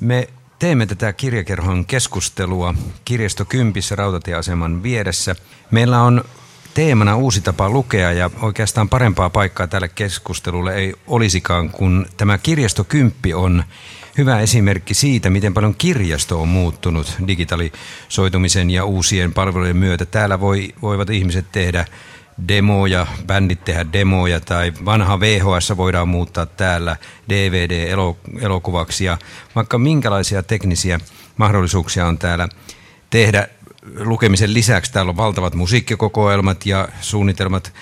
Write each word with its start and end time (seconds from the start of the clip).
Me 0.00 0.28
teemme 0.58 0.86
tätä 0.86 1.12
kirjakerhon 1.12 1.86
keskustelua 1.86 2.74
kirjasto 3.04 3.44
Kympissä 3.44 3.96
rautatieaseman 3.96 4.82
vieressä. 4.82 5.36
Meillä 5.70 6.02
on 6.02 6.24
teemana 6.74 7.16
uusi 7.16 7.40
tapa 7.40 7.70
lukea 7.70 8.12
ja 8.12 8.30
oikeastaan 8.42 8.88
parempaa 8.88 9.30
paikkaa 9.30 9.66
tälle 9.66 9.88
keskustelulle 9.88 10.74
ei 10.74 10.94
olisikaan, 11.06 11.70
kun 11.70 12.06
tämä 12.16 12.38
kirjasto 12.38 12.84
Kymppi 12.84 13.34
on 13.34 13.64
hyvä 14.18 14.40
esimerkki 14.40 14.94
siitä, 14.94 15.30
miten 15.30 15.54
paljon 15.54 15.74
kirjasto 15.74 16.42
on 16.42 16.48
muuttunut 16.48 17.16
digitalisoitumisen 17.26 18.70
ja 18.70 18.84
uusien 18.84 19.32
palvelujen 19.32 19.76
myötä. 19.76 20.06
Täällä 20.06 20.40
voi, 20.40 20.74
voivat 20.82 21.10
ihmiset 21.10 21.52
tehdä 21.52 21.84
demoja, 22.48 23.06
bändit 23.26 23.64
tehdä 23.64 23.92
demoja 23.92 24.40
tai 24.40 24.72
vanha 24.84 25.20
VHS 25.20 25.72
voidaan 25.76 26.08
muuttaa 26.08 26.46
täällä 26.46 26.96
DVD-elokuvaksi 27.28 29.04
ja 29.04 29.18
vaikka 29.54 29.78
minkälaisia 29.78 30.42
teknisiä 30.42 31.00
mahdollisuuksia 31.36 32.06
on 32.06 32.18
täällä 32.18 32.48
tehdä 33.10 33.48
lukemisen 33.98 34.54
lisäksi. 34.54 34.92
Täällä 34.92 35.10
on 35.10 35.16
valtavat 35.16 35.54
musiikkikokoelmat 35.54 36.66
ja 36.66 36.88
suunnitelmat 37.00 37.72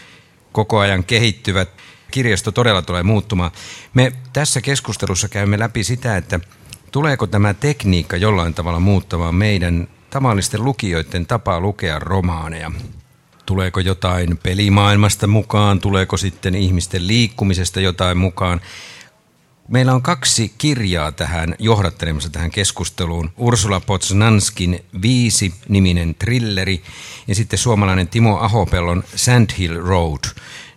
koko 0.53 0.79
ajan 0.79 1.05
kehittyvät. 1.05 1.69
Kirjasto 2.11 2.53
todella 2.53 2.83
tulee 2.83 3.03
muuttumaan. 3.03 3.51
Me 3.95 4.13
tässä 4.33 4.61
keskustelussa 4.61 5.29
käymme 5.29 5.59
läpi 5.59 5.85
sitä, 5.85 6.17
että 6.17 6.41
tuleeko 6.91 7.27
tämä 7.27 7.55
tekniikka 7.55 8.17
jollain 8.17 8.55
tavalla 8.55 8.81
muuttamaan 8.81 9.35
meidän 9.35 9.89
tavallisten 10.11 10.65
lukijoiden 10.65 11.27
tapaa 11.27 11.61
lukea 11.61 11.99
romaaneja. 11.99 12.71
Tuleeko 13.47 13.81
jotain 13.81 14.39
pelimaailmasta 14.43 15.27
mukaan, 15.27 15.81
tuleeko 15.81 16.17
sitten 16.17 16.55
ihmisten 16.55 17.07
liikkumisesta 17.07 17.81
jotain 17.81 18.19
mukaan. 18.19 18.61
Meillä 19.69 19.95
on 19.95 20.03
kaksi 20.03 20.55
kirjaa 20.59 21.13
tähän 21.13 21.55
johdattelemassa 21.59 22.31
tähän 22.31 22.51
keskusteluun. 22.51 23.31
Ursula 23.37 23.81
Potsnanskin 23.81 24.85
Viisi-niminen 25.03 26.15
trilleri 26.15 26.83
ja 27.29 27.35
sitten 27.35 27.59
suomalainen 27.59 28.09
Timo 28.09 28.39
Ahopellon 28.39 29.05
Sandhill 29.15 29.81
Road. 29.81 30.25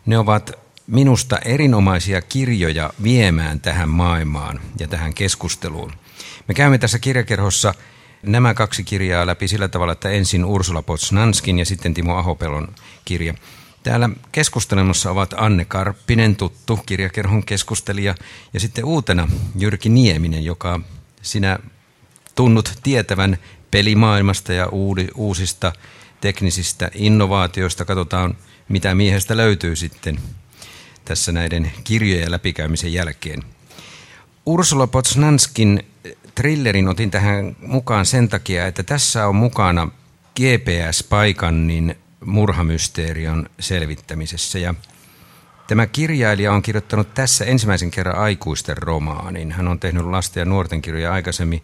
Ne 0.05 0.17
ovat 0.17 0.51
minusta 0.87 1.37
erinomaisia 1.37 2.21
kirjoja 2.21 2.93
viemään 3.03 3.59
tähän 3.59 3.89
maailmaan 3.89 4.59
ja 4.79 4.87
tähän 4.87 5.13
keskusteluun. 5.13 5.91
Me 6.47 6.53
käymme 6.53 6.77
tässä 6.77 6.99
kirjakerhossa 6.99 7.73
nämä 8.25 8.53
kaksi 8.53 8.83
kirjaa 8.83 9.25
läpi 9.25 9.47
sillä 9.47 9.67
tavalla, 9.67 9.93
että 9.93 10.09
ensin 10.09 10.45
Ursula 10.45 10.81
Potsnanskin 10.81 11.59
ja 11.59 11.65
sitten 11.65 11.93
Timo 11.93 12.15
Ahopelon 12.17 12.67
kirja. 13.05 13.33
Täällä 13.83 14.09
keskustelemassa 14.31 15.11
ovat 15.11 15.33
Anne 15.37 15.65
Karppinen, 15.65 16.35
tuttu 16.35 16.77
kirjakerhon 16.85 17.43
keskustelija, 17.43 18.15
ja 18.53 18.59
sitten 18.59 18.85
uutena 18.85 19.27
Jyrki 19.59 19.89
Nieminen, 19.89 20.45
joka 20.45 20.79
sinä 21.21 21.59
tunnut 22.35 22.79
tietävän 22.83 23.37
pelimaailmasta 23.71 24.53
ja 24.53 24.67
uusista 25.15 25.73
teknisistä 26.21 26.91
innovaatioista. 26.93 27.85
Katsotaan, 27.85 28.37
mitä 28.69 28.95
miehestä 28.95 29.37
löytyy 29.37 29.75
sitten 29.75 30.19
tässä 31.05 31.31
näiden 31.31 31.71
kirjojen 31.83 32.31
läpikäymisen 32.31 32.93
jälkeen. 32.93 33.43
Ursula 34.45 34.87
Potsnanskin 34.87 35.85
trillerin 36.35 36.87
otin 36.87 37.11
tähän 37.11 37.55
mukaan 37.61 38.05
sen 38.05 38.29
takia, 38.29 38.67
että 38.67 38.83
tässä 38.83 39.27
on 39.27 39.35
mukana 39.35 39.87
GPS-paikannin 40.39 41.95
murhamysteerion 42.25 43.49
selvittämisessä. 43.59 44.59
Ja 44.59 44.73
tämä 45.67 45.87
kirjailija 45.87 46.53
on 46.53 46.61
kirjoittanut 46.61 47.13
tässä 47.13 47.45
ensimmäisen 47.45 47.91
kerran 47.91 48.17
aikuisten 48.17 48.77
romaanin. 48.77 49.51
Hän 49.51 49.67
on 49.67 49.79
tehnyt 49.79 50.05
lasten 50.05 50.41
ja 50.41 50.45
nuorten 50.45 50.81
kirjoja 50.81 51.13
aikaisemmin. 51.13 51.63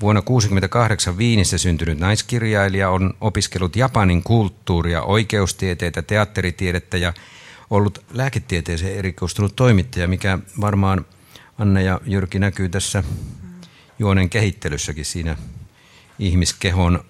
Vuonna 0.00 0.22
1968 0.22 1.18
Viinissä 1.18 1.58
syntynyt 1.58 1.98
naiskirjailija 1.98 2.90
on 2.90 3.14
opiskellut 3.20 3.76
Japanin 3.76 4.22
kulttuuria, 4.22 5.02
oikeustieteitä, 5.02 6.02
teatteritiedettä 6.02 6.96
ja 6.96 7.12
ollut 7.70 8.04
lääketieteeseen 8.12 8.98
erikoistunut 8.98 9.56
toimittaja, 9.56 10.08
mikä 10.08 10.38
varmaan 10.60 11.06
Anna 11.58 11.80
ja 11.80 12.00
Jyrki 12.06 12.38
näkyy 12.38 12.68
tässä 12.68 13.04
juonen 13.98 14.30
kehittelyssäkin 14.30 15.04
siinä 15.04 15.36
ihmiskehon 16.18 17.04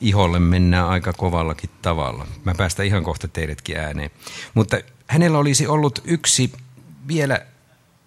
iholle 0.00 0.38
mennään 0.38 0.88
aika 0.88 1.12
kovallakin 1.12 1.70
tavalla. 1.82 2.26
Mä 2.44 2.54
päästän 2.54 2.86
ihan 2.86 3.04
kohta 3.04 3.28
teidätkin 3.28 3.76
ääneen. 3.76 4.10
Mutta 4.54 4.78
hänellä 5.06 5.38
olisi 5.38 5.66
ollut 5.66 6.02
yksi 6.04 6.52
vielä 7.08 7.40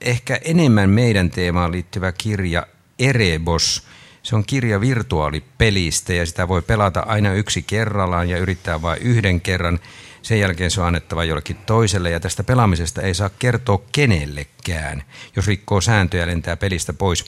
ehkä 0.02 0.40
enemmän 0.44 0.90
meidän 0.90 1.30
teemaan 1.30 1.72
liittyvä 1.72 2.12
kirja 2.12 2.68
Erebos. 3.00 3.84
Se 4.24 4.36
on 4.36 4.46
kirja 4.46 4.82
virtuaalipelistä 4.82 6.14
ja 6.14 6.26
sitä 6.26 6.48
voi 6.48 6.62
pelata 6.62 7.00
aina 7.00 7.34
yksi 7.34 7.62
kerrallaan 7.62 8.30
ja 8.30 8.38
yrittää 8.38 8.82
vain 8.82 9.02
yhden 9.02 9.42
kerran. 9.42 9.80
Sen 10.22 10.40
jälkeen 10.40 10.72
se 10.72 10.82
on 10.82 10.88
annettava 10.88 11.24
jollekin 11.24 11.58
toiselle 11.58 12.10
ja 12.10 12.20
tästä 12.20 12.44
pelaamisesta 12.44 13.02
ei 13.02 13.14
saa 13.14 13.30
kertoa 13.40 13.82
kenellekään, 13.92 15.04
jos 15.36 15.48
rikkoo 15.48 15.82
sääntöjä 15.82 16.28
lentää 16.28 16.58
pelistä 16.58 16.94
pois. 16.94 17.26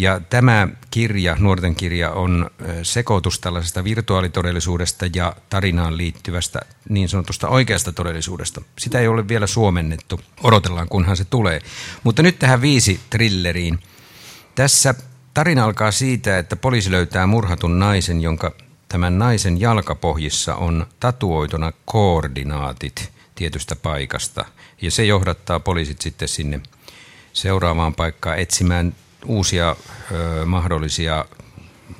Ja 0.00 0.20
tämä 0.30 0.68
kirja, 0.90 1.36
nuorten 1.38 1.74
kirja, 1.74 2.10
on 2.10 2.50
sekoitus 2.82 3.38
tällaisesta 3.38 3.84
virtuaalitodellisuudesta 3.84 5.06
ja 5.14 5.36
tarinaan 5.50 5.96
liittyvästä 5.96 6.60
niin 6.88 7.08
sanotusta 7.08 7.48
oikeasta 7.48 7.92
todellisuudesta. 7.92 8.60
Sitä 8.78 9.00
ei 9.00 9.08
ole 9.08 9.28
vielä 9.28 9.46
suomennettu. 9.46 10.20
Odotellaan, 10.42 10.88
kunhan 10.88 11.16
se 11.16 11.24
tulee. 11.24 11.60
Mutta 12.04 12.22
nyt 12.22 12.38
tähän 12.38 12.60
viisi 12.60 13.00
trilleriin. 13.10 13.78
Tässä 14.54 14.94
tarina 15.34 15.64
alkaa 15.64 15.92
siitä, 15.92 16.38
että 16.38 16.56
poliisi 16.56 16.90
löytää 16.90 17.26
murhatun 17.26 17.78
naisen, 17.78 18.20
jonka 18.20 18.54
tämän 18.88 19.18
naisen 19.18 19.60
jalkapohjissa 19.60 20.54
on 20.54 20.86
tatuoituna 21.00 21.72
koordinaatit 21.84 23.12
tietystä 23.34 23.76
paikasta. 23.76 24.44
Ja 24.82 24.90
se 24.90 25.04
johdattaa 25.04 25.60
poliisit 25.60 26.00
sitten 26.00 26.28
sinne 26.28 26.60
seuraavaan 27.32 27.94
paikkaan 27.94 28.38
etsimään 28.38 28.94
uusia 29.26 29.76
ö, 30.12 30.46
mahdollisia 30.46 31.24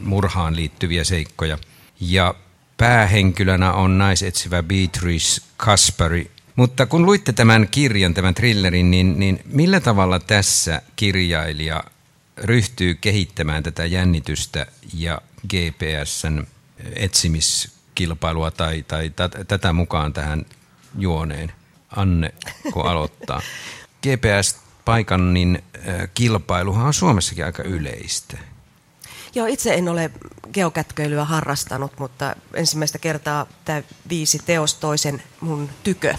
murhaan 0.00 0.56
liittyviä 0.56 1.04
seikkoja. 1.04 1.58
Ja 2.00 2.34
päähenkilönä 2.76 3.72
on 3.72 3.98
naisetsivä 3.98 4.62
Beatrice 4.62 5.42
Kasperi. 5.56 6.30
Mutta 6.56 6.86
kun 6.86 7.06
luitte 7.06 7.32
tämän 7.32 7.68
kirjan, 7.68 8.14
tämän 8.14 8.34
thrillerin, 8.34 8.90
niin, 8.90 9.20
niin 9.20 9.40
millä 9.44 9.80
tavalla 9.80 10.18
tässä 10.20 10.82
kirjailija 10.96 11.84
ryhtyy 12.36 12.94
kehittämään 12.94 13.62
tätä 13.62 13.86
jännitystä 13.86 14.66
ja 14.94 15.20
GPSn 15.48 16.46
etsimiskilpailua 16.96 18.50
tai, 18.50 18.84
tai 18.86 19.10
t- 19.10 19.48
tätä 19.48 19.72
mukaan 19.72 20.12
tähän 20.12 20.46
juoneen? 20.98 21.52
Anne, 21.96 22.34
kun 22.72 22.86
aloittaa. 22.86 23.42
GPS 24.02 24.69
paikannin 24.90 25.62
kilpailuhan 26.14 26.86
on 26.86 26.94
Suomessakin 26.94 27.44
aika 27.44 27.62
yleistä. 27.62 28.38
Joo, 29.34 29.46
itse 29.46 29.74
en 29.74 29.88
ole 29.88 30.10
geokätköilyä 30.52 31.24
harrastanut, 31.24 31.98
mutta 31.98 32.36
ensimmäistä 32.54 32.98
kertaa 32.98 33.46
tämä 33.64 33.82
viisi 34.08 34.38
teos 34.46 34.74
toisen 34.74 35.22
mun 35.40 35.70
tykö. 35.84 36.14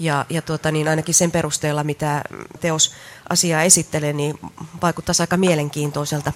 Ja, 0.00 0.26
ja 0.30 0.42
tuota, 0.42 0.70
niin 0.70 0.88
ainakin 0.88 1.14
sen 1.14 1.30
perusteella, 1.30 1.84
mitä 1.84 2.22
teos 2.60 2.94
asiaa 3.28 3.62
esittelee, 3.62 4.12
niin 4.12 4.38
vaikuttaa 4.82 5.14
aika 5.20 5.36
mielenkiintoiselta. 5.36 6.32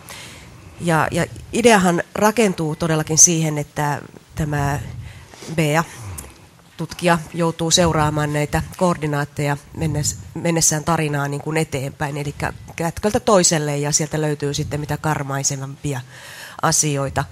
Ja, 0.81 1.09
ja 1.11 1.27
ideahan 1.53 2.03
rakentuu 2.15 2.77
todellakin 2.77 3.19
siihen, 3.19 3.59
että 3.59 4.03
tämä 4.35 4.81
Bea 5.55 5.85
tutkija 6.77 7.19
joutuu 7.35 7.71
seuraamaan 7.71 8.33
näitä 8.33 8.63
koordinaatteja 8.77 9.57
mennessään 10.35 10.85
tarinaa 10.85 11.29
niin 11.29 11.41
kuin 11.41 11.57
eteenpäin, 11.57 12.17
eli 12.17 12.35
kätköltä 12.77 13.21
toiselle 13.21 13.79
ja 13.79 13.93
sieltä 13.93 14.21
löytyy 14.21 14.55
sitten 14.55 14.81
mitä 14.81 14.97
karmaisevampia 14.97 16.01
asioita 16.63 17.25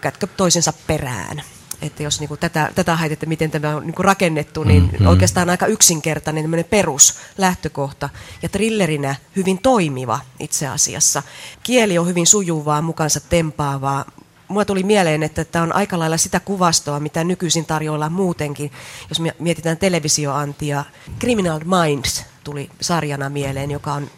kätkö 0.00 0.26
toisensa 0.26 0.72
perään. 0.86 1.42
Että 1.82 2.02
jos 2.02 2.20
niin 2.20 2.28
kuin 2.28 2.40
tätä, 2.40 2.70
tätä 2.74 2.96
haet, 2.96 3.26
miten 3.26 3.50
tämä 3.50 3.76
on 3.76 3.86
niin 3.86 3.94
kuin 3.94 4.04
rakennettu, 4.04 4.64
niin 4.64 4.82
mm-hmm. 4.82 5.06
oikeastaan 5.06 5.50
aika 5.50 5.66
yksinkertainen 5.66 6.64
perus 6.70 7.14
lähtökohta 7.38 8.08
ja 8.42 8.48
thrillerinä 8.48 9.14
hyvin 9.36 9.58
toimiva 9.58 10.20
itse 10.38 10.66
asiassa. 10.66 11.22
Kieli 11.62 11.98
on 11.98 12.06
hyvin 12.06 12.26
sujuvaa, 12.26 12.82
mukansa 12.82 13.20
tempaavaa, 13.20 14.04
mulla 14.50 14.64
tuli 14.64 14.82
mieleen, 14.82 15.22
että 15.22 15.44
tämä 15.44 15.62
on 15.62 15.74
aika 15.74 15.98
lailla 15.98 16.16
sitä 16.16 16.40
kuvastoa, 16.40 17.00
mitä 17.00 17.24
nykyisin 17.24 17.66
tarjoillaan 17.66 18.12
muutenkin. 18.12 18.72
Jos 19.08 19.22
mietitään 19.38 19.76
televisioantia, 19.76 20.84
Criminal 21.20 21.60
Minds 21.64 22.24
tuli 22.44 22.70
sarjana 22.80 23.28
mieleen, 23.28 23.70
joka 23.70 23.92
on 23.92 24.10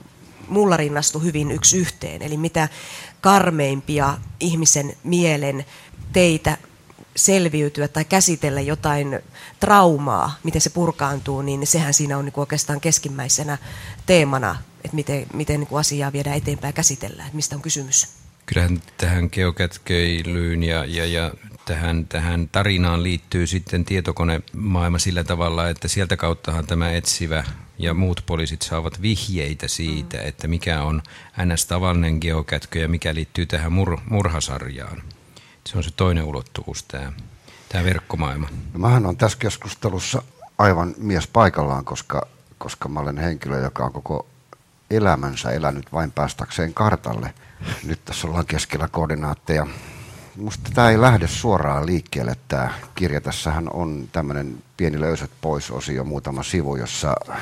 mulla 0.48 0.76
rinnastu 0.76 1.18
hyvin 1.18 1.50
yksi 1.50 1.78
yhteen. 1.78 2.22
Eli 2.22 2.36
mitä 2.36 2.68
karmeimpia 3.20 4.18
ihmisen 4.40 4.96
mielen 5.04 5.64
teitä 6.12 6.58
selviytyä 7.16 7.88
tai 7.88 8.04
käsitellä 8.04 8.60
jotain 8.60 9.20
traumaa, 9.60 10.34
miten 10.42 10.60
se 10.60 10.70
purkaantuu, 10.70 11.42
niin 11.42 11.66
sehän 11.66 11.94
siinä 11.94 12.18
on 12.18 12.24
niin 12.24 12.32
oikeastaan 12.36 12.80
keskimmäisenä 12.80 13.58
teemana 14.06 14.56
että 14.84 14.96
miten, 14.96 15.60
niin 15.60 15.66
kuin 15.66 15.80
asiaa 15.80 16.12
viedään 16.12 16.36
eteenpäin 16.36 16.68
ja 16.68 16.72
käsitellään, 16.72 17.26
että 17.26 17.36
mistä 17.36 17.56
on 17.56 17.62
kysymys. 17.62 18.21
Kyllähän 18.46 18.82
tähän 18.96 19.28
geokätkeilyyn 19.32 20.62
ja, 20.62 20.84
ja, 20.84 21.06
ja 21.06 21.32
tähän, 21.64 22.06
tähän 22.06 22.48
tarinaan 22.52 23.02
liittyy 23.02 23.46
sitten 23.46 23.84
tietokonemaailma 23.84 24.98
sillä 24.98 25.24
tavalla, 25.24 25.68
että 25.68 25.88
sieltä 25.88 26.16
kauttahan 26.16 26.66
tämä 26.66 26.90
etsivä 26.90 27.44
ja 27.78 27.94
muut 27.94 28.22
poliisit 28.26 28.62
saavat 28.62 29.02
vihjeitä 29.02 29.68
siitä, 29.68 30.16
mm. 30.16 30.26
että 30.26 30.48
mikä 30.48 30.82
on 30.82 31.02
ns. 31.44 31.66
tavallinen 31.66 32.18
geokätkö 32.20 32.78
ja 32.78 32.88
mikä 32.88 33.14
liittyy 33.14 33.46
tähän 33.46 33.72
mur, 33.72 33.98
murhasarjaan. 34.10 35.02
Se 35.66 35.78
on 35.78 35.84
se 35.84 35.90
toinen 35.90 36.24
ulottuvuus, 36.24 36.82
tämä, 36.82 37.12
tämä 37.68 37.84
verkkomaailma. 37.84 38.48
No, 38.72 38.78
mähän 38.78 39.06
on 39.06 39.16
tässä 39.16 39.38
keskustelussa 39.38 40.22
aivan 40.58 40.94
mies 40.98 41.26
paikallaan, 41.26 41.84
koska, 41.84 42.26
koska 42.58 42.88
mä 42.88 43.00
olen 43.00 43.18
henkilö, 43.18 43.58
joka 43.58 43.84
on 43.84 43.92
koko 43.92 44.26
elämänsä 44.96 45.50
elänyt 45.50 45.92
vain 45.92 46.12
päästäkseen 46.12 46.74
kartalle. 46.74 47.34
Nyt 47.84 48.04
tässä 48.04 48.28
ollaan 48.28 48.46
keskellä 48.46 48.88
koordinaatteja. 48.88 49.66
Musta 50.36 50.70
tämä 50.74 50.90
ei 50.90 51.00
lähde 51.00 51.28
suoraan 51.28 51.86
liikkeelle 51.86 52.36
tämä 52.48 52.70
kirja. 52.94 53.20
Tässähän 53.20 53.72
on 53.72 54.08
tämmöinen 54.12 54.62
pieni 54.76 55.00
löysät 55.00 55.30
pois 55.40 55.70
osio, 55.70 56.04
muutama 56.04 56.42
sivu, 56.42 56.76
jossa 56.76 57.14
äh, 57.30 57.38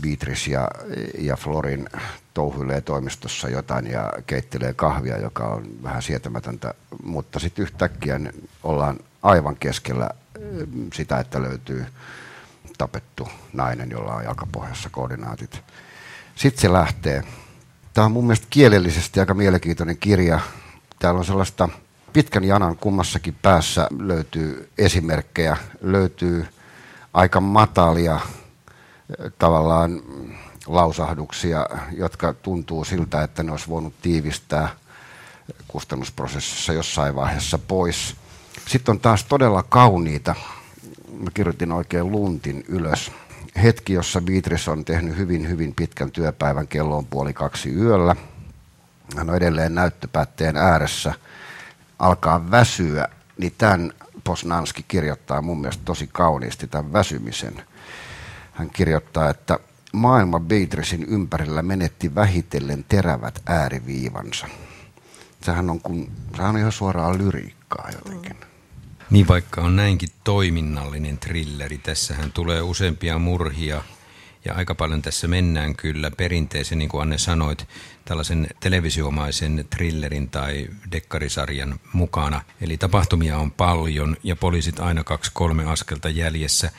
Beatrice 0.00 0.50
ja, 0.50 0.70
ja 1.18 1.36
Florin 1.36 1.88
touhuilee 2.34 2.80
toimistossa 2.80 3.48
jotain 3.48 3.86
ja 3.86 4.12
keittelee 4.26 4.74
kahvia, 4.74 5.18
joka 5.18 5.44
on 5.44 5.66
vähän 5.82 6.02
sietämätöntä. 6.02 6.74
Mutta 7.02 7.38
sitten 7.38 7.62
yhtäkkiä 7.62 8.20
ollaan 8.62 8.98
aivan 9.22 9.56
keskellä 9.56 10.04
äh, 10.04 10.42
sitä, 10.92 11.18
että 11.18 11.42
löytyy 11.42 11.86
tapettu 12.78 13.28
nainen, 13.52 13.90
jolla 13.90 14.14
on 14.14 14.24
jalkapohjassa 14.24 14.90
koordinaatit. 14.90 15.62
Sitten 16.36 16.60
se 16.60 16.72
lähtee. 16.72 17.24
Tämä 17.94 18.04
on 18.04 18.12
mun 18.12 18.24
mielestä 18.24 18.46
kielellisesti 18.50 19.20
aika 19.20 19.34
mielenkiintoinen 19.34 19.96
kirja. 19.96 20.40
Täällä 20.98 21.18
on 21.18 21.24
sellaista 21.24 21.68
pitkän 22.12 22.44
janan 22.44 22.76
kummassakin 22.76 23.36
päässä 23.42 23.88
löytyy 23.98 24.70
esimerkkejä, 24.78 25.56
löytyy 25.80 26.46
aika 27.14 27.40
matalia 27.40 28.20
tavallaan 29.38 30.02
lausahduksia, 30.66 31.66
jotka 31.92 32.32
tuntuu 32.32 32.84
siltä, 32.84 33.22
että 33.22 33.42
ne 33.42 33.50
olisi 33.50 33.68
voinut 33.68 33.94
tiivistää 34.02 34.68
kustannusprosessissa 35.68 36.72
jossain 36.72 37.14
vaiheessa 37.14 37.58
pois. 37.58 38.16
Sitten 38.68 38.92
on 38.92 39.00
taas 39.00 39.24
todella 39.24 39.62
kauniita, 39.62 40.34
mä 41.20 41.30
kirjoitin 41.34 41.72
oikein 41.72 42.12
luntin 42.12 42.64
ylös, 42.68 43.12
hetki, 43.62 43.92
jossa 43.92 44.20
Beatrice 44.20 44.70
on 44.70 44.84
tehnyt 44.84 45.16
hyvin, 45.16 45.48
hyvin 45.48 45.74
pitkän 45.74 46.10
työpäivän, 46.10 46.68
kello 46.68 46.98
on 46.98 47.06
puoli 47.06 47.32
kaksi 47.32 47.74
yöllä. 47.74 48.16
Hän 49.16 49.30
on 49.30 49.36
edelleen 49.36 49.74
näyttöpäätteen 49.74 50.56
ääressä, 50.56 51.14
alkaa 51.98 52.50
väsyä, 52.50 53.08
niin 53.38 53.54
tämän 53.58 53.92
Posnanski 54.24 54.84
kirjoittaa 54.88 55.42
mun 55.42 55.60
mielestä 55.60 55.82
tosi 55.84 56.08
kauniisti 56.12 56.66
tämän 56.66 56.92
väsymisen. 56.92 57.62
Hän 58.52 58.70
kirjoittaa, 58.70 59.30
että 59.30 59.58
maailma 59.92 60.40
Beatricein 60.40 61.04
ympärillä 61.04 61.62
menetti 61.62 62.14
vähitellen 62.14 62.84
terävät 62.88 63.42
ääriviivansa. 63.46 64.46
Sehän 65.40 65.70
on, 65.70 65.80
kun, 65.80 66.12
sehän 66.36 66.50
on 66.50 66.58
ihan 66.58 66.72
suoraan 66.72 67.18
lyriikkaa 67.18 67.90
jotenkin. 67.92 68.32
Mm. 68.32 68.55
Niin 69.10 69.28
vaikka 69.28 69.60
on 69.60 69.76
näinkin 69.76 70.08
toiminnallinen 70.24 71.18
trilleri, 71.18 71.78
tässähän 71.78 72.32
tulee 72.32 72.62
useampia 72.62 73.18
murhia 73.18 73.82
ja 74.44 74.54
aika 74.54 74.74
paljon 74.74 75.02
tässä 75.02 75.28
mennään 75.28 75.76
kyllä 75.76 76.10
perinteisen, 76.10 76.78
niin 76.78 76.88
kuin 76.88 77.02
Anne 77.02 77.18
sanoit, 77.18 77.68
tällaisen 78.04 78.46
televisiomaisen 78.60 79.66
trillerin 79.70 80.30
tai 80.30 80.68
dekkarisarjan 80.92 81.80
mukana. 81.92 82.42
Eli 82.60 82.76
tapahtumia 82.76 83.38
on 83.38 83.50
paljon 83.52 84.16
ja 84.22 84.36
poliisit 84.36 84.80
aina 84.80 85.04
kaksi 85.04 85.30
kolme 85.34 85.64
askelta 85.64 86.08
jäljessä. 86.08 86.70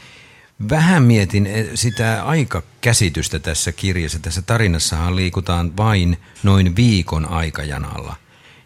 Vähän 0.70 1.04
mietin 1.04 1.48
eh, 1.48 1.68
sitä 1.76 2.24
aikakäsitystä 2.24 3.40
tässä 3.40 3.72
kirjassa. 3.72 4.20
Tässä 4.20 4.42
tarinassahan 4.42 5.16
liikutaan 5.16 5.78
vain 5.78 6.18
noin 6.44 6.76
viikon 6.76 7.26
aikajanalla. 7.26 8.16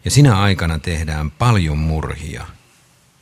Ja 0.04 0.10
sinä 0.10 0.40
aikana 0.40 0.78
tehdään 0.78 1.30
paljon 1.30 1.78
murhia– 1.78 2.46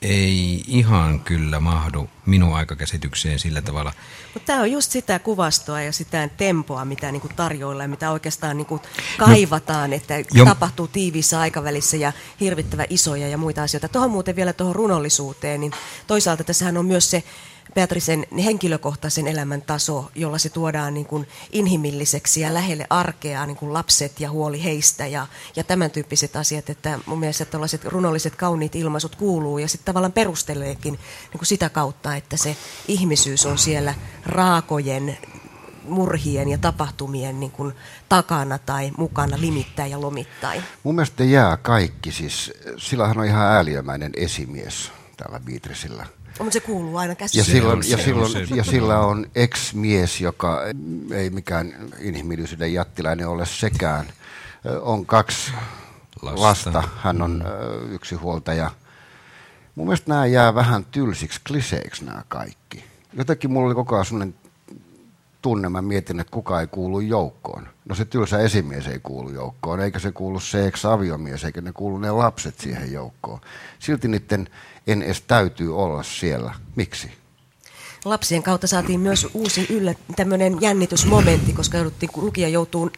ei 0.03 0.65
ihan 0.67 1.21
kyllä 1.21 1.61
mahdu 1.61 2.11
minun 2.27 2.55
aikakäsitykseen 2.55 3.39
sillä 3.39 3.63
tavalla. 3.63 3.93
Mutta 4.35 4.47
tämä 4.47 4.61
on 4.61 4.73
just 4.73 4.93
sitä 4.93 5.19
kuvastoa 5.19 5.81
ja 5.81 5.93
sitä 5.93 6.29
tempoa, 6.37 6.85
mitä 6.85 7.13
niinku 7.13 7.29
tarjoilla 7.37 7.83
ja 7.83 7.89
mitä 7.89 8.11
oikeastaan 8.11 8.57
niinku 8.57 8.81
kaivataan, 9.19 9.91
no, 9.91 9.97
että 9.97 10.15
jo. 10.33 10.45
tapahtuu 10.45 10.89
tiiviissä 10.89 11.41
aikavälissä 11.41 11.97
ja 11.97 12.13
hirvittävä 12.41 12.85
isoja 12.91 13.29
ja 13.29 13.39
muita 13.39 13.63
asioita. 13.63 13.89
Tuohon 13.89 14.11
muuten 14.11 14.37
vielä 14.37 14.53
tuohon 14.53 14.77
runollisuuteen, 14.77 15.61
niin 15.61 15.73
toisaalta 16.07 16.45
tässähän 16.45 16.77
on 16.77 16.87
myös 16.87 17.11
se 17.11 17.25
Beatrisen 17.75 18.27
henkilökohtaisen 18.45 19.27
elämän 19.27 19.63
taso, 19.63 20.11
jolla 20.15 20.39
se 20.39 20.49
tuodaan 20.49 20.95
niin 20.95 21.07
kuin 21.07 21.29
inhimilliseksi 21.53 22.41
ja 22.41 22.55
lähelle 22.55 22.87
arkea, 22.91 23.47
niin 23.47 23.57
kuin 23.57 23.73
lapset 23.73 24.21
ja 24.21 24.31
huoli 24.31 24.65
heistä 24.65 25.07
ja, 25.07 25.27
ja 25.57 25.65
tämän 25.65 25.91
tyyppiset 25.91 26.37
asiat. 26.37 26.71
Että 26.71 26.99
mun 27.07 27.21
mielestä 27.21 27.45
tällaiset 27.45 27.85
runolliset, 27.85 28.37
kauniit 28.37 28.75
ilmaisut 28.75 29.17
kuuluu 29.17 29.59
ja 29.59 29.69
sitten 29.69 29.87
tavallaan 29.87 30.13
perusteleekin 30.13 30.93
niin 30.93 31.39
kuin 31.39 31.47
sitä 31.47 31.69
kautta, 31.69 32.17
että 32.17 32.37
se 32.37 32.57
ihmisyys 32.89 33.47
on 33.47 33.59
siellä 33.59 33.95
raakojen 34.27 35.19
murhien 35.85 36.49
ja 36.49 36.59
tapahtumien 36.59 37.41
niin 37.41 37.53
kuin 37.53 37.73
takana 38.09 38.59
tai 38.59 38.91
mukana 38.97 39.41
limittäin 39.41 39.91
ja 39.91 40.01
lomittain. 40.01 40.63
Mun 40.83 40.95
mielestä 40.95 41.25
jää 41.25 41.57
kaikki. 41.57 42.13
Siis, 42.13 42.53
sillähän 42.77 43.19
on 43.19 43.25
ihan 43.25 43.47
ääliömäinen 43.47 44.13
esimies 44.17 44.93
täällä 45.17 45.41
Beatriceillä– 45.41 46.07
mutta 46.39 46.53
se 46.53 46.61
kuuluu 46.61 46.97
aina 46.97 47.15
käsiin. 47.15 47.39
Ja, 47.39 47.45
silloin, 47.45 47.83
ja, 47.89 47.99
silloin, 47.99 48.33
ja 48.57 48.65
sillä 48.65 49.01
on 49.01 49.27
ex-mies, 49.35 50.21
joka 50.21 50.61
ei 51.15 51.31
mikään 51.31 51.73
inhimillisyyden 51.99 52.73
jättiläinen 52.73 53.29
ole 53.29 53.47
sekään. 53.47 54.07
On 54.81 55.07
kaksi 55.07 55.53
lasta. 56.23 56.43
lasta. 56.43 56.83
Hän 56.97 57.23
on 57.23 57.45
mm. 57.85 57.95
yksi 57.95 58.15
huoltaja. 58.15 58.71
Mun 59.75 59.87
mielestä 59.87 60.09
nämä 60.11 60.27
jää 60.27 60.55
vähän 60.55 60.85
tylsiksi 60.85 61.41
kliseiksi 61.47 62.05
nämä 62.05 62.23
kaikki. 62.29 62.85
Jotenkin 63.13 63.51
mulla 63.51 63.67
oli 63.67 63.75
koko 63.75 63.95
ajan 63.95 64.05
sellainen 64.05 64.35
tunne, 65.43 65.69
mä 65.69 65.83
mietin, 65.83 66.21
että 66.21 66.31
kuka 66.31 66.61
ei 66.61 66.67
kuulu 66.67 67.01
joukkoon. 67.01 67.69
No 67.85 67.95
se 67.95 68.05
tylsä 68.05 68.39
esimies 68.39 68.87
ei 68.87 68.99
kuulu 69.03 69.31
joukkoon, 69.31 69.81
eikä 69.81 69.99
se 69.99 70.13
kuulu 70.13 70.41
se 70.41 70.67
ex-aviomies, 70.67 71.45
eikä 71.45 71.61
ne 71.61 71.73
kuulu 71.73 71.99
ne 71.99 72.11
lapset 72.11 72.61
siihen 72.61 72.93
joukkoon. 72.93 73.41
Silti 73.79 74.09
niiden 74.09 74.49
en 74.87 75.03
edes 75.03 75.21
täytyy 75.21 75.77
olla 75.79 76.03
siellä. 76.03 76.55
Miksi? 76.77 77.11
Lapsien 78.05 78.43
kautta 78.43 78.67
saatiin 78.67 79.01
myös 79.01 79.27
uusi 79.35 79.67
yllä, 79.71 79.95
tämmöinen 80.17 80.57
jännitysmomentti, 80.61 81.53
koska 81.53 81.77
jouduttiin, 81.77 82.11
lukija 82.17 82.49
joutuu 82.49 82.91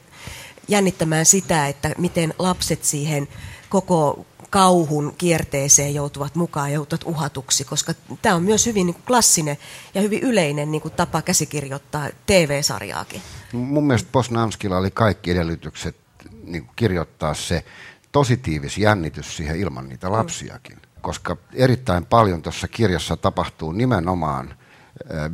jännittämään 0.69 1.27
sitä, 1.27 1.69
että 1.69 1.91
miten 1.99 2.35
lapset 2.39 2.85
siihen 2.85 3.29
koko 3.69 4.27
kauhun 4.53 5.15
kierteeseen 5.19 5.95
joutuvat 5.95 6.35
mukaan, 6.35 6.73
joutuvat 6.73 7.05
uhatuksi, 7.05 7.65
koska 7.65 7.95
tämä 8.23 8.35
on 8.35 8.43
myös 8.43 8.67
hyvin 8.67 8.87
niin 8.87 8.95
kuin 8.95 9.05
klassinen 9.07 9.57
ja 9.95 10.01
hyvin 10.01 10.21
yleinen 10.21 10.71
niin 10.71 10.83
kuin 10.83 10.95
tapa 10.95 11.23
käsikirjoittaa 11.23 12.09
TV-sarjaakin. 12.27 13.23
Mun 13.53 13.87
mielestä 13.87 14.09
Posnanskilla 14.13 14.77
oli 14.77 14.91
kaikki 14.91 15.31
edellytykset 15.31 15.97
niin 16.45 16.65
kuin 16.65 16.77
kirjoittaa 16.77 17.35
se 17.35 17.65
positiivis 18.13 18.79
jännitys 18.79 19.37
siihen 19.37 19.57
ilman 19.57 19.89
niitä 19.89 20.07
mm. 20.07 20.13
lapsiakin. 20.13 20.77
Mm. 20.77 21.01
Koska 21.01 21.37
erittäin 21.55 22.07
paljon 22.07 22.43
tuossa 22.43 22.69
kirjassa 22.69 23.17
tapahtuu 23.17 23.73
nimenomaan 23.73 24.55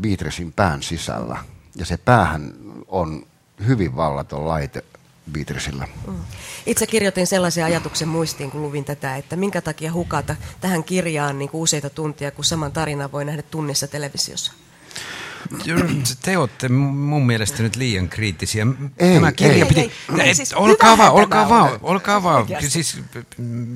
Beatricein 0.01 0.53
pään 0.53 0.83
sisällä. 0.83 1.39
Ja 1.77 1.87
se 1.87 1.97
päähän 1.97 2.55
on 2.89 3.27
hyvin 3.67 3.97
vallaton 3.97 4.49
laite 4.49 4.85
Beatricella. 5.33 5.89
Mm. 6.07 6.15
Itse 6.67 6.87
kirjoitin 6.87 7.27
sellaisen 7.27 7.65
ajatuksen 7.65 8.09
muistiin, 8.09 8.51
kun 8.51 8.63
luvin 8.63 8.85
tätä, 8.85 9.17
että 9.17 9.37
minkä 9.37 9.61
takia 9.61 9.93
hukata 9.93 10.37
tähän 10.61 10.85
kirjaan 10.85 11.39
niin 11.39 11.49
kuin 11.49 11.61
useita 11.61 11.91
tuntia, 11.91 12.31
kun 12.31 12.45
saman 12.45 12.73
tarinan 12.73 13.13
voi 13.13 13.25
nähdä 13.25 13.43
tunnissa 13.43 13.89
televisiossa. 13.89 14.53
Te 16.23 16.39
olette 16.39 16.69
mun 16.69 17.27
mielestä 17.27 17.63
nyt 17.63 17.77
liian 17.77 18.09
kriittisiä. 18.09 18.67
Ei, 18.99 19.15
Tämä 19.15 19.33
kirja 19.33 19.65
ei, 19.65 19.69
piti... 19.69 19.81
Ei, 19.81 19.93
ei, 20.19 20.27
ei, 20.27 20.35
siis 20.35 20.53
olkaa 20.53 20.99
vaan, 20.99 21.13
olkaa 21.13 21.49
vaan, 21.49 21.79
olkaa 21.83 22.23
vaan. 22.23 22.47
Siis 22.69 23.01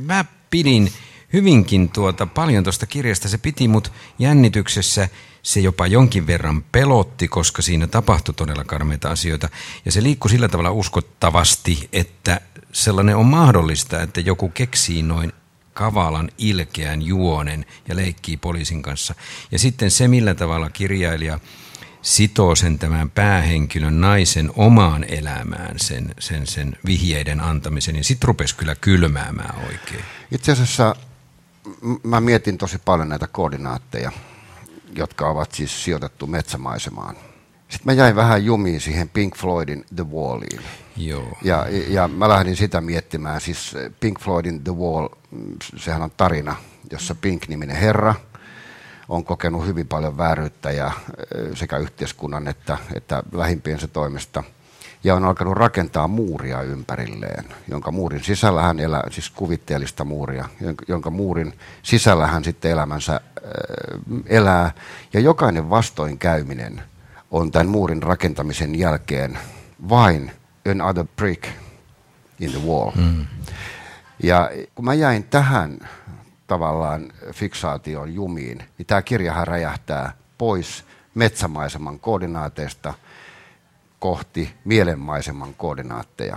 mä 0.07 0.25
pidin 0.51 0.93
hyvinkin 1.33 1.89
tuota, 1.89 2.27
paljon 2.27 2.65
tuosta 2.65 2.87
kirjasta. 2.87 3.29
Se 3.29 3.39
piti 3.39 3.69
mut 3.69 3.93
jännityksessä. 4.19 5.09
Se 5.43 5.61
jopa 5.61 5.87
jonkin 5.87 6.27
verran 6.27 6.63
pelotti, 6.63 7.29
koska 7.29 7.63
siinä 7.63 7.87
tapahtui 7.87 8.35
todella 8.35 8.65
karmeita 8.65 9.11
asioita. 9.11 9.49
Ja 9.85 9.93
se 9.93 10.03
liikkui 10.03 10.31
sillä 10.31 10.49
tavalla 10.49 10.71
uskottavasti, 10.71 11.89
että 11.93 12.41
sellainen 12.73 13.17
on 13.17 13.27
mahdollista, 13.27 14.03
että 14.03 14.21
joku 14.21 14.49
keksii 14.49 15.03
noin 15.03 15.33
kavalan 15.75 16.31
ilkeän 16.39 17.03
juonen 17.03 17.67
ja 17.89 17.97
leikkii 17.97 18.37
poliisin 18.37 18.83
kanssa. 18.83 19.15
Ja 19.53 19.59
sitten 19.59 19.91
se, 19.91 20.09
millä 20.09 20.35
tavalla 20.35 20.71
kirjailija 20.71 21.41
sitoo 22.03 22.55
sen 22.55 22.79
tämän 22.79 23.11
päähenkilön 23.11 24.01
naisen 24.01 24.51
omaan 24.57 25.05
elämään 25.05 25.79
sen, 25.79 26.15
sen, 26.19 26.47
sen 26.47 26.77
vihjeiden 26.87 27.41
antamisen, 27.41 27.95
niin 27.95 28.05
sitten 28.05 28.29
rupesi 28.29 28.57
kyllä 28.57 28.75
kylmäämään 28.75 29.55
oikein. 29.67 30.05
Itse 30.31 30.53
asiassa 30.53 30.97
mä 32.03 32.21
mietin 32.21 32.59
tosi 32.59 32.79
paljon 32.85 33.09
näitä 33.09 33.27
koordinaatteja, 33.27 34.13
jotka 34.97 35.29
ovat 35.29 35.53
siis 35.53 35.85
sijoitettu 35.85 36.27
metsämaisemaan. 36.27 37.17
Sitten 37.69 37.85
mä 37.85 37.93
jäin 37.93 38.17
vähän 38.17 38.45
jumiin 38.45 38.81
siihen 38.81 39.09
Pink 39.09 39.37
Floydin 39.37 39.85
The 39.97 40.05
Walliin. 40.05 40.63
Joo. 40.97 41.39
Ja, 41.43 41.67
ja 41.89 42.09
mä 42.09 42.29
lähdin 42.29 42.57
sitä 42.57 42.81
miettimään. 42.81 43.41
Siis 43.41 43.75
Pink 44.01 44.21
Floydin 44.21 44.65
The 44.65 44.73
Wall, 44.73 45.09
sehän 45.77 46.03
on 46.03 46.11
tarina, 46.17 46.57
jossa 46.91 47.15
Pink-niminen 47.15 47.77
herra 47.77 48.15
on 49.09 49.25
kokenut 49.25 49.67
hyvin 49.67 49.89
paljon 49.89 50.17
vääryyttä 50.17 50.71
ja 50.71 50.93
sekä 51.55 51.79
yhteiskunnan 51.79 52.49
että, 52.49 52.79
että 52.95 53.23
lähimpiensä 53.33 53.89
toimesta– 53.89 54.45
ja 55.05 55.15
on 55.15 55.25
alkanut 55.25 55.57
rakentaa 55.57 56.09
muuria 56.09 56.63
ympärilleen, 56.63 57.45
jonka 57.69 57.91
muurin 57.91 58.25
sisällä 58.25 58.63
hän 58.63 58.81
elää, 58.81 59.03
siis 59.11 59.31
kuvitteellista 59.31 60.05
muuria, 60.05 60.49
jonka 60.89 61.11
muurin 61.11 61.59
sisällä 61.83 62.27
hän 62.27 62.45
sitten 62.45 62.71
elämänsä 62.71 63.21
elää. 64.27 64.73
Ja 65.13 65.21
jokainen 65.21 65.71
vastoinkäyminen 65.71 66.83
on 67.31 67.51
tämän 67.51 67.69
muurin 67.69 68.03
rakentamisen 68.03 68.79
jälkeen 68.79 69.39
vain 69.89 70.33
another 70.71 71.07
brick 71.17 71.45
in 72.41 72.51
the 72.51 72.61
wall. 72.67 72.91
Mm. 72.95 73.27
Ja 74.23 74.51
kun 74.75 74.85
mä 74.85 74.95
jäin 74.95 75.25
tähän 75.25 75.79
tavallaan 76.47 77.13
fiksaation 77.33 78.15
jumiin, 78.15 78.59
niin 78.79 78.87
tämä 78.87 79.03
kirjahan 79.03 79.47
räjähtää 79.47 80.13
pois 80.39 80.85
metsämaiseman 81.15 81.99
koordinaateista– 81.99 82.95
kohti 84.03 84.55
mielenmaiseman 84.65 85.55
koordinaatteja. 85.55 86.37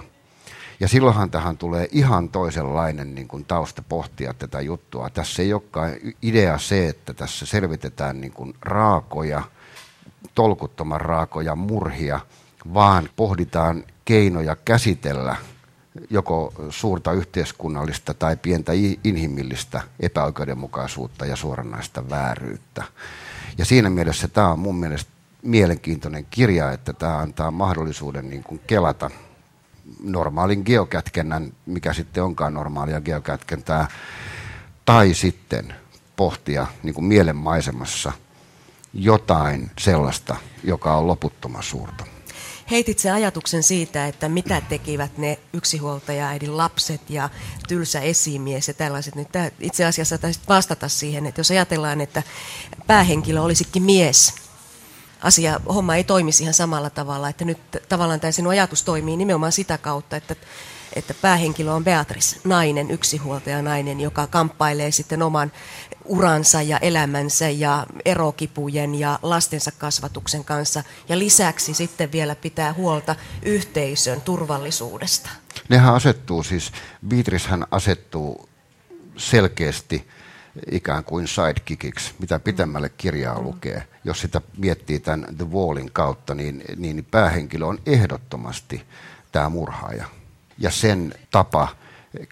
Ja 0.79 0.88
silloinhan 0.88 1.31
tähän 1.31 1.57
tulee 1.57 1.88
ihan 1.91 2.29
toisenlainen 2.29 3.15
niin 3.15 3.27
kuin 3.27 3.45
tausta 3.45 3.84
pohtia 3.89 4.34
tätä 4.34 4.62
juttua. 4.62 5.10
Tässä 5.10 5.41
ei 5.41 5.53
olekaan 5.53 5.91
idea 6.22 6.57
se, 6.57 6.88
että 6.88 7.13
tässä 7.13 7.45
selvitetään 7.45 8.22
niin 8.22 8.34
kuin 8.34 8.53
raakoja, 8.62 9.43
tolkuttoman 10.36 11.01
raakoja 11.01 11.55
murhia, 11.55 12.19
vaan 12.74 13.10
pohditaan 13.15 13.84
keinoja 14.05 14.55
käsitellä 14.55 15.36
joko 16.10 16.53
suurta 16.69 17.12
yhteiskunnallista 17.12 18.13
tai 18.13 18.38
pientä 18.38 18.72
inhimillistä 19.03 19.81
epäoikeudenmukaisuutta 20.00 21.25
ja 21.25 21.36
suoranaista 21.36 22.10
vääryyttä. 22.10 22.84
Ja 23.57 23.65
siinä 23.65 23.89
mielessä 23.89 24.27
tämä 24.27 24.51
on 24.51 24.60
mun 24.60 24.75
mielestä 24.75 25.14
mielenkiintoinen 25.46 26.25
kirja, 26.30 26.72
että 26.72 26.94
tämä 26.94 27.18
antaa 27.18 27.52
mahdollisuuden 27.52 28.30
niin 28.30 28.44
kuin 28.44 28.62
kelata 28.68 29.10
normaalin 30.04 30.62
geokätkennän, 30.66 31.54
mikä 31.66 31.94
sitten 31.94 32.24
onkaan 32.24 32.54
normaalia 32.54 33.02
geokätkentää, 33.02 33.88
tai 34.86 35.14
sitten 35.14 35.74
pohtia 36.16 36.68
niin 36.84 36.94
kuin 36.94 37.06
mielenmaisemassa 37.06 38.12
jotain 38.94 39.72
sellaista, 39.80 40.36
joka 40.64 40.98
on 40.98 41.08
loputtoman 41.08 41.64
suurta. 41.64 42.06
Heitit 42.72 43.00
se 43.00 43.12
ajatuksen 43.12 43.64
siitä, 43.64 44.08
että 44.08 44.30
mitä 44.30 44.62
tekivät 44.62 45.18
ne 45.18 45.40
yksinhuoltajaäidin 45.54 46.58
lapset 46.58 47.10
ja 47.10 47.30
tylsä 47.68 48.00
esimies 48.00 48.68
ja 48.68 48.74
tällaiset. 48.74 49.16
Nyt 49.16 49.30
itse 49.60 49.86
asiassa 49.86 50.18
taisit 50.18 50.48
vastata 50.50 50.90
siihen, 50.90 51.25
että 51.25 51.40
jos 51.40 51.52
ajatellaan, 51.52 52.02
että 52.02 52.24
päähenkilö 52.88 53.42
olisikin 53.42 53.84
mies, 53.84 54.34
asia, 55.25 55.60
homma 55.67 55.96
ei 55.96 56.03
toimisi 56.03 56.44
ihan 56.44 56.53
samalla 56.53 56.89
tavalla. 56.89 57.29
Että 57.29 57.46
nyt 57.46 57.58
tavallaan 57.89 58.20
tämä 58.20 58.32
sinun 58.32 58.51
ajatus 58.51 58.84
toimii 58.84 59.17
nimenomaan 59.17 59.51
sitä 59.51 59.77
kautta, 59.77 60.15
että, 60.15 60.36
että 60.94 61.13
päähenkilö 61.13 61.72
on 61.72 61.84
Beatrice, 61.84 62.39
nainen, 62.44 62.91
yksihuoltaja 62.91 63.62
nainen, 63.62 64.00
joka 64.00 64.27
kamppailee 64.27 64.91
sitten 64.91 65.22
oman 65.22 65.51
uransa 66.05 66.62
ja 66.62 66.77
elämänsä 66.77 67.50
ja 67.50 67.86
erokipujen 68.05 68.96
ja 68.96 69.20
lastensa 69.22 69.72
kasvatuksen 69.72 70.44
kanssa. 70.44 70.84
Ja 71.10 71.20
lisäksi 71.20 71.74
sitten 71.74 72.12
vielä 72.12 72.36
pitää 72.36 72.74
huolta 72.74 73.15
yhteisön 73.41 74.22
turvallisuudesta. 74.22 75.29
Nehän 75.70 75.94
asettuu 75.94 76.44
siis, 76.44 76.72
Beatrice 77.08 77.50
hän 77.50 77.65
asettuu 77.72 78.50
selkeästi 79.17 80.08
ikään 80.71 81.03
kuin 81.03 81.27
sidekickiksi, 81.27 82.13
mitä 82.19 82.39
pitemmälle 82.39 82.89
kirjaa 82.89 83.41
lukee. 83.41 83.88
Jos 84.03 84.21
sitä 84.21 84.41
miettii 84.57 85.00
tämän 85.00 85.25
The 85.38 85.45
Wallin 85.45 85.91
kautta, 85.91 86.35
niin, 86.35 86.63
niin 86.75 87.07
päähenkilö 87.12 87.65
on 87.65 87.79
ehdottomasti 87.85 88.83
tämä 89.31 89.50
murhaaja. 89.50 90.05
Ja 90.57 90.71
sen 90.71 91.13
tapa 91.31 91.67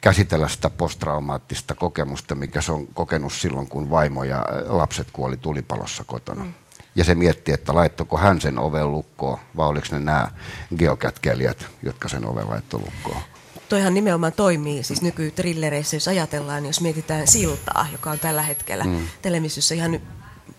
käsitellä 0.02 0.48
sitä 0.48 0.70
posttraumaattista 0.70 1.76
kokemusta, 1.76 2.36
mikä 2.36 2.62
se 2.62 2.72
on 2.72 2.88
kokenut 2.88 3.34
silloin, 3.34 3.68
kun 3.68 3.90
vaimo 3.90 4.24
ja 4.24 4.46
lapset 4.66 5.08
kuoli 5.14 5.38
tulipalossa 5.38 6.04
kotona. 6.04 6.44
Mm. 6.44 6.54
Ja 6.96 7.04
se 7.04 7.16
miettii, 7.16 7.54
että 7.54 7.76
laittoko 7.76 8.18
hän 8.18 8.42
sen 8.42 8.60
oven 8.60 8.92
lukkoon, 8.92 9.40
vai 9.58 9.68
oliko 9.68 9.88
ne 9.92 10.00
nämä 10.00 10.28
geokätkelijät, 10.78 11.66
jotka 11.84 12.10
sen 12.10 12.26
oven 12.26 12.50
laittoi 12.50 12.80
lukkoon 12.80 13.33
toihan 13.70 13.94
nimenomaan 13.94 14.34
toimii 14.34 14.84
siis 14.84 15.02
nykytrillereissä, 15.02 15.96
jos 15.96 16.08
ajatellaan, 16.08 16.66
jos 16.66 16.82
mietitään 16.82 17.28
Siltaa, 17.28 17.88
joka 17.92 18.12
on 18.12 18.20
tällä 18.20 18.42
hetkellä 18.42 18.84
mm. 18.84 19.08
televisiossa 19.22 19.76
ihan 19.76 20.00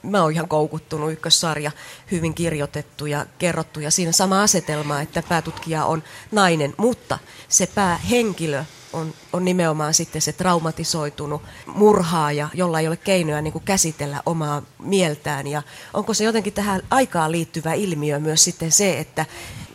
mä 0.02 0.22
oon 0.22 0.32
ihan 0.32 0.48
koukuttunut, 0.48 1.12
ykkössarja, 1.12 1.70
hyvin 2.10 2.34
kirjoitettu 2.34 3.06
ja 3.06 3.26
kerrottu 3.38 3.80
ja 3.80 3.90
siinä 3.90 4.12
sama 4.12 4.42
asetelma, 4.42 5.00
että 5.00 5.22
päätutkija 5.28 5.84
on 5.84 6.02
nainen, 6.32 6.74
mutta 6.76 7.18
se 7.48 7.66
päähenkilö 7.66 8.64
on, 8.92 9.14
on 9.32 9.44
nimenomaan 9.44 9.94
sitten 9.94 10.22
se 10.22 10.32
traumatisoitunut 10.32 11.42
murhaaja, 11.66 12.48
jolla 12.54 12.80
ei 12.80 12.88
ole 12.88 12.96
keinoja 12.96 13.42
niin 13.42 13.52
kuin 13.52 13.64
käsitellä 13.64 14.22
omaa 14.26 14.62
mieltään 14.78 15.46
ja 15.46 15.62
onko 15.94 16.14
se 16.14 16.24
jotenkin 16.24 16.52
tähän 16.52 16.82
aikaan 16.90 17.32
liittyvä 17.32 17.74
ilmiö 17.74 18.18
myös 18.18 18.44
sitten 18.44 18.72
se, 18.72 18.98
että 18.98 19.26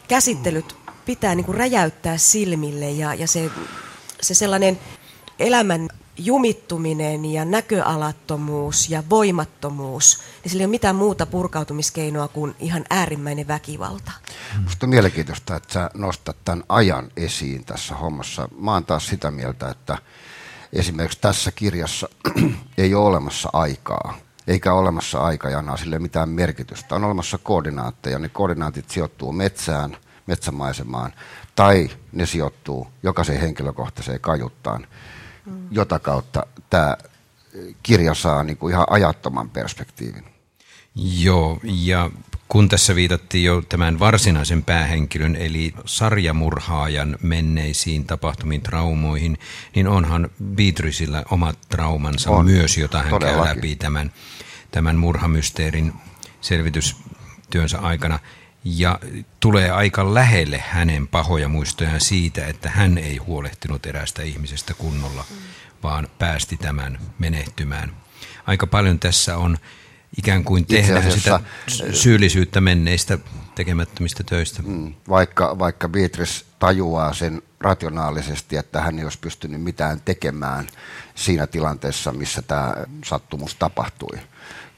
käsittelyt 0.08 0.76
pitää 1.10 1.36
niin 1.36 1.46
kuin 1.46 1.58
räjäyttää 1.58 2.18
silmille 2.18 2.92
ja, 2.92 3.14
ja 3.14 3.28
se, 3.28 3.52
se 4.22 4.34
sellainen 4.34 4.80
elämän 5.40 5.90
jumittuminen 6.18 7.26
ja 7.26 7.46
näköalattomuus 7.46 8.90
ja 8.90 9.04
voimattomuus, 9.10 10.20
niin 10.44 10.52
sillä 10.52 10.62
ei 10.62 10.66
ole 10.66 10.72
mitään 10.72 10.96
muuta 10.96 11.26
purkautumiskeinoa 11.26 12.28
kuin 12.28 12.56
ihan 12.60 12.86
äärimmäinen 12.90 13.48
väkivalta. 13.48 14.12
Minusta 14.58 14.86
on 14.86 14.90
mielenkiintoista, 14.90 15.56
että 15.56 15.74
sä 15.74 15.90
nostat 15.94 16.38
tämän 16.46 16.64
ajan 16.70 17.12
esiin 17.18 17.66
tässä 17.66 17.96
hommassa. 17.96 18.50
Mä 18.60 18.74
oon 18.74 18.86
taas 18.86 19.08
sitä 19.08 19.32
mieltä, 19.32 19.70
että 19.70 19.98
esimerkiksi 20.74 21.20
tässä 21.22 21.52
kirjassa 21.52 22.10
ei 22.78 22.94
ole 22.94 23.06
olemassa 23.06 23.50
aikaa, 23.54 24.18
eikä 24.48 24.74
ole 24.74 24.80
olemassa 24.80 25.20
aikajanaa 25.20 25.78
sille 25.78 26.00
mitään 26.00 26.30
merkitystä. 26.30 26.96
On 26.96 27.04
olemassa 27.04 27.38
koordinaatteja, 27.38 28.20
ne 28.20 28.30
koordinaatit 28.30 28.90
sijoittuu 28.90 29.32
metsään– 29.32 29.98
metsämaisemaan, 30.30 31.14
tai 31.56 31.90
ne 32.12 32.26
sijoittuu 32.26 32.88
jokaisen 33.04 33.40
henkilökohtaiseen 33.40 34.20
kajuttaan, 34.20 34.88
mm. 35.46 35.68
jota 35.72 36.00
kautta 36.00 36.46
tämä 36.70 36.98
kirja 37.84 38.14
saa 38.14 38.44
niin 38.44 38.58
kuin 38.58 38.74
ihan 38.74 38.88
ajattoman 38.90 39.50
perspektiivin. 39.50 40.26
Joo, 40.96 41.60
ja 41.64 42.10
kun 42.48 42.70
tässä 42.70 42.96
viitattiin 42.96 43.44
jo 43.44 43.62
tämän 43.62 44.00
varsinaisen 44.00 44.64
päähenkilön, 44.64 45.36
eli 45.36 45.74
sarjamurhaajan 45.86 47.18
menneisiin 47.22 48.06
tapahtumiin 48.06 48.62
traumoihin, 48.62 49.38
niin 49.76 49.88
onhan 49.88 50.30
Beatriceillä 50.56 51.24
omat 51.32 51.58
traumansa 51.70 52.32
on, 52.32 52.46
myös, 52.46 52.78
jota 52.78 52.98
hän 52.98 53.10
todellakin. 53.10 53.44
käy 53.46 53.56
läpi 53.56 53.76
tämän, 53.76 54.12
tämän 54.72 54.96
murhamysteerin 54.96 55.94
selvitystyönsä 56.42 57.80
aikana 57.80 58.20
ja 58.64 59.00
tulee 59.40 59.72
aika 59.72 60.14
lähelle 60.14 60.64
hänen 60.68 61.08
pahoja 61.08 61.48
muistojaan 61.48 62.02
siitä, 62.02 62.48
että 62.48 62.70
hän 62.70 62.98
ei 62.98 63.18
huolehtinut 63.18 63.86
erästä 63.86 64.22
ihmisestä 64.22 64.74
kunnolla, 64.74 65.26
vaan 65.84 66.08
päästi 66.20 66.58
tämän 66.58 67.00
menehtymään. 67.20 67.96
Aika 68.48 68.68
paljon 68.68 69.00
tässä 69.00 69.38
on 69.38 69.58
ikään 70.18 70.44
kuin 70.44 70.66
tehdään 70.66 71.12
sitä 71.12 71.40
syyllisyyttä 71.94 72.62
menneistä 72.62 73.18
tekemättömistä 73.56 74.24
töistä. 74.24 74.62
Mm, 74.62 74.94
vaikka, 75.10 75.60
vaikka 75.60 75.90
Beatrice 75.90 76.46
tajuaa 76.60 77.14
sen 77.14 77.42
rationaalisesti, 77.60 78.58
että 78.58 78.82
hän 78.82 79.00
ei 79.00 79.04
olisi 79.04 79.20
pystynyt 79.20 79.62
mitään 79.62 80.02
tekemään 80.06 80.68
siinä 81.16 81.48
tilanteessa, 81.48 82.12
missä 82.12 82.42
tämä 82.42 82.74
sattumus 83.06 83.56
tapahtui 83.56 84.20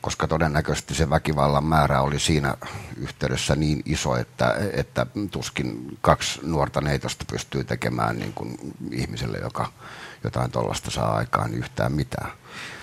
koska 0.01 0.27
todennäköisesti 0.27 0.95
se 0.95 1.09
väkivallan 1.09 1.63
määrä 1.63 2.01
oli 2.01 2.19
siinä 2.19 2.55
yhteydessä 2.97 3.55
niin 3.55 3.81
iso, 3.85 4.15
että, 4.15 4.55
että 4.73 5.05
tuskin 5.31 5.97
kaksi 6.01 6.39
nuorta 6.43 6.81
neitosta 6.81 7.25
pystyy 7.31 7.63
tekemään 7.63 8.19
niin 8.19 8.33
kuin 8.33 8.57
ihmiselle, 8.91 9.37
joka 9.37 9.71
jotain 10.23 10.51
tuollaista 10.51 10.91
saa 10.91 11.15
aikaan, 11.15 11.53
yhtään 11.53 11.91
mitään. 11.93 12.31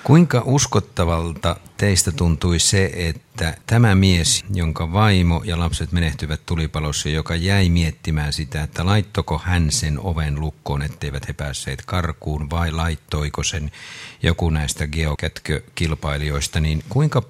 Kuinka 0.05 0.43
uskottavalta 0.45 1.57
teistä 1.77 2.13
tuntui 2.13 2.59
se, 2.59 2.91
että 2.95 3.57
tämä 3.67 3.95
mies, 3.95 4.45
jonka 4.55 4.93
vaimo 4.93 5.43
ja 5.45 5.59
lapset 5.59 5.93
menehtyvät 5.93 6.47
tulipalossa, 6.47 7.09
joka 7.09 7.37
jäi 7.37 7.69
miettimään 7.69 8.33
sitä, 8.33 8.63
että 8.63 8.87
laittoko 8.87 9.41
hän 9.45 9.71
sen 9.71 10.01
oven 10.01 10.41
lukkoon, 10.41 10.83
etteivät 10.83 11.29
he 11.29 11.33
päässeet 11.33 11.83
karkuun, 11.87 12.51
vai 12.51 12.73
laittoiko 12.73 13.43
sen 13.43 13.71
joku 14.23 14.51
näistä 14.51 14.87
geokätkökilpailijoista, 14.87 16.61
niin 16.61 16.85
kuinka 16.89 17.23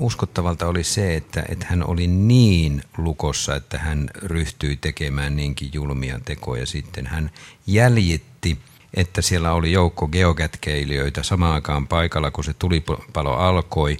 uskottavalta 0.00 0.66
oli 0.66 0.84
se, 0.84 1.16
että, 1.16 1.44
että 1.48 1.66
hän 1.68 1.86
oli 1.86 2.06
niin 2.06 2.82
lukossa, 2.98 3.56
että 3.56 3.78
hän 3.78 4.10
ryhtyi 4.14 4.76
tekemään 4.76 5.36
niinkin 5.36 5.70
julmia 5.72 6.20
tekoja. 6.24 6.66
Sitten 6.66 7.06
hän 7.06 7.30
jäljitti 7.66 8.58
että 8.94 9.22
siellä 9.22 9.52
oli 9.52 9.72
joukko 9.72 10.08
geokätkeilijöitä 10.08 11.22
samaan 11.22 11.54
aikaan 11.54 11.86
paikalla, 11.86 12.30
kun 12.30 12.44
se 12.44 12.54
tulipalo 12.54 13.34
alkoi, 13.34 13.96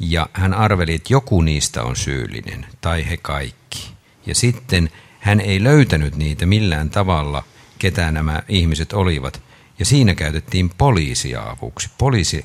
ja 0.00 0.28
hän 0.32 0.54
arveli, 0.54 0.94
että 0.94 1.12
joku 1.12 1.42
niistä 1.42 1.82
on 1.82 1.96
syyllinen, 1.96 2.66
tai 2.80 3.08
he 3.10 3.16
kaikki. 3.16 3.90
Ja 4.26 4.34
sitten 4.34 4.90
hän 5.18 5.40
ei 5.40 5.62
löytänyt 5.62 6.16
niitä 6.16 6.46
millään 6.46 6.90
tavalla, 6.90 7.44
ketä 7.78 8.10
nämä 8.10 8.42
ihmiset 8.48 8.92
olivat, 8.92 9.42
ja 9.78 9.84
siinä 9.84 10.14
käytettiin 10.14 10.70
poliisia 10.78 11.42
avuksi. 11.42 11.90
Poliisi 11.98 12.44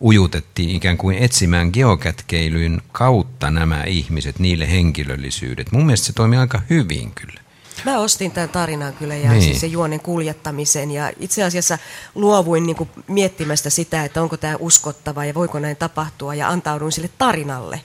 ujutettiin 0.00 0.70
ikään 0.70 0.96
kuin 0.96 1.18
etsimään 1.18 1.70
geokätkeilyn 1.72 2.82
kautta 2.92 3.50
nämä 3.50 3.84
ihmiset, 3.84 4.38
niille 4.38 4.70
henkilöllisyydet. 4.70 5.72
Mun 5.72 5.86
mielestä 5.86 6.06
se 6.06 6.12
toimi 6.12 6.36
aika 6.36 6.60
hyvin 6.70 7.12
kyllä. 7.14 7.40
Mä 7.84 7.98
ostin 7.98 8.32
tämän 8.32 8.48
tarinan 8.48 8.92
kyllä 8.92 9.14
ja 9.14 9.30
niin. 9.30 9.42
siis 9.42 9.60
sen 9.60 9.72
juonen 9.72 10.00
kuljettamisen 10.00 10.90
ja 10.90 11.12
itse 11.20 11.44
asiassa 11.44 11.78
luovuin 12.14 12.66
niin 12.66 12.76
kuin 12.76 12.90
miettimästä 13.06 13.70
sitä, 13.70 14.04
että 14.04 14.22
onko 14.22 14.36
tämä 14.36 14.56
uskottava 14.58 15.24
ja 15.24 15.34
voiko 15.34 15.58
näin 15.58 15.76
tapahtua 15.76 16.34
ja 16.34 16.48
antauduin 16.48 16.92
sille 16.92 17.10
tarinalle, 17.18 17.80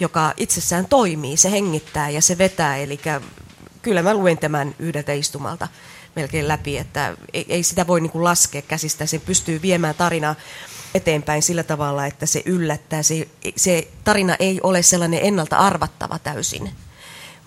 joka 0.00 0.34
itsessään 0.36 0.86
toimii, 0.86 1.36
se 1.36 1.50
hengittää 1.50 2.10
ja 2.10 2.22
se 2.22 2.38
vetää. 2.38 2.76
Eli 2.76 3.00
kyllä 3.82 4.02
mä 4.02 4.14
luen 4.14 4.38
tämän 4.38 4.74
yhdeltä 4.78 5.12
istumalta 5.12 5.68
melkein 6.16 6.48
läpi, 6.48 6.78
että 6.78 7.16
ei, 7.32 7.46
ei 7.48 7.62
sitä 7.62 7.86
voi 7.86 8.00
niin 8.00 8.10
kuin 8.10 8.24
laskea 8.24 8.62
käsistä, 8.62 9.06
se 9.06 9.18
pystyy 9.18 9.62
viemään 9.62 9.94
tarinaa 9.94 10.34
eteenpäin 10.94 11.42
sillä 11.42 11.62
tavalla, 11.62 12.06
että 12.06 12.26
se 12.26 12.42
yllättää. 12.44 13.02
Se, 13.02 13.28
se 13.56 13.88
tarina 14.04 14.36
ei 14.38 14.60
ole 14.62 14.82
sellainen 14.82 15.20
ennalta 15.22 15.56
arvattava 15.56 16.18
täysin 16.18 16.70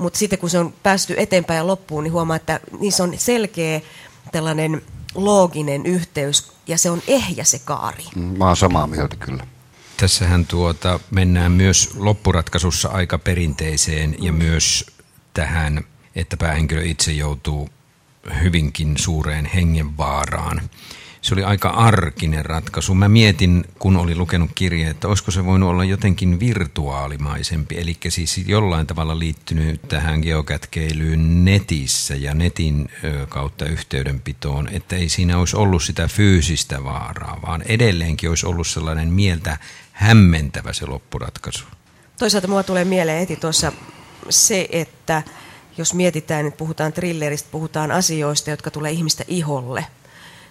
mutta 0.01 0.19
sitten 0.19 0.39
kun 0.39 0.49
se 0.49 0.59
on 0.59 0.73
päästy 0.83 1.15
eteenpäin 1.17 1.57
ja 1.57 1.67
loppuun, 1.67 2.03
niin 2.03 2.13
huomaa, 2.13 2.35
että 2.35 2.59
niissä 2.79 3.03
on 3.03 3.13
selkeä 3.17 3.81
tällainen 4.31 4.81
looginen 5.15 5.85
yhteys 5.85 6.51
ja 6.67 6.77
se 6.77 6.89
on 6.89 7.01
ehjä 7.07 7.43
se 7.43 7.59
kaari. 7.59 8.03
Mm, 8.15 8.37
mä 8.37 8.47
oon 8.47 8.57
samaa 8.57 8.87
mieltä 8.87 9.15
kyllä. 9.15 9.47
Tässähän 9.97 10.45
tuota, 10.45 10.99
mennään 11.11 11.51
myös 11.51 11.89
loppuratkaisussa 11.95 12.89
aika 12.89 13.17
perinteiseen 13.17 14.15
ja 14.23 14.31
myös 14.31 14.85
tähän, 15.33 15.83
että 16.15 16.37
päähenkilö 16.37 16.83
itse 16.83 17.11
joutuu 17.11 17.69
hyvinkin 18.43 18.97
suureen 18.97 19.45
hengenvaaraan 19.45 20.61
se 21.21 21.33
oli 21.33 21.43
aika 21.43 21.69
arkinen 21.69 22.45
ratkaisu. 22.45 22.95
Mä 22.95 23.09
mietin, 23.09 23.65
kun 23.79 23.97
olin 23.97 24.17
lukenut 24.17 24.51
kirjaa, 24.55 24.91
että 24.91 25.07
olisiko 25.07 25.31
se 25.31 25.45
voinut 25.45 25.69
olla 25.69 25.83
jotenkin 25.83 26.39
virtuaalimaisempi, 26.39 27.77
eli 27.77 27.97
siis 28.09 28.37
jollain 28.37 28.87
tavalla 28.87 29.19
liittynyt 29.19 29.81
tähän 29.81 30.19
geokätkeilyyn 30.19 31.45
netissä 31.45 32.15
ja 32.15 32.33
netin 32.33 32.89
kautta 33.29 33.65
yhteydenpitoon, 33.65 34.69
että 34.71 34.95
ei 34.95 35.09
siinä 35.09 35.37
olisi 35.37 35.55
ollut 35.55 35.83
sitä 35.83 36.07
fyysistä 36.07 36.83
vaaraa, 36.83 37.39
vaan 37.47 37.61
edelleenkin 37.61 38.29
olisi 38.29 38.47
ollut 38.47 38.67
sellainen 38.67 39.07
mieltä 39.07 39.57
hämmentävä 39.91 40.73
se 40.73 40.85
loppuratkaisu. 40.85 41.65
Toisaalta 42.19 42.47
mulla 42.47 42.63
tulee 42.63 42.85
mieleen 42.85 43.19
heti 43.19 43.35
tuossa 43.35 43.71
se, 44.29 44.67
että 44.71 45.23
jos 45.77 45.93
mietitään, 45.93 46.47
että 46.47 46.57
puhutaan 46.57 46.93
thrilleristä, 46.93 47.49
puhutaan 47.51 47.91
asioista, 47.91 48.49
jotka 48.49 48.71
tulee 48.71 48.91
ihmistä 48.91 49.23
iholle– 49.27 49.85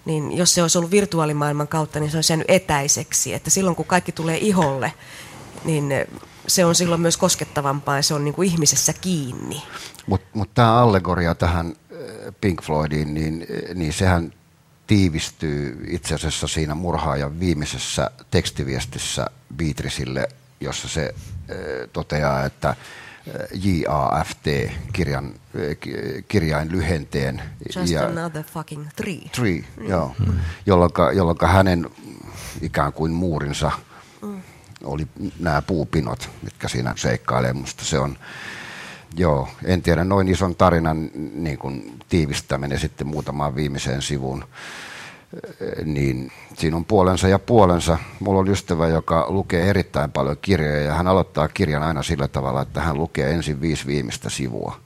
niin 0.05 0.37
jos 0.37 0.55
se 0.55 0.63
olisi 0.63 0.79
ollut 0.79 0.91
virtuaalimaailman 0.91 1.69
kautta, 1.69 2.01
niin 2.01 2.11
se 2.11 2.19
olisi 2.19 2.33
jäänyt 2.33 2.51
etäiseksi. 2.51 3.35
Että 3.35 3.51
silloin 3.51 3.77
kun 3.77 3.87
kaikki 3.87 4.13
tulee 4.13 4.39
iholle, 4.39 4.93
niin 5.65 5.93
se 6.47 6.65
on 6.65 6.75
silloin 6.75 7.01
myös 7.01 7.17
koskettavampaa 7.17 7.97
ja 7.97 8.03
se 8.03 8.15
on 8.15 8.25
niin 8.25 8.35
kuin 8.35 8.49
ihmisessä 8.49 8.93
kiinni. 8.93 9.63
Mutta 10.07 10.27
mut 10.35 10.55
tämä 10.55 10.75
allegoria 10.75 11.35
tähän 11.35 11.67
äh, 11.67 12.35
Pink 12.41 12.63
Floydiin, 12.63 13.15
niin, 13.15 13.47
niin 13.75 13.93
sehän 13.93 14.33
tiivistyy 14.87 15.85
itse 15.89 16.15
asiassa 16.15 16.47
siinä 16.47 16.75
murhaajan 16.75 17.41
viimeisessä 17.41 18.11
tekstiviestissä 18.31 19.27
Beatrisille, 19.57 20.29
jossa 20.61 20.89
se 20.89 21.15
äh, 21.51 21.57
toteaa, 21.93 22.45
että 22.45 22.77
JAFT, 23.53 24.47
kirjan, 24.93 25.35
kirjain 26.29 26.73
lyhenteen. 26.73 27.43
Just 27.77 27.93
ja, 27.93 28.07
another 28.07 28.45
fucking 28.45 28.89
tree. 28.97 29.21
Tree, 29.33 29.65
mm. 29.77 29.89
joo. 29.89 30.15
Mm. 30.27 30.33
Jolloin, 30.67 30.91
jolloin 31.15 31.39
hänen 31.47 31.91
ikään 32.63 32.93
kuin 32.93 33.13
muurinsa 33.13 33.71
mm. 34.23 34.43
oli 34.85 35.07
nämä 35.39 35.63
puupinot, 35.63 36.31
mitkä 36.43 36.69
siinä 36.69 36.93
seikkailee. 36.97 37.53
Musta 37.53 37.85
se 37.85 37.99
on, 37.99 38.19
joo, 39.17 39.49
en 39.65 39.83
tiedä, 39.83 40.05
noin 40.05 40.29
ison 40.29 40.57
tarinan 40.57 41.11
niin 41.35 41.59
kuin 41.59 41.99
tiivistäminen 42.09 42.79
sitten 42.79 43.07
muutamaan 43.07 43.55
viimeiseen 43.55 44.03
sivuun 44.03 44.45
niin 45.85 46.33
siinä 46.55 46.77
on 46.77 46.85
puolensa 46.85 47.29
ja 47.29 47.39
puolensa. 47.39 47.99
Mulla 48.21 48.41
on 48.41 48.49
ystävä, 48.49 48.89
joka 48.89 49.27
lukee 49.29 49.71
erittäin 49.71 50.13
paljon 50.13 50.37
kirjoja 50.43 50.81
ja 50.81 50.95
hän 50.95 51.07
aloittaa 51.07 51.49
kirjan 51.49 51.83
aina 51.83 52.03
sillä 52.03 52.29
tavalla, 52.29 52.63
että 52.63 52.81
hän 52.81 52.99
lukee 52.99 53.31
ensin 53.31 53.61
viisi 53.61 53.87
viimeistä 53.87 54.31
sivua. 54.31 54.81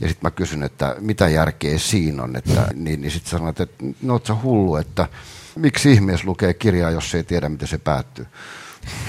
Ja 0.00 0.08
sitten 0.08 0.26
mä 0.26 0.30
kysyn, 0.30 0.62
että 0.62 0.96
mitä 1.00 1.28
järkeä 1.28 1.78
siinä 1.78 2.22
on, 2.22 2.36
että, 2.36 2.68
niin, 2.74 3.00
niin 3.00 3.10
sitten 3.10 3.30
sanoin, 3.30 3.50
että 3.50 3.66
no 4.02 4.20
sä 4.24 4.34
hullu, 4.42 4.76
että 4.76 5.08
miksi 5.56 5.92
ihmeessä 5.92 6.26
lukee 6.26 6.54
kirjaa, 6.54 6.90
jos 6.90 7.14
ei 7.14 7.24
tiedä, 7.24 7.48
miten 7.48 7.68
se 7.68 7.78
päättyy. 7.78 8.26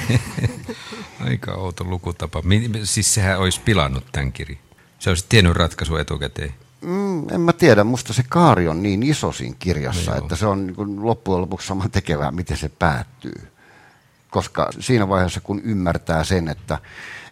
Aika 1.29 1.53
outo 1.53 1.83
lukutapa. 1.83 2.43
Siis 2.83 3.13
sehän 3.13 3.39
olisi 3.39 3.61
pilannut 3.61 4.03
tämän 4.11 4.31
kirjan. 4.31 4.59
Se 4.99 5.09
olisi 5.09 5.25
tiennyt 5.29 5.55
ratkaisu 5.55 5.95
etukäteen. 5.95 6.53
Mm, 6.83 7.29
en 7.29 7.41
mä 7.41 7.53
tiedä, 7.53 7.83
musta 7.83 8.13
se 8.13 8.23
kaari 8.29 8.67
on 8.67 8.83
niin 8.83 9.03
iso 9.03 9.31
siinä 9.31 9.55
kirjassa, 9.59 10.11
no 10.11 10.17
että 10.17 10.35
se 10.35 10.45
on 10.45 10.67
niin 10.67 11.05
loppujen 11.05 11.41
lopuksi 11.41 11.67
sama 11.67 11.89
tekevää, 11.89 12.31
miten 12.31 12.57
se 12.57 12.69
päättyy. 12.69 13.47
Koska 14.31 14.69
siinä 14.79 15.09
vaiheessa, 15.09 15.41
kun 15.41 15.61
ymmärtää 15.63 16.23
sen, 16.23 16.47
että 16.47 16.77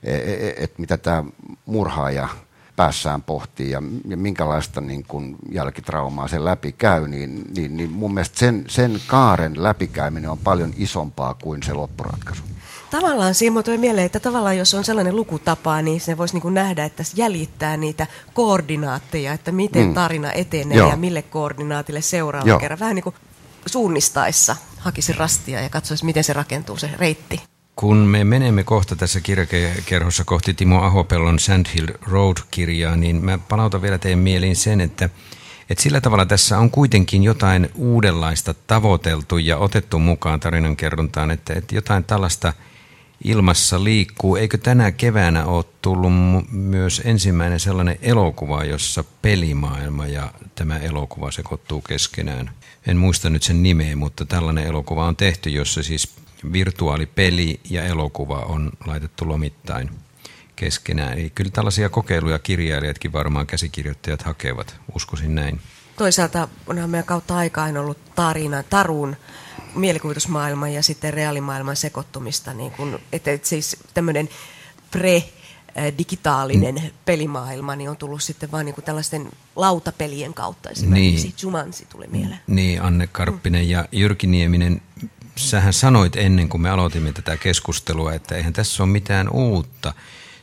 et, 0.04 0.28
e, 0.28 0.54
et 0.58 0.80
mitä 0.80 0.98
tämä 0.98 1.24
murhaaja 1.66 2.30
päässään 2.76 3.22
pohtii 3.22 3.72
ja, 3.72 3.84
ja 4.08 4.18
minkälaista 4.18 4.82
niin 4.82 5.04
kun 5.08 5.36
jälkitraumaa 5.52 6.28
sen 6.28 6.46
läpi 6.46 6.72
käy, 6.72 7.08
niin, 7.08 7.44
niin, 7.56 7.78
niin 7.78 7.92
mun 7.92 8.14
mielestä 8.14 8.40
sen, 8.40 8.66
sen 8.68 9.02
kaaren 9.08 9.64
läpikäyminen 9.64 10.30
on 10.30 10.38
paljon 10.38 10.74
isompaa 10.78 11.34
kuin 11.34 11.64
se 11.64 11.74
loppuratkaisu. 11.74 12.44
Tavallaan 12.92 13.36
siinä 13.36 13.64
tulee 13.64 13.78
mieleen, 13.78 14.06
että 14.06 14.20
tavallaan 14.20 14.58
jos 14.58 14.74
on 14.74 14.84
sellainen 14.84 15.16
lukutapa, 15.16 15.82
niin 15.82 16.02
se 16.02 16.18
voisi 16.18 16.40
niin 16.40 16.54
nähdä, 16.54 16.86
että 16.86 17.04
jäljittää 17.16 17.78
niitä 17.78 18.08
koordinaatteja, 18.34 19.34
että 19.34 19.52
miten 19.52 19.88
mm. 19.88 19.94
tarina 19.94 20.32
etenee 20.32 20.78
Joo. 20.78 20.90
ja 20.90 20.96
mille 20.96 21.22
koordinaatille 21.22 22.02
seuraava 22.02 22.60
kerran. 22.60 22.80
Vähän 22.80 22.96
niin 22.96 23.04
kuin 23.04 23.16
suunnistaessa 23.66 24.56
hakisi 24.78 25.14
rastia 25.14 25.62
ja 25.62 25.70
katsoisi, 25.70 26.06
miten 26.06 26.24
se 26.24 26.34
rakentuu 26.34 26.78
se 26.78 26.90
reitti. 26.98 27.42
Kun 27.76 27.98
me 27.98 28.24
menemme 28.24 28.64
kohta 28.64 28.96
tässä 28.96 29.22
kirjakerhossa 29.22 30.24
kohti 30.24 30.54
Timo 30.54 30.82
Ahopellon 30.82 31.40
Sandhill 31.40 31.88
Road-kirjaa, 32.02 32.96
niin 32.96 33.26
mä 33.26 33.38
palautan 33.38 33.82
vielä 33.82 33.98
teidän 33.98 34.20
mieliin 34.20 34.56
sen, 34.56 34.82
että, 34.82 35.10
että 35.70 35.84
sillä 35.84 36.02
tavalla 36.02 36.26
tässä 36.26 36.58
on 36.58 36.72
kuitenkin 36.72 37.24
jotain 37.24 37.70
uudenlaista 37.76 38.54
tavoiteltu 38.68 39.38
ja 39.38 39.58
otettu 39.58 40.00
mukaan 40.00 40.40
tarinankerrontaan, 40.40 41.32
että, 41.32 41.54
että 41.54 41.76
jotain 41.76 42.04
tällaista– 42.04 42.54
ilmassa 43.24 43.84
liikkuu. 43.84 44.36
Eikö 44.36 44.58
tänä 44.58 44.92
keväänä 44.92 45.46
ole 45.46 45.66
tullut 45.82 46.12
myös 46.52 47.02
ensimmäinen 47.06 47.60
sellainen 47.60 48.00
elokuva, 48.02 48.64
jossa 48.64 49.04
pelimaailma 49.22 50.08
ja 50.08 50.34
tämä 50.56 50.78
elokuva 50.78 51.32
sekoittuu 51.32 51.82
keskenään? 51.82 52.52
En 52.88 52.98
muista 52.98 53.30
nyt 53.30 53.44
sen 53.44 53.64
nimeä, 53.64 53.96
mutta 53.96 54.26
tällainen 54.26 54.68
elokuva 54.68 55.06
on 55.06 55.16
tehty, 55.16 55.50
jossa 55.50 55.84
siis 55.84 56.14
virtuaalipeli 56.54 57.60
ja 57.70 57.84
elokuva 57.84 58.40
on 58.40 58.72
laitettu 58.86 59.30
lomittain 59.30 59.90
keskenään. 60.56 61.14
Eli 61.14 61.30
kyllä 61.30 61.52
tällaisia 61.52 61.90
kokeiluja 61.90 62.40
kirjailijatkin 62.40 63.14
varmaan 63.14 63.48
käsikirjoittajat 63.48 64.22
hakevat, 64.22 64.76
uskoisin 64.96 65.36
näin. 65.36 65.62
Toisaalta 65.98 66.48
onhan 66.68 66.90
meidän 66.90 67.06
kautta 67.06 67.38
aikaan 67.38 67.78
ollut 67.78 68.16
tarina, 68.16 68.64
tarun 68.64 69.16
mielikuvitusmaailman 69.76 70.74
ja 70.74 70.84
sitten 70.84 71.14
reaalimaailman 71.14 71.76
sekoittumista. 71.76 72.54
Niin 72.54 72.72
kun, 72.72 73.00
että, 73.12 73.32
että 73.32 73.48
siis 73.48 73.78
tämmöinen 73.94 74.30
pre 74.92 75.24
digitaalinen 75.98 76.76
mm. 76.76 76.90
pelimaailma 77.06 77.76
niin 77.76 77.90
on 77.90 77.98
tullut 77.98 78.24
sitten 78.24 78.52
vain 78.52 78.66
niin 78.66 78.76
tällaisten 78.86 79.30
lautapelien 79.56 80.34
kautta. 80.34 80.70
Esimerkiksi 80.70 81.28
niin. 81.28 81.36
Jumansi 81.42 81.86
tuli 81.86 82.08
mieleen. 82.08 82.40
Niin, 82.48 82.82
Anne 82.82 83.08
Karppinen 83.08 83.66
mm. 83.66 83.70
ja 83.70 83.86
Jyrki 83.92 84.28
Nieminen. 84.28 84.82
sähän 85.36 85.74
sanoit 85.74 86.16
ennen 86.16 86.50
kuin 86.50 86.62
me 86.62 86.70
aloitimme 86.70 87.12
tätä 87.12 87.38
keskustelua, 87.38 88.14
että 88.14 88.36
eihän 88.36 88.54
tässä 88.54 88.84
ole 88.84 88.92
mitään 88.92 89.30
uutta. 89.30 89.94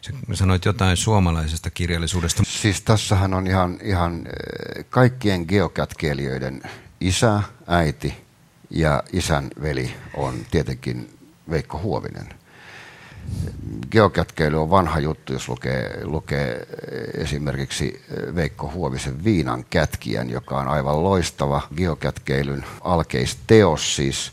Sä 0.00 0.12
sanoit 0.34 0.64
jotain 0.64 0.96
suomalaisesta 0.96 1.70
kirjallisuudesta. 1.70 2.42
Siis 2.46 2.80
tässähän 2.80 3.34
on 3.34 3.46
ihan, 3.46 3.78
ihan 3.82 4.26
eh, 4.26 4.84
kaikkien 4.90 5.44
geokätkeilijöiden 5.48 6.62
isä, 7.00 7.42
äiti 7.66 8.27
ja 8.70 9.02
isän 9.12 9.50
veli 9.62 9.94
on 10.16 10.34
tietenkin 10.50 11.18
Veikko 11.50 11.78
Huovinen. 11.78 12.28
Geokätkeily 13.90 14.62
on 14.62 14.70
vanha 14.70 14.98
juttu, 14.98 15.32
jos 15.32 15.48
lukee, 15.48 16.00
lukee 16.02 16.66
esimerkiksi 17.14 18.04
Veikko 18.34 18.70
Huovisen 18.74 19.24
Viinan 19.24 19.64
kätkijän, 19.70 20.30
joka 20.30 20.58
on 20.58 20.68
aivan 20.68 21.04
loistava 21.04 21.62
geokätkeilyn 21.76 22.64
alkeisteos. 22.80 23.96
Siis 23.96 24.32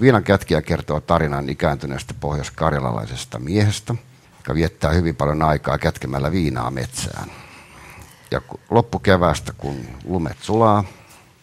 Viinan 0.00 0.24
kätkijä 0.24 0.62
kertoo 0.62 1.00
tarinan 1.00 1.48
ikääntyneestä 1.48 2.14
pohjois-karjalalaisesta 2.20 3.38
miehestä, 3.38 3.94
joka 4.36 4.54
viettää 4.54 4.90
hyvin 4.90 5.16
paljon 5.16 5.42
aikaa 5.42 5.78
kätkemällä 5.78 6.32
viinaa 6.32 6.70
metsään. 6.70 7.30
Ja 8.30 8.42
loppukeväästä, 8.70 9.52
kun 9.58 9.76
lumet 10.04 10.36
sulaa, 10.40 10.84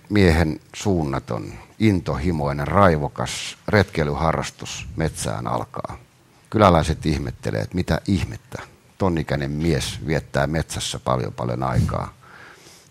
miehen 0.09 0.59
suunnaton, 0.75 1.53
intohimoinen, 1.87 2.67
raivokas 2.67 3.57
retkeilyharrastus 3.67 4.87
metsään 4.95 5.47
alkaa. 5.47 5.97
Kyläläiset 6.49 7.05
ihmettelee, 7.05 7.61
että 7.61 7.75
mitä 7.75 8.01
ihmettä. 8.07 8.61
Tonnikäinen 8.97 9.51
mies 9.51 9.99
viettää 10.07 10.47
metsässä 10.47 10.99
paljon 10.99 11.33
paljon 11.33 11.63
aikaa. 11.63 12.13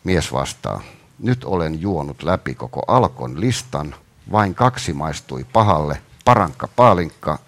Mies 0.04 0.32
vastaa, 0.32 0.82
nyt 1.18 1.44
olen 1.44 1.80
juonut 1.80 2.22
läpi 2.22 2.54
koko 2.54 2.82
Alkon 2.86 3.40
listan, 3.40 3.94
vain 4.32 4.54
kaksi 4.54 4.92
maistui 4.92 5.46
pahalle, 5.52 6.02
parankka 6.24 6.68
paalinkka 6.76 7.38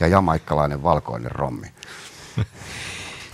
ja 0.00 0.06
jamaikkalainen 0.06 0.82
valkoinen 0.82 1.30
rommi. 1.30 1.73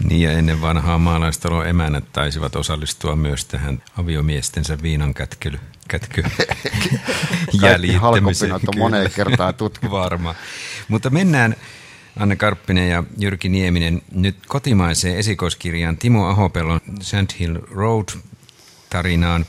Niin 0.08 0.20
ja 0.20 0.32
ennen 0.32 0.60
vanhaa 0.60 0.98
maalaistalon 0.98 1.66
emännät 1.66 2.04
taisivat 2.12 2.56
osallistua 2.56 3.16
myös 3.16 3.44
tähän 3.44 3.82
aviomiestensä 3.98 4.82
viinan 4.82 5.14
kätkely, 5.14 5.58
kätky 5.88 6.22
Kaikki 7.60 7.94
halkopinot 7.94 8.62
on 8.68 8.78
moneen 8.78 9.10
kertaan 9.10 9.54
tutkittu. 9.54 9.90
Varma. 9.90 10.34
Mutta 10.88 11.10
mennään 11.10 11.56
Anne 12.18 12.36
Karppinen 12.36 12.90
ja 12.90 13.04
Jyrki 13.18 13.48
Nieminen 13.48 14.02
nyt 14.12 14.36
kotimaiseen 14.46 15.16
esikoiskirjaan 15.16 15.96
Timo 15.96 16.26
Ahopellon 16.26 16.80
Sand 17.00 17.30
Hill 17.38 17.56
Road 17.70 18.08
tarinaan, 18.90 19.46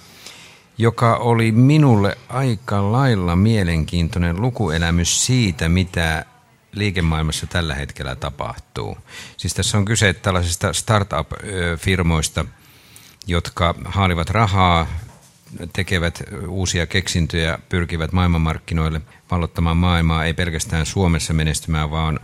joka 0.77 1.15
oli 1.15 1.51
minulle 1.51 2.17
aika 2.29 2.91
lailla 2.91 3.35
mielenkiintoinen 3.35 4.41
lukuelämys 4.41 5.25
siitä, 5.25 5.69
mitä 5.69 6.25
liikemaailmassa 6.71 7.47
tällä 7.47 7.75
hetkellä 7.75 8.15
tapahtuu. 8.15 8.97
Siis 9.37 9.53
tässä 9.53 9.77
on 9.77 9.85
kyse 9.85 10.13
tällaisista 10.13 10.73
startup-firmoista, 10.73 12.45
jotka 13.27 13.75
haalivat 13.85 14.29
rahaa, 14.29 14.87
tekevät 15.73 16.23
uusia 16.47 16.87
keksintöjä, 16.87 17.59
pyrkivät 17.69 18.11
maailmanmarkkinoille 18.11 19.01
vallottamaan 19.31 19.77
maailmaa, 19.77 20.25
ei 20.25 20.33
pelkästään 20.33 20.85
Suomessa 20.85 21.33
menestymään, 21.33 21.91
vaan 21.91 22.19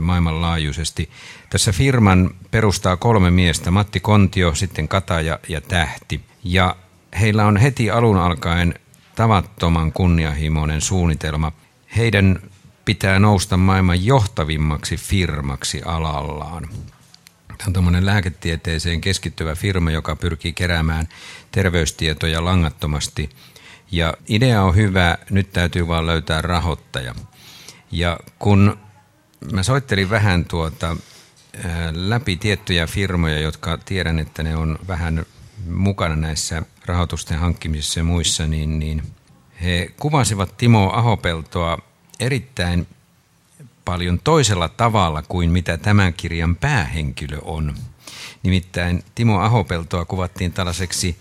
maailmanlaajuisesti. 0.00 1.10
Tässä 1.50 1.72
firman 1.72 2.30
perustaa 2.50 2.96
kolme 2.96 3.30
miestä, 3.30 3.70
Matti 3.70 4.00
Kontio, 4.00 4.54
sitten 4.54 4.88
Kataja 4.88 5.38
ja 5.48 5.60
Tähti. 5.60 6.20
Ja 6.44 6.76
heillä 7.20 7.46
on 7.46 7.56
heti 7.56 7.90
alun 7.90 8.18
alkaen 8.18 8.74
tavattoman 9.14 9.92
kunnianhimoinen 9.92 10.80
suunnitelma. 10.80 11.52
Heidän 11.96 12.42
pitää 12.88 13.18
nousta 13.18 13.56
maailman 13.56 14.04
johtavimmaksi 14.04 14.96
firmaksi 14.96 15.82
alallaan. 15.84 16.68
Tämä 17.48 17.66
on 17.66 17.72
tämmöinen 17.72 18.06
lääketieteeseen 18.06 19.00
keskittyvä 19.00 19.54
firma, 19.54 19.90
joka 19.90 20.16
pyrkii 20.16 20.52
keräämään 20.52 21.08
terveystietoja 21.50 22.44
langattomasti. 22.44 23.30
Ja 23.90 24.14
idea 24.28 24.62
on 24.62 24.76
hyvä, 24.76 25.18
nyt 25.30 25.52
täytyy 25.52 25.88
vaan 25.88 26.06
löytää 26.06 26.42
rahoittaja. 26.42 27.14
Ja 27.90 28.18
kun 28.38 28.78
mä 29.52 29.62
soittelin 29.62 30.10
vähän 30.10 30.44
tuota, 30.44 30.96
läpi 31.92 32.36
tiettyjä 32.36 32.86
firmoja, 32.86 33.40
jotka 33.40 33.78
tiedän, 33.78 34.18
että 34.18 34.42
ne 34.42 34.56
on 34.56 34.78
vähän 34.88 35.26
mukana 35.70 36.16
näissä 36.16 36.62
rahoitusten 36.86 37.38
hankkimisissa 37.38 38.00
ja 38.00 38.04
muissa, 38.04 38.46
niin, 38.46 38.78
niin 38.78 39.02
he 39.62 39.90
kuvasivat 39.98 40.56
Timo 40.56 40.90
Ahopeltoa 40.92 41.87
erittäin 42.20 42.86
paljon 43.84 44.20
toisella 44.24 44.68
tavalla 44.68 45.22
kuin 45.22 45.50
mitä 45.50 45.78
tämän 45.78 46.14
kirjan 46.14 46.56
päähenkilö 46.56 47.38
on. 47.42 47.74
Nimittäin 48.42 49.04
Timo 49.14 49.40
Ahopeltoa 49.40 50.04
kuvattiin 50.04 50.52
tällaiseksi 50.52 51.16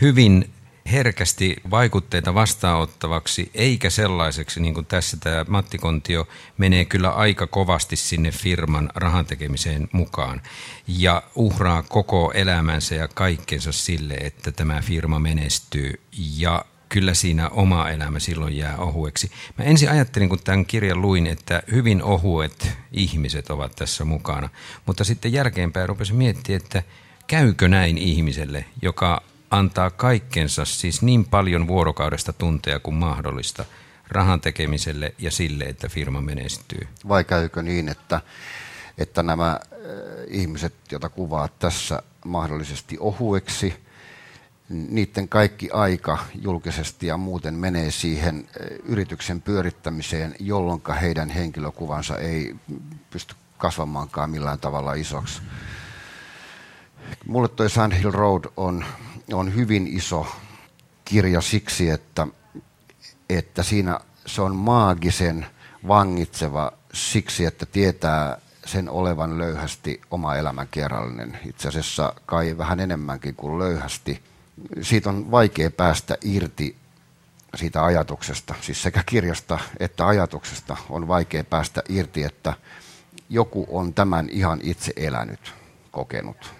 hyvin 0.00 0.50
herkästi 0.92 1.56
vaikutteita 1.70 2.34
vastaanottavaksi, 2.34 3.50
eikä 3.54 3.90
sellaiseksi, 3.90 4.60
niin 4.60 4.74
kuin 4.74 4.86
tässä 4.86 5.16
tämä 5.16 5.44
Matti 5.48 5.78
Kontio 5.78 6.28
menee 6.58 6.84
kyllä 6.84 7.10
aika 7.10 7.46
kovasti 7.46 7.96
sinne 7.96 8.30
firman 8.30 8.90
rahan 8.94 9.26
tekemiseen 9.26 9.88
mukaan 9.92 10.42
ja 10.88 11.22
uhraa 11.34 11.82
koko 11.82 12.32
elämänsä 12.34 12.94
ja 12.94 13.08
kaikkensa 13.08 13.72
sille, 13.72 14.14
että 14.14 14.52
tämä 14.52 14.80
firma 14.82 15.18
menestyy 15.18 16.00
ja 16.36 16.64
kyllä 16.88 17.14
siinä 17.14 17.48
oma 17.48 17.88
elämä 17.88 18.18
silloin 18.18 18.56
jää 18.56 18.76
ohueksi. 18.76 19.30
Mä 19.58 19.64
ensin 19.64 19.90
ajattelin, 19.90 20.28
kun 20.28 20.38
tämän 20.44 20.66
kirjan 20.66 21.02
luin, 21.02 21.26
että 21.26 21.62
hyvin 21.70 22.02
ohuet 22.02 22.72
ihmiset 22.92 23.50
ovat 23.50 23.76
tässä 23.76 24.04
mukana, 24.04 24.48
mutta 24.86 25.04
sitten 25.04 25.32
jälkeenpäin 25.32 25.88
rupesin 25.88 26.16
miettimään, 26.16 26.62
että 26.62 26.82
käykö 27.26 27.68
näin 27.68 27.98
ihmiselle, 27.98 28.64
joka 28.82 29.22
antaa 29.50 29.90
kaikkensa, 29.90 30.64
siis 30.64 31.02
niin 31.02 31.24
paljon 31.24 31.66
vuorokaudesta 31.66 32.32
tunteja 32.32 32.78
kuin 32.78 32.94
mahdollista, 32.94 33.64
rahan 34.08 34.40
tekemiselle 34.40 35.14
ja 35.18 35.30
sille, 35.30 35.64
että 35.64 35.88
firma 35.88 36.20
menestyy? 36.20 36.88
Vai 37.08 37.24
käykö 37.24 37.62
niin, 37.62 37.88
että, 37.88 38.20
että 38.98 39.22
nämä 39.22 39.50
äh, 39.50 39.58
ihmiset, 40.28 40.74
joita 40.90 41.08
kuvaat 41.08 41.58
tässä 41.58 42.02
mahdollisesti 42.24 42.96
ohueksi, 43.00 43.87
niiden 44.68 45.28
kaikki 45.28 45.70
aika 45.70 46.18
julkisesti 46.42 47.06
ja 47.06 47.16
muuten 47.16 47.54
menee 47.54 47.90
siihen 47.90 48.48
äh, 48.48 48.66
yrityksen 48.84 49.42
pyörittämiseen, 49.42 50.34
jolloin 50.40 50.82
heidän 51.00 51.30
henkilökuvansa 51.30 52.18
ei 52.18 52.56
pysty 53.10 53.34
kasvamaankaan 53.58 54.30
millään 54.30 54.60
tavalla 54.60 54.94
isoksi. 54.94 55.42
Mulle 57.26 57.48
toi 57.48 57.70
Sand 57.70 57.94
Hill 57.94 58.10
Road 58.10 58.44
on 58.56 58.84
on 59.34 59.54
hyvin 59.54 59.86
iso 59.86 60.26
kirja 61.04 61.40
siksi, 61.40 61.90
että, 61.90 62.26
että 63.28 63.62
siinä 63.62 64.00
se 64.26 64.42
on 64.42 64.56
maagisen 64.56 65.46
vangitseva 65.88 66.72
siksi, 66.92 67.44
että 67.44 67.66
tietää 67.66 68.38
sen 68.66 68.90
olevan 68.90 69.38
löyhästi 69.38 70.00
oma 70.10 70.36
elämän 70.36 70.68
kerrallinen. 70.70 71.38
Itse 71.46 71.68
asiassa 71.68 72.12
kai 72.26 72.58
vähän 72.58 72.80
enemmänkin 72.80 73.34
kuin 73.34 73.58
löyhästi. 73.58 74.22
Siitä 74.82 75.10
on 75.10 75.30
vaikea 75.30 75.70
päästä 75.70 76.16
irti 76.22 76.76
siitä 77.54 77.84
ajatuksesta, 77.84 78.54
siis 78.60 78.82
sekä 78.82 79.02
kirjasta 79.06 79.58
että 79.80 80.06
ajatuksesta 80.06 80.76
on 80.90 81.08
vaikea 81.08 81.44
päästä 81.44 81.82
irti, 81.88 82.22
että 82.24 82.54
joku 83.30 83.66
on 83.68 83.94
tämän 83.94 84.28
ihan 84.30 84.60
itse 84.62 84.92
elänyt, 84.96 85.54
kokenut 85.90 86.58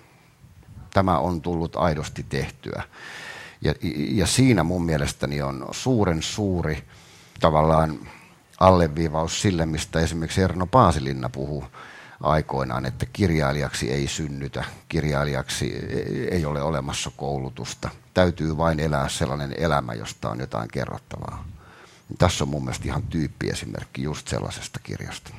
tämä 0.98 1.18
on 1.18 1.40
tullut 1.40 1.76
aidosti 1.76 2.26
tehtyä. 2.28 2.82
Ja, 3.60 3.74
ja 4.10 4.26
siinä 4.26 4.62
mun 4.62 4.84
mielestäni 4.84 5.42
on 5.42 5.68
suuren 5.70 6.22
suuri 6.22 6.84
tavallaan 7.40 7.98
alleviivaus 8.60 9.42
sille, 9.42 9.66
mistä 9.66 10.00
esimerkiksi 10.00 10.42
Erno 10.42 10.66
Paasilinna 10.66 11.28
puhuu 11.28 11.64
aikoinaan, 12.20 12.86
että 12.86 13.06
kirjailijaksi 13.06 13.92
ei 13.92 14.08
synnytä, 14.08 14.64
kirjailijaksi 14.88 15.74
ei 16.30 16.44
ole 16.44 16.62
olemassa 16.62 17.10
koulutusta. 17.16 17.90
Täytyy 18.14 18.56
vain 18.56 18.80
elää 18.80 19.08
sellainen 19.08 19.54
elämä, 19.58 19.94
josta 19.94 20.30
on 20.30 20.40
jotain 20.40 20.68
kerrottavaa. 20.72 21.44
Tässä 22.18 22.44
on 22.44 22.48
mun 22.48 22.64
mielestä 22.64 22.88
ihan 22.88 23.02
tyyppiesimerkki 23.02 24.02
just 24.02 24.28
sellaisesta 24.28 24.80
kirjasta. 24.82 25.30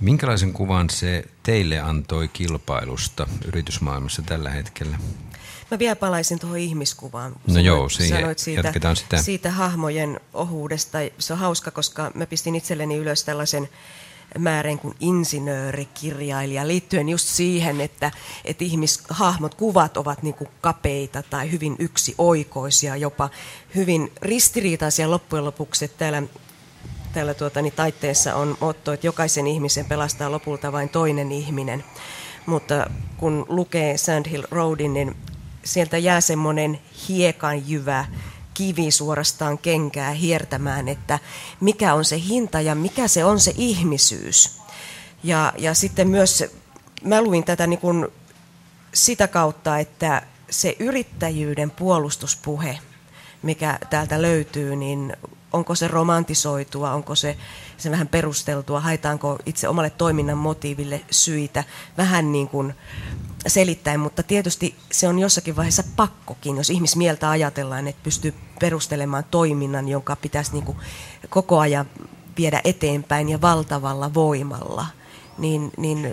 Minkälaisen 0.00 0.52
kuvan 0.52 0.90
se 0.90 1.24
teille 1.42 1.80
antoi 1.80 2.28
kilpailusta 2.28 3.26
yritysmaailmassa 3.44 4.22
tällä 4.22 4.50
hetkellä? 4.50 4.98
Mä 5.70 5.78
vielä 5.78 5.96
palaisin 5.96 6.38
tuohon 6.38 6.58
ihmiskuvaan. 6.58 7.32
No 7.32 7.38
sanoit, 7.46 7.66
joo, 7.66 7.88
siihen 7.88 8.18
sanoit 8.18 8.38
siitä, 8.38 8.60
jatketaan 8.66 8.96
sitä. 8.96 9.22
Siitä 9.22 9.50
hahmojen 9.50 10.20
ohuudesta. 10.34 10.98
Se 11.18 11.32
on 11.32 11.38
hauska, 11.38 11.70
koska 11.70 12.10
mä 12.14 12.26
pistin 12.26 12.54
itselleni 12.54 12.96
ylös 12.96 13.24
tällaisen 13.24 13.68
määrän 14.38 14.78
kuin 14.78 14.94
insinöörikirjailija 15.00 16.68
liittyen 16.68 17.08
just 17.08 17.28
siihen, 17.28 17.80
että, 17.80 18.10
että 18.44 18.64
ihmishahmot, 18.64 19.54
kuvat 19.54 19.96
ovat 19.96 20.22
niin 20.22 20.34
kuin 20.34 20.48
kapeita 20.60 21.22
tai 21.22 21.50
hyvin 21.50 21.76
yksioikoisia, 21.78 22.96
jopa 22.96 23.30
hyvin 23.74 24.12
ristiriitaisia 24.22 25.10
loppujen 25.10 25.44
lopuksi. 25.44 25.88
Täällä 25.88 26.22
täällä 27.16 27.34
tuota, 27.34 27.62
niin 27.62 27.72
taitteessa 27.72 28.34
on 28.34 28.56
motto, 28.60 28.92
että 28.92 29.06
jokaisen 29.06 29.46
ihmisen 29.46 29.84
pelastaa 29.84 30.30
lopulta 30.30 30.72
vain 30.72 30.88
toinen 30.88 31.32
ihminen. 31.32 31.84
Mutta 32.46 32.90
kun 33.16 33.46
lukee 33.48 33.98
Sandhill 33.98 34.42
Roadin, 34.50 34.94
niin 34.94 35.16
sieltä 35.64 35.98
jää 35.98 36.20
semmoinen 36.20 36.80
hiekanjyvä 37.08 38.04
kivi 38.56 38.90
suorastaan 38.90 39.58
kenkää 39.58 40.10
hiertämään, 40.10 40.88
että 40.88 41.18
mikä 41.60 41.94
on 41.94 42.04
se 42.04 42.20
hinta 42.28 42.60
ja 42.60 42.74
mikä 42.74 43.08
se 43.08 43.24
on 43.24 43.40
se 43.40 43.54
ihmisyys. 43.56 44.60
Ja, 45.24 45.52
ja 45.58 45.74
sitten 45.74 46.08
myös 46.08 46.44
mä 47.04 47.22
luin 47.22 47.44
tätä 47.44 47.66
niin 47.66 47.80
kuin 47.80 48.08
sitä 48.94 49.28
kautta, 49.28 49.78
että 49.78 50.22
se 50.50 50.76
yrittäjyyden 50.78 51.70
puolustuspuhe, 51.70 52.78
mikä 53.42 53.78
täältä 53.90 54.22
löytyy, 54.22 54.76
niin 54.76 55.16
onko 55.52 55.74
se 55.74 55.88
romantisoitua, 55.88 56.92
onko 56.92 57.14
se, 57.14 57.36
se 57.76 57.90
vähän 57.90 58.08
perusteltua, 58.08 58.80
haetaanko 58.80 59.38
itse 59.46 59.68
omalle 59.68 59.90
toiminnan 59.90 60.38
motiiville 60.38 61.00
syitä, 61.10 61.64
vähän 61.96 62.32
niin 62.32 62.48
kuin 62.48 62.74
selittäen, 63.46 64.00
mutta 64.00 64.22
tietysti 64.22 64.74
se 64.92 65.08
on 65.08 65.18
jossakin 65.18 65.56
vaiheessa 65.56 65.84
pakkokin, 65.96 66.56
jos 66.56 66.70
ihmismieltä 66.70 67.30
ajatellaan, 67.30 67.88
että 67.88 68.02
pystyy 68.02 68.34
perustelemaan 68.60 69.24
toiminnan, 69.30 69.88
jonka 69.88 70.16
pitäisi 70.16 70.52
niin 70.52 70.64
kuin 70.64 70.78
koko 71.28 71.58
ajan 71.58 71.86
viedä 72.38 72.60
eteenpäin 72.64 73.28
ja 73.28 73.40
valtavalla 73.40 74.14
voimalla, 74.14 74.86
niin, 75.38 75.70
niin 75.76 76.12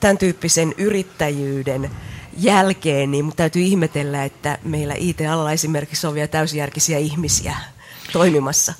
tämän 0.00 0.18
tyyppisen 0.18 0.74
yrittäjyyden 0.78 1.90
jälkeen, 2.38 3.10
niin 3.10 3.24
mutta 3.24 3.36
täytyy 3.36 3.62
ihmetellä, 3.62 4.24
että 4.24 4.58
meillä 4.64 4.94
IT-alalla 4.98 5.52
esimerkiksi 5.52 6.06
on 6.06 6.14
vielä 6.14 6.28
täysjärkisiä 6.28 6.98
ihmisiä 6.98 7.56
toimimassa. 8.12 8.74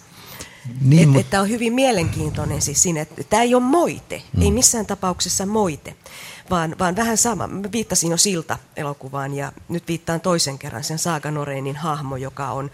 Niin, 0.81 1.03
et, 1.03 1.09
mutta... 1.09 1.31
Tämä 1.31 1.43
on 1.43 1.49
hyvin 1.49 1.73
mielenkiintoinen 1.73 2.63
siis 2.63 2.83
siinä, 2.83 3.01
että 3.01 3.25
tämä 3.25 3.43
ei 3.43 3.55
ole 3.55 3.63
moite, 3.63 4.23
mm. 4.37 4.43
ei 4.43 4.51
missään 4.51 4.87
tapauksessa 4.87 5.47
moite, 5.47 5.97
vaan, 6.53 6.77
vaan 6.79 6.97
vähän 6.97 7.17
sama. 7.17 7.47
Mä 7.47 7.73
viittasin 7.73 8.11
jo 8.11 8.17
Silta-elokuvaan 8.17 9.35
ja 9.35 9.53
nyt 9.69 9.89
viittaan 9.89 10.21
toisen 10.21 10.59
kerran 10.59 10.85
sen 10.85 10.99
Saaga 10.99 11.31
Norenin 11.31 11.77
hahmo, 11.77 12.17
joka 12.17 12.51
on 12.51 12.71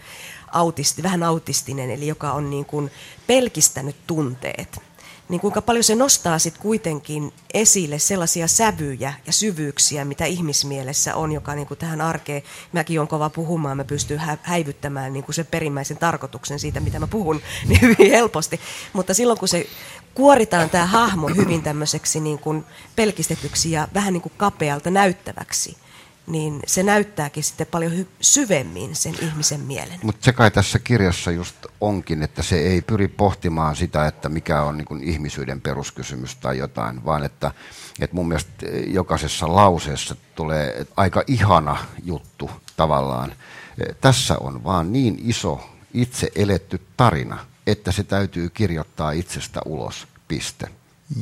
autisti, 0.51 1.03
vähän 1.03 1.23
autistinen, 1.23 1.91
eli 1.91 2.07
joka 2.07 2.31
on 2.31 2.49
niin 2.49 2.65
kuin 2.65 2.91
pelkistänyt 3.27 3.95
tunteet 4.07 4.88
niin 5.29 5.41
kuinka 5.41 5.61
paljon 5.61 5.83
se 5.83 5.95
nostaa 5.95 6.39
sitten 6.39 6.61
kuitenkin 6.61 7.33
esille 7.53 7.99
sellaisia 7.99 8.47
sävyjä 8.47 9.13
ja 9.25 9.33
syvyyksiä, 9.33 10.05
mitä 10.05 10.25
ihmismielessä 10.25 11.15
on, 11.15 11.31
joka 11.31 11.55
niin 11.55 11.67
kuin 11.67 11.77
tähän 11.77 12.01
arkeen, 12.01 12.43
mäkin 12.71 13.01
on 13.01 13.07
kova 13.07 13.29
puhumaan, 13.29 13.77
mä 13.77 13.83
pystyn 13.83 14.21
häivyttämään 14.41 15.13
niin 15.13 15.23
kuin 15.23 15.35
sen 15.35 15.45
perimmäisen 15.45 15.97
tarkoituksen 15.97 16.59
siitä, 16.59 16.79
mitä 16.79 16.99
mä 16.99 17.07
puhun, 17.07 17.41
niin 17.67 17.81
hyvin 17.97 18.11
helposti. 18.11 18.59
Mutta 18.93 19.13
silloin 19.13 19.39
kun 19.39 19.47
se 19.47 19.67
kuoritaan 20.13 20.69
tämä 20.69 20.85
hahmo 20.85 21.27
hyvin 21.27 21.63
tämmöiseksi 21.63 22.19
niin 22.19 22.39
kuin 22.39 22.65
pelkistetyksi 22.95 23.71
ja 23.71 23.87
vähän 23.93 24.13
niin 24.13 24.21
kuin 24.21 24.33
kapealta 24.37 24.91
näyttäväksi, 24.91 25.77
niin 26.29 26.59
se 26.67 26.83
näyttääkin 26.83 27.43
sitten 27.43 27.67
paljon 27.67 28.05
syvemmin 28.21 28.95
sen 28.95 29.15
ihmisen 29.21 29.59
mielen. 29.59 29.99
Mutta 30.03 30.25
se 30.25 30.33
kai 30.33 30.51
tässä 30.51 30.79
kirjassa 30.79 31.31
just 31.31 31.55
onkin, 31.81 32.23
että 32.23 32.43
se 32.43 32.59
ei 32.59 32.81
pyri 32.81 33.07
pohtimaan 33.07 33.75
sitä, 33.75 34.07
että 34.07 34.29
mikä 34.29 34.61
on 34.61 34.77
niin 34.77 35.03
ihmisyyden 35.03 35.61
peruskysymys 35.61 36.35
tai 36.35 36.57
jotain, 36.57 37.05
vaan 37.05 37.23
että, 37.23 37.51
että 37.99 38.15
mun 38.15 38.27
mielestä 38.27 38.51
jokaisessa 38.87 39.55
lauseessa 39.55 40.15
tulee 40.35 40.85
aika 40.97 41.23
ihana 41.27 41.77
juttu 42.03 42.51
tavallaan. 42.77 43.33
Tässä 44.01 44.37
on 44.37 44.63
vaan 44.63 44.93
niin 44.93 45.19
iso 45.23 45.69
itse 45.93 46.31
eletty 46.35 46.81
tarina, 46.97 47.45
että 47.67 47.91
se 47.91 48.03
täytyy 48.03 48.49
kirjoittaa 48.49 49.11
itsestä 49.11 49.61
ulos, 49.65 50.07
piste. 50.27 50.67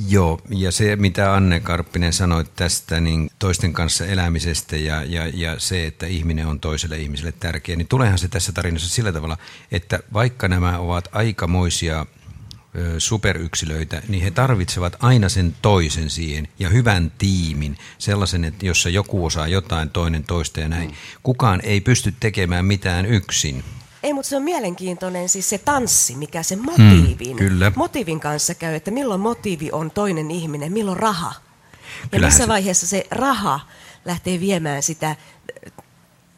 Joo, 0.07 0.41
ja 0.49 0.71
se 0.71 0.95
mitä 0.95 1.33
Anne 1.33 1.59
Karppinen 1.59 2.13
sanoi 2.13 2.45
tästä 2.55 2.99
niin 2.99 3.29
toisten 3.39 3.73
kanssa 3.73 4.05
elämisestä 4.05 4.77
ja, 4.77 5.03
ja, 5.03 5.27
ja 5.27 5.59
se, 5.59 5.87
että 5.87 6.05
ihminen 6.05 6.47
on 6.47 6.59
toiselle 6.59 6.97
ihmiselle 6.97 7.31
tärkeä, 7.31 7.75
niin 7.75 7.87
tuleehan 7.87 8.17
se 8.17 8.27
tässä 8.27 8.51
tarinassa 8.51 8.89
sillä 8.89 9.11
tavalla, 9.11 9.37
että 9.71 9.99
vaikka 10.13 10.47
nämä 10.47 10.79
ovat 10.79 11.07
aikamoisia 11.11 12.05
superyksilöitä, 12.97 14.01
niin 14.07 14.23
he 14.23 14.31
tarvitsevat 14.31 14.95
aina 14.99 15.29
sen 15.29 15.55
toisen 15.61 16.09
siihen 16.09 16.47
ja 16.59 16.69
hyvän 16.69 17.11
tiimin, 17.17 17.77
sellaisen, 17.97 18.43
että 18.43 18.65
jossa 18.65 18.89
joku 18.89 19.25
osaa 19.25 19.47
jotain, 19.47 19.89
toinen 19.89 20.23
toista 20.23 20.59
ja 20.59 20.69
näin. 20.69 20.89
Mm. 20.89 20.95
Kukaan 21.23 21.61
ei 21.63 21.81
pysty 21.81 22.13
tekemään 22.19 22.65
mitään 22.65 23.05
yksin. 23.05 23.63
Ei, 24.07 24.13
mutta 24.13 24.29
se 24.29 24.35
on 24.35 24.43
mielenkiintoinen 24.43 25.29
siis 25.29 25.49
se 25.49 25.57
tanssi, 25.57 26.15
mikä 26.15 26.43
se 26.43 26.55
motiivin, 26.55 27.31
mm, 27.31 27.37
kyllä. 27.37 27.71
motiivin 27.75 28.19
kanssa 28.19 28.55
käy, 28.55 28.75
että 28.75 28.91
milloin 28.91 29.21
motiivi 29.21 29.71
on 29.71 29.91
toinen 29.91 30.31
ihminen, 30.31 30.73
milloin 30.73 30.97
raha. 30.97 31.27
Ja 31.27 32.09
Kyllähän 32.11 32.33
missä 32.33 32.43
se... 32.43 32.47
vaiheessa 32.47 32.87
se 32.87 33.07
raha 33.11 33.59
lähtee 34.05 34.39
viemään 34.39 34.83
sitä 34.83 35.15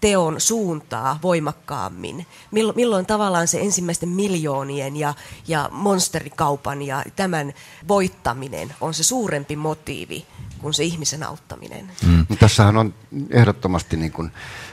teon 0.02 0.42
suuntaa 0.42 1.20
voimakkaammin? 1.22 2.26
Milloin, 2.52 2.76
milloin 2.76 3.06
tavallaan 3.06 3.48
se 3.48 3.60
ensimmäisten 3.60 4.10
miljoonien 4.10 4.98
ja, 4.98 5.14
ja 5.48 5.70
monsterikaupan 5.72 6.82
ja 6.82 7.04
tämän 7.16 7.54
voittaminen 7.88 8.74
on 8.82 8.94
se 8.94 9.04
suurempi 9.04 9.56
motiivi 9.56 10.26
kuin 10.62 10.74
se 10.74 10.84
ihmisen 10.84 11.24
auttaminen? 11.24 11.92
Mm. 12.06 12.26
Tässähän 12.40 12.78
on 12.78 12.94
ehdottomasti, 13.30 13.98
niin 13.98 14.12
kuin, 14.12 14.28
äh, 14.28 14.69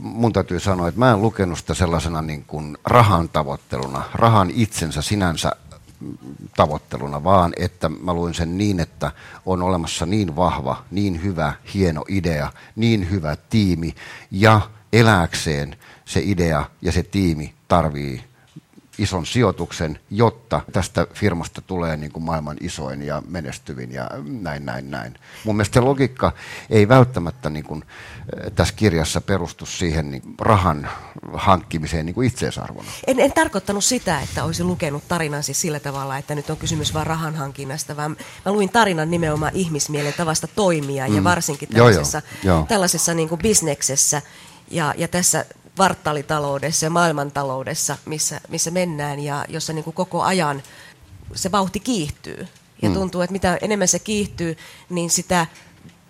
mun 0.00 0.32
täytyy 0.32 0.60
sanoa, 0.60 0.88
että 0.88 0.98
mä 0.98 1.10
en 1.10 1.22
lukenut 1.22 1.58
sitä 1.58 1.74
sellaisena 1.74 2.22
niin 2.22 2.44
kuin 2.44 2.78
rahan 2.84 3.28
tavoitteluna, 3.28 4.02
rahan 4.14 4.50
itsensä 4.54 5.02
sinänsä 5.02 5.52
tavoitteluna, 6.56 7.24
vaan 7.24 7.52
että 7.56 7.88
mä 7.88 8.14
luin 8.14 8.34
sen 8.34 8.58
niin, 8.58 8.80
että 8.80 9.10
on 9.46 9.62
olemassa 9.62 10.06
niin 10.06 10.36
vahva, 10.36 10.84
niin 10.90 11.22
hyvä, 11.22 11.52
hieno 11.74 12.04
idea, 12.08 12.50
niin 12.76 13.10
hyvä 13.10 13.36
tiimi 13.50 13.94
ja 14.30 14.60
elääkseen 14.92 15.76
se 16.04 16.20
idea 16.24 16.64
ja 16.82 16.92
se 16.92 17.02
tiimi 17.02 17.54
tarvii 17.68 18.31
ison 18.98 19.26
sijoituksen, 19.26 19.98
jotta 20.10 20.60
tästä 20.72 21.06
firmasta 21.14 21.60
tulee 21.60 21.96
niin 21.96 22.12
kuin 22.12 22.22
maailman 22.22 22.56
isoin 22.60 23.02
ja 23.02 23.22
menestyvin 23.28 23.92
ja 23.92 24.10
näin, 24.24 24.66
näin, 24.66 24.90
näin. 24.90 25.14
Mun 25.44 25.56
mielestä 25.56 25.74
se 25.74 25.80
logiikka 25.80 26.32
ei 26.70 26.88
välttämättä 26.88 27.50
niin 27.50 27.64
kuin, 27.64 27.84
eh, 28.36 28.52
tässä 28.52 28.74
kirjassa 28.74 29.20
perustu 29.20 29.66
siihen 29.66 30.10
niin 30.10 30.22
rahan 30.38 30.88
hankkimiseen 31.32 32.06
niin 32.06 32.14
kuin 32.14 32.26
itseisarvona. 32.26 32.88
En, 33.06 33.20
en 33.20 33.32
tarkoittanut 33.32 33.84
sitä, 33.84 34.20
että 34.20 34.44
olisin 34.44 34.66
lukenut 34.66 35.08
tarinan 35.08 35.42
siis 35.42 35.60
sillä 35.60 35.80
tavalla, 35.80 36.18
että 36.18 36.34
nyt 36.34 36.50
on 36.50 36.56
kysymys 36.56 36.94
vain 36.94 37.06
rahan 37.06 37.34
hankinnasta, 37.34 37.96
vaan 37.96 38.16
mä 38.44 38.52
luin 38.52 38.68
tarinan 38.68 39.10
nimenomaan 39.10 39.54
ihmismielen 39.54 40.14
tavasta 40.16 40.46
toimia 40.46 41.08
mm. 41.08 41.16
ja 41.16 41.24
varsinkin 41.24 41.68
tällaisessa, 41.68 42.22
joo, 42.44 42.56
joo. 42.56 42.66
tällaisessa 42.68 43.14
niin 43.14 43.28
kuin 43.28 43.40
bisneksessä 43.40 44.22
ja, 44.70 44.94
ja 44.96 45.08
tässä 45.08 45.44
kvartaalitaloudessa 45.74 46.86
ja 46.86 46.90
maailmantaloudessa, 46.90 47.98
missä, 48.04 48.40
missä 48.48 48.70
mennään 48.70 49.20
ja 49.20 49.44
jossa 49.48 49.72
niin 49.72 49.84
kuin 49.84 49.94
koko 49.94 50.22
ajan 50.22 50.62
se 51.34 51.52
vauhti 51.52 51.80
kiihtyy. 51.80 52.48
Ja 52.82 52.88
mm. 52.88 52.94
tuntuu, 52.94 53.20
että 53.20 53.32
mitä 53.32 53.58
enemmän 53.62 53.88
se 53.88 53.98
kiihtyy, 53.98 54.56
niin 54.90 55.10
sitä 55.10 55.46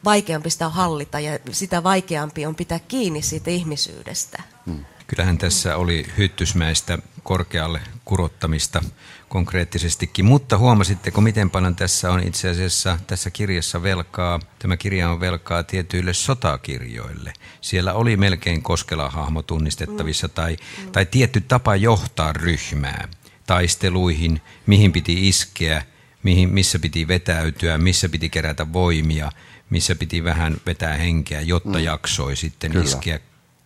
vaikeampi 0.05 0.51
sitä 0.51 0.67
on 0.67 0.73
hallita 0.73 1.21
ja 1.21 1.39
sitä 1.51 1.83
vaikeampi 1.83 2.47
on 2.47 2.55
pitää 2.55 2.79
kiinni 2.79 3.23
siitä 3.23 3.51
ihmisyydestä. 3.51 4.43
Mm. 4.67 4.85
Kyllähän 5.07 5.39
tässä 5.39 5.77
oli 5.77 6.07
hyttysmäistä 6.19 6.99
korkealle 7.23 7.81
kurottamista 8.05 8.83
konkreettisestikin, 9.29 10.25
mutta 10.25 10.59
huomasitteko, 10.59 11.21
miten 11.21 11.51
paljon 11.51 11.77
tässä 11.77 12.11
on 12.11 12.21
itse 12.21 12.51
asiassa 12.51 12.99
tässä 13.07 13.31
kirjassa 13.31 13.83
velkaa, 13.83 14.41
tämä 14.59 14.77
kirja 14.77 15.11
on 15.11 15.21
velkaa 15.21 15.63
tietyille 15.63 16.15
sotakirjoille. 16.15 17.33
Siellä 17.61 17.93
oli 17.93 18.17
melkein 18.17 18.63
Koskela-hahmo 18.63 19.43
tunnistettavissa 19.43 20.27
mm. 20.27 20.33
tai, 20.35 20.57
mm. 20.57 20.93
tai 20.93 21.07
tietty 21.07 21.41
tapa 21.41 21.77
johtaa 21.77 22.33
ryhmää 22.33 23.09
taisteluihin, 23.47 24.41
mihin 24.67 24.93
piti 24.93 25.29
iskeä, 25.29 25.83
mihin, 26.23 26.49
missä 26.49 26.79
piti 26.79 27.09
vetäytyä, 27.09 27.79
missä 27.79 28.09
piti 28.09 28.31
kerätä 28.31 28.73
voimia, 28.73 29.33
missä 29.71 29.95
piti 29.95 30.25
vähän 30.25 30.57
vetää 30.67 30.97
henkeä, 30.97 31.41
jotta 31.41 31.79
mm. 31.79 31.85
jaksoi 31.85 32.37
sitten 32.37 32.71
Kyllä. 32.71 32.85
iskeä 32.85 33.21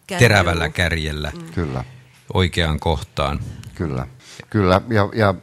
terävällä 0.07 0.69
kärjellä 0.69 1.33
mm. 1.35 1.53
Kyllä. 1.53 1.85
Oikeaan 2.35 2.81
kohtaan. 2.81 3.41
Kyllä, 3.75 4.07
Kyllä. 4.51 4.81
Ja, 4.89 5.09
ja 5.15 5.35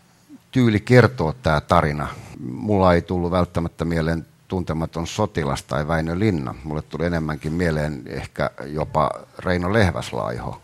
tyyli 0.51 0.79
kertoa 0.79 1.33
tämä 1.43 1.61
tarina. 1.61 2.07
Mulla 2.39 2.93
ei 2.93 3.01
tullut 3.01 3.31
välttämättä 3.31 3.85
mieleen 3.85 4.25
tuntematon 4.47 5.07
sotilas 5.07 5.63
tai 5.63 5.87
Väinö 5.87 6.19
Linna. 6.19 6.55
Mulle 6.63 6.81
tuli 6.81 7.05
enemmänkin 7.05 7.53
mieleen 7.53 8.03
ehkä 8.05 8.49
jopa 8.65 9.11
Reino 9.39 9.73
Lehväslaiho, 9.73 10.61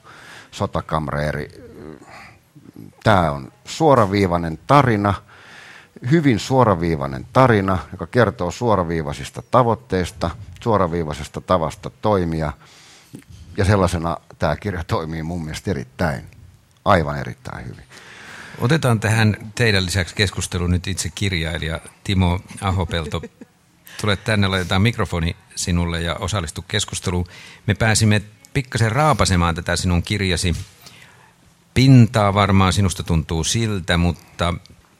sotakamreeri. 0.52 1.50
Tämä 3.04 3.32
on 3.32 3.52
suoraviivainen 3.66 4.60
tarina, 4.68 5.14
hyvin 6.12 6.40
suoraviivainen 6.40 7.26
tarina, 7.34 7.78
joka 7.92 8.08
kertoo 8.08 8.52
suoraviivaisista 8.52 9.44
tavoitteista, 9.52 10.30
suoraviivaisesta 10.64 11.42
tavasta 11.42 11.92
toimia. 12.02 12.54
Ja 13.60 13.66
sellaisena 13.66 14.18
tämä 14.40 14.56
kirja 14.56 14.84
toimii 14.84 15.24
mun 15.24 15.44
mielestä 15.44 15.72
erittäin, 15.72 16.24
aivan 16.86 17.20
erittäin 17.20 17.66
hyvin. 17.66 17.84
Otetaan 18.60 19.00
tähän 19.00 19.38
teidän 19.56 19.86
lisäksi 19.86 20.16
keskustelu 20.16 20.68
nyt 20.68 20.88
itse 20.88 21.10
kirjailija 21.16 21.80
Timo 22.04 22.40
Ahopelto. 22.62 23.22
Tulet 24.02 24.24
tänne, 24.24 24.48
laitetaan 24.48 24.82
mikrofoni 24.82 25.36
sinulle 25.56 26.02
ja 26.02 26.16
osallistu 26.16 26.66
keskusteluun. 26.68 27.26
Me 27.68 27.74
pääsimme 27.74 28.22
pikkasen 28.54 28.92
raapasemaan 28.92 29.56
tätä 29.56 29.76
sinun 29.76 30.04
kirjasi 30.04 30.56
pintaa, 31.74 32.34
varmaan 32.34 32.74
sinusta 32.74 33.04
tuntuu 33.04 33.44
siltä, 33.44 33.98
mutta... 33.98 34.54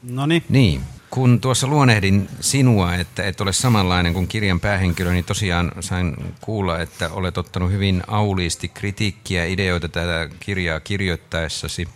Noniin. 0.04 0.44
Niin, 0.50 0.82
kun 1.10 1.42
tuossa 1.42 1.68
luonehdin 1.68 2.30
sinua, 2.40 2.96
että 2.96 3.24
et 3.24 3.42
ole 3.42 3.54
samanlainen 3.54 4.14
kuin 4.14 4.28
kirjan 4.28 4.60
päähenkilö, 4.60 5.12
niin 5.12 5.26
tosiaan 5.26 5.72
sain 5.80 6.16
kuulla, 6.42 6.80
että 6.80 7.10
olet 7.10 7.38
ottanut 7.38 7.72
hyvin 7.72 8.04
auliisti 8.08 8.68
kritiikkiä, 8.68 9.46
ideoita 9.46 9.90
tätä 9.90 10.30
kirjaa 10.40 10.80
kirjoittaessasi. 10.80 11.88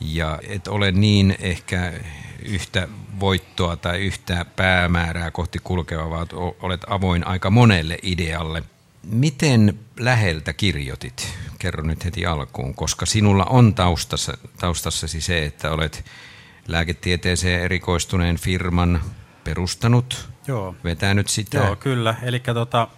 Ja 0.00 0.38
et 0.48 0.68
ole 0.68 0.92
niin 0.92 1.36
ehkä 1.40 1.92
yhtä 2.44 2.88
voittoa 3.20 3.76
tai 3.76 4.00
yhtä 4.00 4.46
päämäärää 4.56 5.30
kohti 5.30 5.58
kulkeva, 5.64 6.10
vaan 6.10 6.26
olet 6.60 6.80
avoin 6.86 7.26
aika 7.26 7.50
monelle 7.50 7.98
idealle. 8.02 8.62
Miten 9.02 9.78
läheltä 9.98 10.52
kirjoitit? 10.52 11.28
Kerro 11.58 11.82
nyt 11.82 12.04
heti 12.04 12.26
alkuun, 12.26 12.74
koska 12.74 13.06
sinulla 13.06 13.44
on 13.44 13.74
taustassa, 13.74 14.38
taustassasi 14.60 15.20
se, 15.20 15.44
että 15.44 15.70
olet 15.70 16.04
lääketieteeseen 16.68 17.62
erikoistuneen 17.62 18.36
firman 18.36 19.00
perustanut, 19.44 20.28
Joo. 20.46 20.74
vetänyt 20.84 21.28
sitä. 21.28 21.58
Joo, 21.58 21.76
kyllä. 21.76 22.14
Eli 22.22 22.40
tota, 22.40 22.88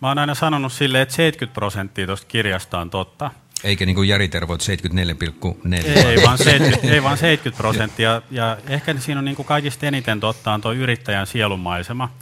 mä 0.00 0.08
oon 0.08 0.18
aina 0.18 0.34
sanonut 0.34 0.72
sille, 0.72 1.02
että 1.02 1.14
70 1.14 1.54
prosenttia 1.54 2.06
tuosta 2.06 2.26
kirjasta 2.26 2.78
on 2.78 2.90
totta. 2.90 3.30
Eikä 3.64 3.86
niin 3.86 3.96
kuin 3.96 4.08
Jari 4.08 4.28
Tervo, 4.28 4.56
74,4. 4.56 6.06
Ei, 6.06 6.22
vaan 6.26 6.38
70, 6.48 6.94
ei 6.94 7.02
vaan 7.02 7.18
70 7.18 7.62
prosenttia. 7.62 8.22
Ja 8.30 8.56
ehkä 8.68 8.94
siinä 8.98 9.18
on 9.18 9.24
niin 9.24 9.36
kuin 9.36 9.46
kaikista 9.46 9.86
eniten 9.86 10.20
totta 10.20 10.52
on 10.52 10.60
tuo 10.60 10.72
yrittäjän 10.72 11.26
sielunmaisema, 11.26 12.12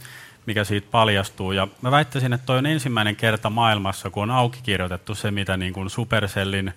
mikä 0.45 0.63
siitä 0.63 0.87
paljastuu. 0.91 1.51
Ja 1.51 1.67
mä 1.81 1.91
väittäisin, 1.91 2.33
että 2.33 2.45
toi 2.45 2.57
on 2.57 2.65
ensimmäinen 2.65 3.15
kerta 3.15 3.49
maailmassa, 3.49 4.09
kun 4.09 4.23
on 4.23 4.31
auki 4.31 4.59
kirjoitettu 4.63 5.15
se, 5.15 5.31
mitä 5.31 5.57
niin 5.57 5.73
kuin 5.73 5.89
Supercellin 5.89 6.73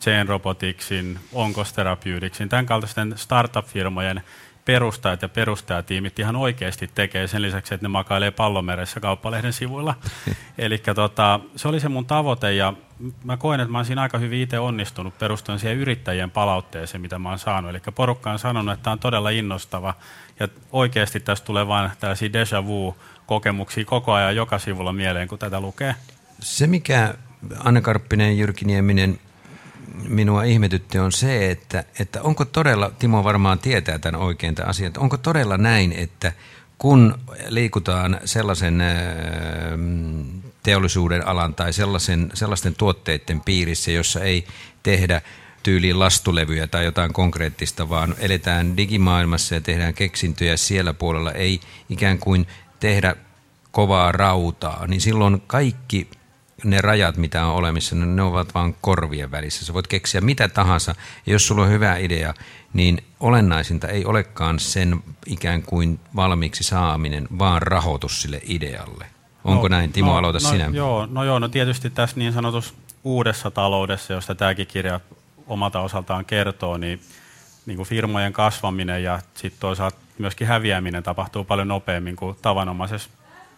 Chain 0.00 0.28
Roboticsin, 0.28 1.18
Onkos 1.32 1.72
Therapeuticsin, 1.72 2.48
tämän 2.48 2.66
kaltaisten 2.66 3.14
startup-firmojen 3.16 4.22
perustajat 4.64 5.22
ja 5.22 5.28
perustajatiimit 5.28 6.18
ihan 6.18 6.36
oikeasti 6.36 6.90
tekee 6.94 7.26
sen 7.26 7.42
lisäksi, 7.42 7.74
että 7.74 7.84
ne 7.84 7.88
makailee 7.88 8.30
pallomeressä 8.30 9.00
kauppalehden 9.00 9.52
sivuilla. 9.52 9.94
Eli 10.58 10.78
tota, 10.78 11.40
se 11.56 11.68
oli 11.68 11.80
se 11.80 11.88
mun 11.88 12.06
tavoite 12.06 12.54
ja 12.54 12.72
mä 13.24 13.36
koen, 13.36 13.60
että 13.60 13.72
mä 13.72 13.78
oon 13.78 13.84
siinä 13.84 14.02
aika 14.02 14.18
hyvin 14.18 14.40
itse 14.40 14.58
onnistunut 14.58 15.18
perustuen 15.18 15.58
siihen 15.58 15.78
yrittäjien 15.78 16.30
palautteeseen, 16.30 17.00
mitä 17.00 17.18
mä 17.18 17.28
oon 17.28 17.38
saanut. 17.38 17.70
Eli 17.70 17.80
porukka 17.94 18.30
on 18.30 18.38
sanonut, 18.38 18.74
että 18.74 18.84
tämä 18.84 18.92
on 18.92 18.98
todella 18.98 19.30
innostava 19.30 19.94
ja 20.40 20.48
oikeasti 20.72 21.20
tästä 21.20 21.46
tulee 21.46 21.66
vain 21.66 21.90
tällaisia 22.00 22.28
déjà 22.28 22.66
vu-kokemuksia 22.66 23.84
koko 23.84 24.12
ajan 24.12 24.36
joka 24.36 24.58
sivulla 24.58 24.92
mieleen, 24.92 25.28
kun 25.28 25.38
tätä 25.38 25.60
lukee. 25.60 25.94
Se, 26.40 26.66
mikä 26.66 27.14
Anne 27.64 27.80
Karppinen, 27.80 28.38
Jyrki 28.38 28.64
Nieminen 28.64 29.18
minua 30.08 30.42
ihmetytti 30.42 30.98
on 30.98 31.12
se, 31.12 31.50
että, 31.50 31.84
että 31.98 32.22
onko 32.22 32.44
todella, 32.44 32.90
Timo 32.98 33.24
varmaan 33.24 33.58
tietää 33.58 33.98
tämän 33.98 34.20
oikein 34.20 34.54
tämän 34.54 34.70
asian, 34.70 34.92
onko 34.98 35.16
todella 35.16 35.58
näin, 35.58 35.92
että 35.92 36.32
kun 36.78 37.18
liikutaan 37.48 38.20
sellaisen 38.24 38.82
teollisuuden 40.62 41.26
alan 41.26 41.54
tai 41.54 41.72
sellaisen, 41.72 42.30
sellaisten 42.34 42.74
tuotteiden 42.74 43.40
piirissä, 43.40 43.90
jossa 43.90 44.20
ei 44.20 44.46
tehdä 44.82 45.22
tyyliin 45.62 45.98
lastulevyjä 45.98 46.66
tai 46.66 46.84
jotain 46.84 47.12
konkreettista, 47.12 47.88
vaan 47.88 48.14
eletään 48.18 48.76
digimaailmassa 48.76 49.54
ja 49.54 49.60
tehdään 49.60 49.94
keksintöjä 49.94 50.56
siellä 50.56 50.94
puolella, 50.94 51.32
ei 51.32 51.60
ikään 51.88 52.18
kuin 52.18 52.46
tehdä 52.80 53.16
kovaa 53.70 54.12
rautaa, 54.12 54.86
niin 54.86 55.00
silloin 55.00 55.42
kaikki 55.46 56.10
ne 56.64 56.80
rajat, 56.80 57.16
mitä 57.16 57.46
on 57.46 57.54
olemassa, 57.54 57.96
ne, 57.96 58.06
ne 58.06 58.22
ovat 58.22 58.54
vain 58.54 58.76
korvien 58.80 59.30
välissä. 59.30 59.64
Sä 59.66 59.74
voit 59.74 59.86
keksiä 59.86 60.20
mitä 60.20 60.48
tahansa, 60.48 60.94
ja 61.26 61.32
jos 61.32 61.46
sulla 61.46 61.62
on 61.62 61.70
hyvä 61.70 61.96
idea, 61.96 62.34
niin 62.72 63.04
olennaisinta 63.20 63.88
ei 63.88 64.04
olekaan 64.04 64.58
sen 64.58 65.02
ikään 65.26 65.62
kuin 65.62 66.00
valmiiksi 66.16 66.64
saaminen, 66.64 67.28
vaan 67.38 67.62
rahoitus 67.62 68.22
sille 68.22 68.40
idealle. 68.44 69.06
Onko 69.44 69.68
no, 69.68 69.76
näin? 69.76 69.92
Timo, 69.92 70.10
no, 70.12 70.16
aloita 70.16 70.38
no, 70.42 70.50
sinä. 70.50 70.70
Joo, 70.72 71.06
no 71.10 71.24
joo, 71.24 71.38
no 71.38 71.48
tietysti 71.48 71.90
tässä 71.90 72.16
niin 72.16 72.32
sanotussa 72.32 72.74
uudessa 73.04 73.50
taloudessa, 73.50 74.12
josta 74.12 74.34
tämäkin 74.34 74.66
kirja 74.66 75.00
omalta 75.46 75.80
osaltaan 75.80 76.24
kertoo, 76.24 76.76
niin, 76.76 77.00
niin 77.66 77.76
kuin 77.76 77.88
firmojen 77.88 78.32
kasvaminen 78.32 79.02
ja 79.02 79.20
sitten 79.34 79.60
toisaalta 79.60 79.96
myöskin 80.18 80.46
häviäminen 80.46 81.02
tapahtuu 81.02 81.44
paljon 81.44 81.68
nopeammin 81.68 82.16
kuin 82.16 82.36
tavanomaisessa, 82.42 83.10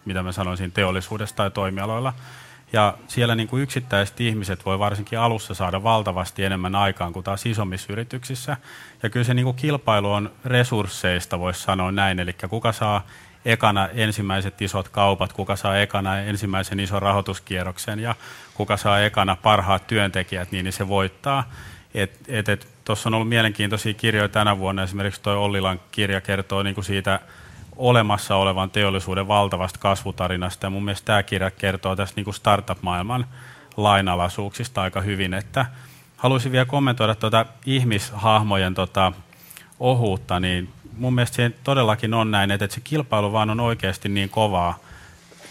mitä 0.04 0.22
mä 0.22 0.32
sanoisin, 0.32 0.72
teollisuudessa 0.72 1.36
tai 1.36 1.50
toimialoilla. 1.50 2.12
Ja 2.72 2.94
siellä 3.08 3.34
niin 3.34 3.48
kuin 3.48 3.62
yksittäiset 3.62 4.20
ihmiset 4.20 4.66
voi 4.66 4.78
varsinkin 4.78 5.18
alussa 5.18 5.54
saada 5.54 5.82
valtavasti 5.82 6.44
enemmän 6.44 6.74
aikaan 6.74 7.12
kuin 7.12 7.24
taas 7.24 7.46
isommissa 7.46 7.92
yrityksissä. 7.92 8.56
Ja 9.02 9.10
kyllä 9.10 9.24
se 9.24 9.34
niin 9.34 9.44
kuin 9.44 9.56
kilpailu 9.56 10.12
on 10.12 10.30
resursseista, 10.44 11.38
voisi 11.38 11.60
sanoa 11.60 11.92
näin. 11.92 12.18
Eli 12.20 12.32
kuka 12.48 12.72
saa 12.72 13.06
ekana 13.44 13.88
ensimmäiset 13.88 14.62
isot 14.62 14.88
kaupat, 14.88 15.32
kuka 15.32 15.56
saa 15.56 15.78
ekana 15.78 16.18
ensimmäisen 16.18 16.80
ison 16.80 17.02
rahoituskierroksen 17.02 17.98
ja 17.98 18.14
kuka 18.54 18.76
saa 18.76 19.00
ekana 19.00 19.36
parhaat 19.36 19.86
työntekijät, 19.86 20.52
niin, 20.52 20.64
niin 20.64 20.72
se 20.72 20.88
voittaa. 20.88 21.50
Tuossa 22.84 23.08
on 23.08 23.14
ollut 23.14 23.28
mielenkiintoisia 23.28 23.94
kirjoja 23.94 24.28
tänä 24.28 24.58
vuonna. 24.58 24.82
Esimerkiksi 24.82 25.22
tuo 25.22 25.32
Ollilan 25.32 25.80
kirja 25.90 26.20
kertoo 26.20 26.62
niin 26.62 26.74
kuin 26.74 26.84
siitä 26.84 27.20
olemassa 27.82 28.36
olevan 28.36 28.70
teollisuuden 28.70 29.28
valtavasta 29.28 29.78
kasvutarinasta. 29.78 30.66
Ja 30.66 30.70
mun 30.70 30.84
mielestä 30.84 31.06
tämä 31.06 31.22
kirja 31.22 31.50
kertoo 31.50 31.96
tästä 31.96 32.16
niin 32.16 32.24
kuin 32.24 32.34
startup-maailman 32.34 33.26
lainalaisuuksista 33.76 34.82
aika 34.82 35.00
hyvin. 35.00 35.34
Että 35.34 35.66
haluaisin 36.16 36.52
vielä 36.52 36.64
kommentoida 36.64 37.14
tuota 37.14 37.46
ihmishahmojen 37.66 38.74
tota 38.74 39.12
ohuutta, 39.80 40.40
niin 40.40 40.68
mun 40.96 41.14
mielestä 41.14 41.36
se 41.36 41.52
todellakin 41.64 42.14
on 42.14 42.30
näin, 42.30 42.50
että 42.50 42.66
se 42.70 42.80
kilpailu 42.84 43.32
vaan 43.32 43.50
on 43.50 43.60
oikeasti 43.60 44.08
niin 44.08 44.28
kovaa 44.28 44.78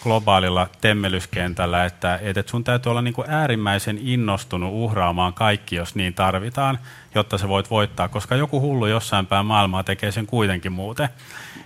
globaalilla 0.04 0.68
temmelyskentällä, 0.82 1.86
että, 1.86 2.20
että 2.22 2.44
sun 2.46 2.64
täytyy 2.64 2.90
olla 2.90 3.02
niin 3.02 3.14
kuin 3.14 3.30
äärimmäisen 3.30 4.00
innostunut 4.02 4.74
uhraamaan 4.74 5.34
kaikki, 5.34 5.76
jos 5.76 5.96
niin 5.96 6.14
tarvitaan, 6.14 6.80
jotta 7.16 7.38
sä 7.38 7.48
voit 7.48 7.70
voittaa, 7.70 8.08
koska 8.08 8.36
joku 8.36 8.62
hullu 8.62 8.86
jossain 8.86 9.26
päin 9.26 9.46
maailmaa 9.46 9.84
tekee 9.84 10.12
sen 10.12 10.28
kuitenkin 10.28 10.72
muuten. 10.72 11.10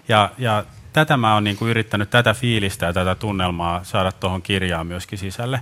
Ja, 0.08 0.32
ja 0.38 0.64
tätä 0.94 1.18
mä 1.18 1.34
oon 1.34 1.44
niin 1.44 1.58
kuin 1.58 1.72
yrittänyt, 1.72 2.10
tätä 2.10 2.34
fiilistä 2.34 2.86
ja 2.86 2.94
tätä 2.94 3.16
tunnelmaa 3.16 3.84
saada 3.84 4.12
tuohon 4.12 4.42
kirjaan 4.42 4.88
myöskin 4.88 5.20
sisälle. 5.20 5.60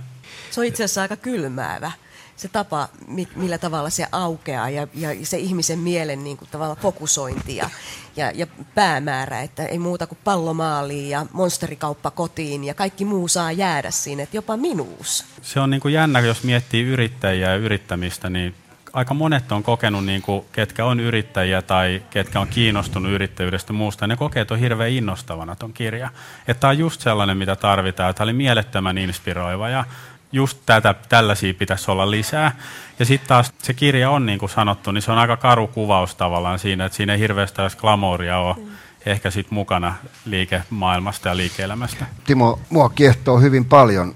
Se 0.50 0.60
on 0.60 0.66
itse 0.66 0.84
asiassa 0.84 1.02
aika 1.02 1.16
kylmäävä 1.16 1.92
se 2.36 2.48
tapa, 2.48 2.88
millä 3.36 3.58
tavalla 3.58 3.90
se 3.90 4.06
aukeaa 4.12 4.70
ja, 4.70 4.86
ja 4.94 5.08
se 5.22 5.38
ihmisen 5.38 5.78
mielen 5.78 6.24
niin 6.24 6.36
kuin, 6.36 6.48
tavalla 6.50 6.76
fokusointi 6.76 7.56
ja, 7.56 7.70
ja, 8.16 8.30
ja 8.34 8.46
päämäärä, 8.74 9.40
että 9.40 9.66
ei 9.66 9.78
muuta 9.78 10.06
kuin 10.06 10.18
pallomaaliin 10.24 11.08
ja 11.08 11.26
monsterikauppa 11.32 12.10
kotiin 12.10 12.64
ja 12.64 12.74
kaikki 12.74 13.04
muu 13.04 13.28
saa 13.28 13.52
jäädä 13.52 13.90
siinä, 13.90 14.22
että 14.22 14.36
jopa 14.36 14.56
minuus. 14.56 15.24
Se 15.42 15.60
on 15.60 15.70
niin 15.70 15.80
kuin 15.80 15.94
jännä, 15.94 16.20
jos 16.20 16.42
miettii 16.42 16.82
yrittäjiä 16.82 17.50
ja 17.50 17.56
yrittämistä, 17.56 18.30
niin 18.30 18.54
aika 18.94 19.14
monet 19.14 19.52
on 19.52 19.62
kokenut, 19.62 20.04
niin 20.04 20.22
kuin, 20.22 20.44
ketkä 20.52 20.84
on 20.84 21.00
yrittäjiä 21.00 21.62
tai 21.62 22.02
ketkä 22.10 22.40
on 22.40 22.48
kiinnostunut 22.48 23.12
yrittäjyydestä 23.12 23.72
muusta, 23.72 24.06
ne 24.06 24.16
kokee, 24.16 24.40
että 24.40 24.54
on 24.54 24.60
hirveän 24.60 24.90
innostavana 24.90 25.56
tuon 25.56 25.72
kirja. 25.72 26.10
Että 26.48 26.60
tämä 26.60 26.70
on 26.70 26.78
just 26.78 27.00
sellainen, 27.00 27.36
mitä 27.36 27.56
tarvitaan. 27.56 28.14
Tämä 28.14 28.24
oli 28.24 28.32
mielettömän 28.32 28.98
inspiroiva 28.98 29.68
ja 29.68 29.84
just 30.32 30.58
tätä, 30.66 30.94
tällaisia 31.08 31.54
pitäisi 31.54 31.90
olla 31.90 32.10
lisää. 32.10 32.56
Ja 32.98 33.04
sitten 33.04 33.28
taas 33.28 33.52
se 33.62 33.74
kirja 33.74 34.10
on, 34.10 34.26
niin 34.26 34.38
kuin 34.38 34.50
sanottu, 34.50 34.92
niin 34.92 35.02
se 35.02 35.12
on 35.12 35.18
aika 35.18 35.36
karu 35.36 35.66
kuvaus 35.66 36.14
tavallaan 36.14 36.58
siinä, 36.58 36.84
että 36.84 36.96
siinä 36.96 37.12
ei 37.12 37.18
hirveästi 37.18 37.62
edes 37.62 37.76
glamouria 37.76 38.38
ole 38.38 38.54
mm. 38.54 38.66
ehkä 39.06 39.30
sit 39.30 39.50
mukana 39.50 39.94
liikemaailmasta 40.24 41.28
ja 41.28 41.36
liike-elämästä. 41.36 42.06
Timo, 42.24 42.60
mua 42.70 42.88
kiehtoo 42.88 43.38
hyvin 43.38 43.64
paljon 43.64 44.14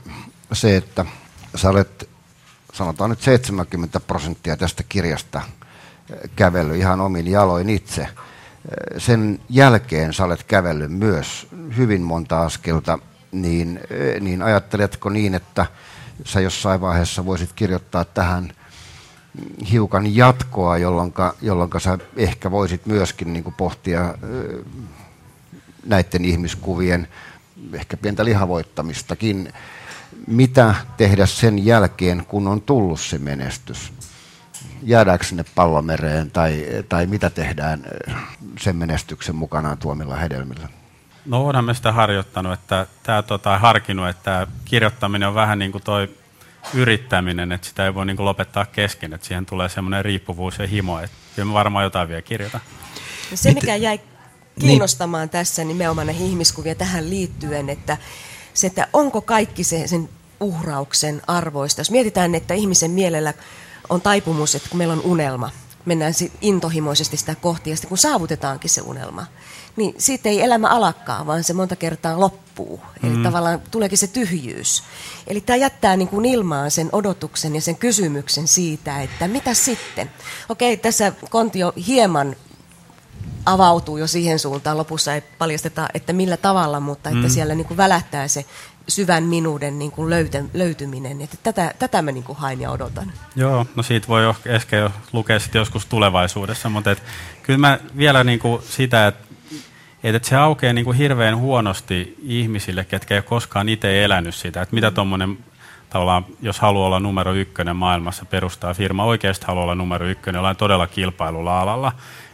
se, 0.52 0.76
että 0.76 1.04
sä 1.54 1.70
olet, 1.70 2.07
sanotaan 2.78 3.10
nyt 3.10 3.20
70 3.20 4.00
prosenttia 4.00 4.56
tästä 4.56 4.82
kirjasta 4.88 5.42
kävellyt 6.36 6.76
ihan 6.76 7.00
omin 7.00 7.28
jaloin 7.28 7.68
itse. 7.68 8.08
Sen 8.98 9.40
jälkeen 9.48 10.12
sä 10.14 10.24
olet 10.24 10.42
kävellyt 10.42 10.90
myös 10.90 11.46
hyvin 11.76 12.02
monta 12.02 12.42
askelta, 12.42 12.98
niin, 13.32 13.80
niin 14.20 14.42
ajatteletko 14.42 15.10
niin, 15.10 15.34
että 15.34 15.66
sä 16.24 16.40
jossain 16.40 16.80
vaiheessa 16.80 17.26
voisit 17.26 17.52
kirjoittaa 17.52 18.04
tähän 18.04 18.52
hiukan 19.70 20.16
jatkoa, 20.16 20.78
jolloin, 20.78 21.14
jolloin 21.42 21.70
sä 21.78 21.98
ehkä 22.16 22.50
voisit 22.50 22.86
myöskin 22.86 23.32
niin 23.32 23.54
pohtia 23.56 24.14
näiden 25.86 26.24
ihmiskuvien 26.24 27.08
ehkä 27.72 27.96
pientä 27.96 28.24
lihavoittamistakin. 28.24 29.52
Mitä 30.30 30.74
tehdä 30.96 31.26
sen 31.26 31.66
jälkeen, 31.66 32.24
kun 32.26 32.48
on 32.48 32.60
tullut 32.62 33.00
se 33.00 33.18
menestys? 33.18 33.92
jäädäänkö 34.82 35.24
sinne 35.24 35.44
pallomereen 35.54 36.30
tai, 36.30 36.66
tai 36.88 37.06
mitä 37.06 37.30
tehdään 37.30 37.84
sen 38.60 38.76
menestyksen 38.76 39.36
mukanaan 39.36 39.78
tuomilla 39.78 40.16
hedelmillä? 40.16 40.68
No 41.26 41.46
onhan 41.46 41.64
me 41.64 41.74
sitä 41.74 41.92
harjoittanut, 41.92 42.52
että 42.52 42.86
tämä 43.02 43.22
tota, 43.22 43.58
harkinnut, 43.58 44.08
että 44.08 44.46
kirjoittaminen 44.64 45.28
on 45.28 45.34
vähän 45.34 45.58
niin 45.58 45.72
kuin 45.72 45.84
toi 45.84 46.10
yrittäminen, 46.74 47.52
että 47.52 47.66
sitä 47.66 47.84
ei 47.84 47.94
voi 47.94 48.06
niin 48.06 48.16
kuin 48.16 48.24
lopettaa 48.24 48.64
kesken, 48.64 49.12
että 49.12 49.26
siihen 49.26 49.46
tulee 49.46 49.68
semmoinen 49.68 50.04
riippuvuus 50.04 50.58
ja 50.58 50.66
himo, 50.66 50.98
että 50.98 51.16
kyllä 51.34 51.46
mä 51.46 51.52
varmaan 51.52 51.84
jotain 51.84 52.08
vielä 52.08 52.22
kirjoitan. 52.22 52.60
Se, 53.34 53.54
mikä 53.54 53.76
jäi 53.76 54.00
kiinnostamaan 54.60 55.22
niin. 55.22 55.30
tässä 55.30 55.64
nimenomaan 55.64 56.06
näihin 56.06 56.26
ihmiskuvia 56.26 56.74
tähän 56.74 57.10
liittyen, 57.10 57.68
että, 57.68 57.96
se, 58.54 58.66
että 58.66 58.88
onko 58.92 59.20
kaikki 59.20 59.64
se, 59.64 59.86
sen 59.86 60.08
uhrauksen 60.40 61.22
arvoista. 61.26 61.80
Jos 61.80 61.90
mietitään, 61.90 62.34
että 62.34 62.54
ihmisen 62.54 62.90
mielellä 62.90 63.34
on 63.88 64.00
taipumus, 64.00 64.54
että 64.54 64.68
kun 64.68 64.78
meillä 64.78 64.94
on 64.94 65.02
unelma, 65.04 65.50
mennään 65.84 66.12
intohimoisesti 66.40 67.16
sitä 67.16 67.34
kohti, 67.34 67.70
ja 67.70 67.76
sitten 67.76 67.88
kun 67.88 67.98
saavutetaankin 67.98 68.70
se 68.70 68.80
unelma, 68.80 69.26
niin 69.76 69.94
siitä 69.98 70.28
ei 70.28 70.42
elämä 70.42 70.68
alakkaan, 70.68 71.26
vaan 71.26 71.44
se 71.44 71.52
monta 71.52 71.76
kertaa 71.76 72.20
loppuu. 72.20 72.80
Eli 73.02 73.10
mm-hmm. 73.10 73.22
tavallaan 73.22 73.62
tuleekin 73.70 73.98
se 73.98 74.06
tyhjyys. 74.06 74.82
Eli 75.26 75.40
tämä 75.40 75.56
jättää 75.56 75.96
niin 75.96 76.08
kuin 76.08 76.24
ilmaan 76.24 76.70
sen 76.70 76.88
odotuksen 76.92 77.54
ja 77.54 77.60
sen 77.60 77.76
kysymyksen 77.76 78.48
siitä, 78.48 79.02
että 79.02 79.28
mitä 79.28 79.54
sitten? 79.54 80.10
Okei, 80.48 80.76
tässä 80.76 81.12
Kontio 81.30 81.72
hieman 81.86 82.36
avautuu 83.46 83.96
jo 83.96 84.06
siihen 84.06 84.38
suuntaan. 84.38 84.78
Lopussa 84.78 85.14
ei 85.14 85.20
paljasteta, 85.20 85.88
että 85.94 86.12
millä 86.12 86.36
tavalla, 86.36 86.80
mutta 86.80 87.10
että 87.10 87.26
mm. 87.26 87.30
siellä 87.30 87.54
niin 87.54 87.66
kuin 87.66 87.76
välähtää 87.76 88.28
se 88.28 88.44
syvän 88.88 89.24
minuuden 89.24 89.78
niin 89.78 89.90
kuin 89.90 90.10
löytä, 90.10 90.44
löytyminen. 90.54 91.20
Että 91.20 91.36
tätä, 91.42 91.74
tätä 91.78 92.02
mä 92.02 92.12
niin 92.12 92.24
kuin 92.24 92.38
hain 92.38 92.60
ja 92.60 92.70
odotan. 92.70 93.12
Joo, 93.36 93.66
no 93.76 93.82
siitä 93.82 94.08
voi 94.08 94.34
ehkä 94.46 94.76
jo 94.76 94.90
lukea 95.12 95.38
sitten 95.38 95.58
joskus 95.58 95.86
tulevaisuudessa, 95.86 96.68
mutta 96.68 96.90
et, 96.90 97.02
kyllä 97.42 97.58
mä 97.58 97.78
vielä 97.96 98.24
niin 98.24 98.38
kuin 98.38 98.62
sitä, 98.62 99.06
että 99.06 99.28
et, 100.04 100.24
se 100.24 100.36
aukeaa 100.36 100.72
niin 100.72 100.84
kuin 100.84 100.96
hirveän 100.96 101.36
huonosti 101.36 102.16
ihmisille, 102.22 102.84
ketkä 102.84 103.14
ei 103.14 103.22
koskaan 103.22 103.68
itse 103.68 104.04
elänyt 104.04 104.34
sitä, 104.34 104.62
että 104.62 104.74
mitä 104.74 104.90
tuommoinen 104.90 105.38
tavallaan, 105.90 106.26
jos 106.42 106.60
haluaa 106.60 106.86
olla 106.86 107.00
numero 107.00 107.34
ykkönen 107.34 107.76
maailmassa, 107.76 108.24
perustaa 108.24 108.74
firma, 108.74 109.04
oikeasti 109.04 109.46
haluaa 109.46 109.64
olla 109.64 109.74
numero 109.74 110.06
ykkönen 110.06 110.38
jollain 110.38 110.56
todella 110.56 110.86
kilpailulla 110.86 111.60
alalla, 111.60 111.92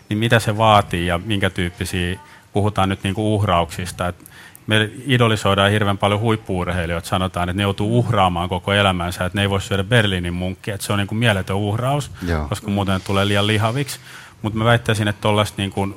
niin 0.08 0.18
mitä 0.18 0.38
se 0.38 0.58
vaatii 0.58 1.06
ja 1.06 1.18
minkä 1.18 1.50
tyyppisiä, 1.50 2.18
puhutaan 2.52 2.88
nyt 2.88 3.02
niin 3.02 3.14
kuin 3.14 3.26
uhrauksista, 3.26 4.08
että 4.08 4.24
me 4.66 4.90
idolisoidaan 5.06 5.70
hirveän 5.70 5.98
paljon 5.98 6.20
huippuurheilijoita, 6.20 7.08
sanotaan, 7.08 7.48
että 7.48 7.56
ne 7.56 7.62
joutuu 7.62 7.98
uhraamaan 7.98 8.48
koko 8.48 8.72
elämänsä, 8.72 9.24
että 9.24 9.38
ne 9.38 9.42
ei 9.42 9.50
voi 9.50 9.60
syödä 9.60 9.84
Berliinin 9.84 10.34
munkkia, 10.34 10.74
että 10.74 10.86
se 10.86 10.92
on 10.92 10.98
niin 10.98 11.06
kuin 11.06 11.18
mieletön 11.18 11.56
uhraus, 11.56 12.10
Joo. 12.28 12.48
koska 12.48 12.70
muuten 12.70 13.00
tulee 13.00 13.28
liian 13.28 13.46
lihaviksi. 13.46 14.00
Mutta 14.42 14.58
mä 14.58 14.64
väittäisin, 14.64 15.08
että 15.08 15.20
tuollaiset 15.20 15.56
niin 15.56 15.70
kuin 15.70 15.94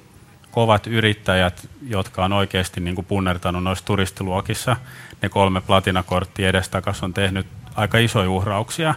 kovat 0.52 0.88
yrittäjät, 0.88 1.70
jotka 1.88 2.26
on 2.26 2.34
oikeasti 2.34 2.82
niin 2.82 2.96
kuin 2.96 3.06
punnertanut 3.06 3.64
noissa 3.64 3.86
turistiluokissa, 3.86 4.76
ne 5.22 5.30
kolme 5.30 5.62
platinakorttia 5.62 6.50
edestakas 6.50 7.04
on 7.04 7.14
tehnyt 7.14 7.48
aika 7.76 7.98
isoja 7.98 8.30
uhrauksia. 8.30 8.96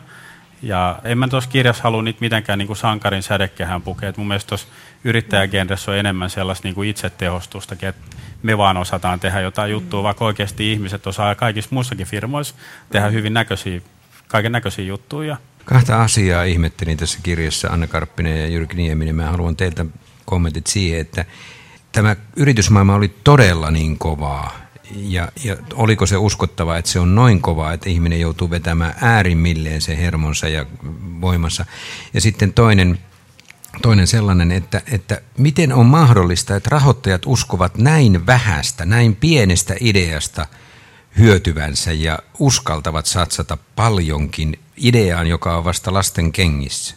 Ja 0.63 0.99
en 1.05 1.19
mä 1.19 1.29
tuossa 1.29 1.51
kirjassa 1.51 1.83
halua 1.83 2.03
niitä 2.03 2.21
mitenkään 2.21 2.59
niin 2.59 2.67
kuin 2.67 2.77
sankarin 2.77 3.23
sädekehään 3.23 3.83
pukea. 3.83 4.09
Et 4.09 4.17
mun 4.17 4.29
mielestä 4.29 4.49
tuossa 4.49 4.69
yrittäjägenressä 5.05 5.91
on 5.91 5.97
enemmän 5.97 6.31
sellaista 6.31 6.69
niin 6.69 6.75
kuin 6.75 6.89
itsetehostustakin, 6.89 7.89
että 7.89 8.17
me 8.43 8.59
vaan 8.59 8.77
osataan 8.77 9.21
tehdä 9.21 9.41
jotain 9.41 9.71
juttua, 9.71 10.03
vaikka 10.03 10.25
oikeasti 10.25 10.73
ihmiset 10.73 11.07
osaa 11.07 11.35
kaikissa 11.35 11.71
muissakin 11.73 12.07
firmoissa 12.07 12.55
tehdä 12.93 13.09
hyvin 13.09 13.35
näköisiä, 13.35 13.81
kaiken 14.29 14.53
näköisiä 14.53 14.85
juttuja. 14.85 15.37
Kahta 15.65 16.03
asiaa 16.03 16.45
ihmettelin 16.45 16.97
tässä 16.97 17.19
kirjassa, 17.23 17.69
Anna 17.69 17.87
Karppinen 17.87 18.39
ja 18.39 18.47
Jyrki 18.47 18.77
Nieminen. 18.77 19.15
Mä 19.15 19.31
haluan 19.31 19.57
teiltä 19.57 19.87
kommentit 20.25 20.67
siihen, 20.67 21.01
että 21.01 21.25
tämä 21.93 22.17
yritysmaailma 22.37 22.95
oli 22.95 23.15
todella 23.25 23.71
niin 23.71 23.99
kovaa. 23.99 24.60
Ja, 24.95 25.33
ja 25.45 25.57
oliko 25.75 26.07
se 26.07 26.17
uskottava, 26.17 26.77
että 26.77 26.91
se 26.91 27.01
on 27.01 27.15
noin 27.15 27.41
kovaa, 27.41 27.73
että 27.73 27.91
ihminen 27.91 28.21
joutuu 28.21 28.51
vetämään 28.51 28.95
äärimmilleen 29.01 29.81
se 29.81 29.97
hermonsa 29.97 30.49
ja 30.49 30.67
voimassa. 31.21 31.65
Ja 32.15 32.21
sitten 32.21 32.53
toinen, 32.53 32.99
toinen 33.83 34.07
sellainen, 34.07 34.53
että, 34.53 34.83
että 34.93 35.21
miten 35.39 35.73
on 35.73 35.87
mahdollista, 35.87 36.57
että 36.57 36.71
rahoittajat 36.71 37.23
uskovat 37.27 37.79
näin 37.79 38.27
vähästä, 38.27 38.85
näin 38.85 39.17
pienestä 39.17 39.75
ideasta 39.81 40.47
hyötyvänsä 41.19 41.93
ja 41.93 42.19
uskaltavat 42.39 43.07
satsata 43.07 43.59
paljonkin 43.77 44.59
ideaan, 44.77 45.27
joka 45.27 45.57
on 45.57 45.65
vasta 45.65 45.93
lasten 45.93 46.33
kengissä? 46.33 46.95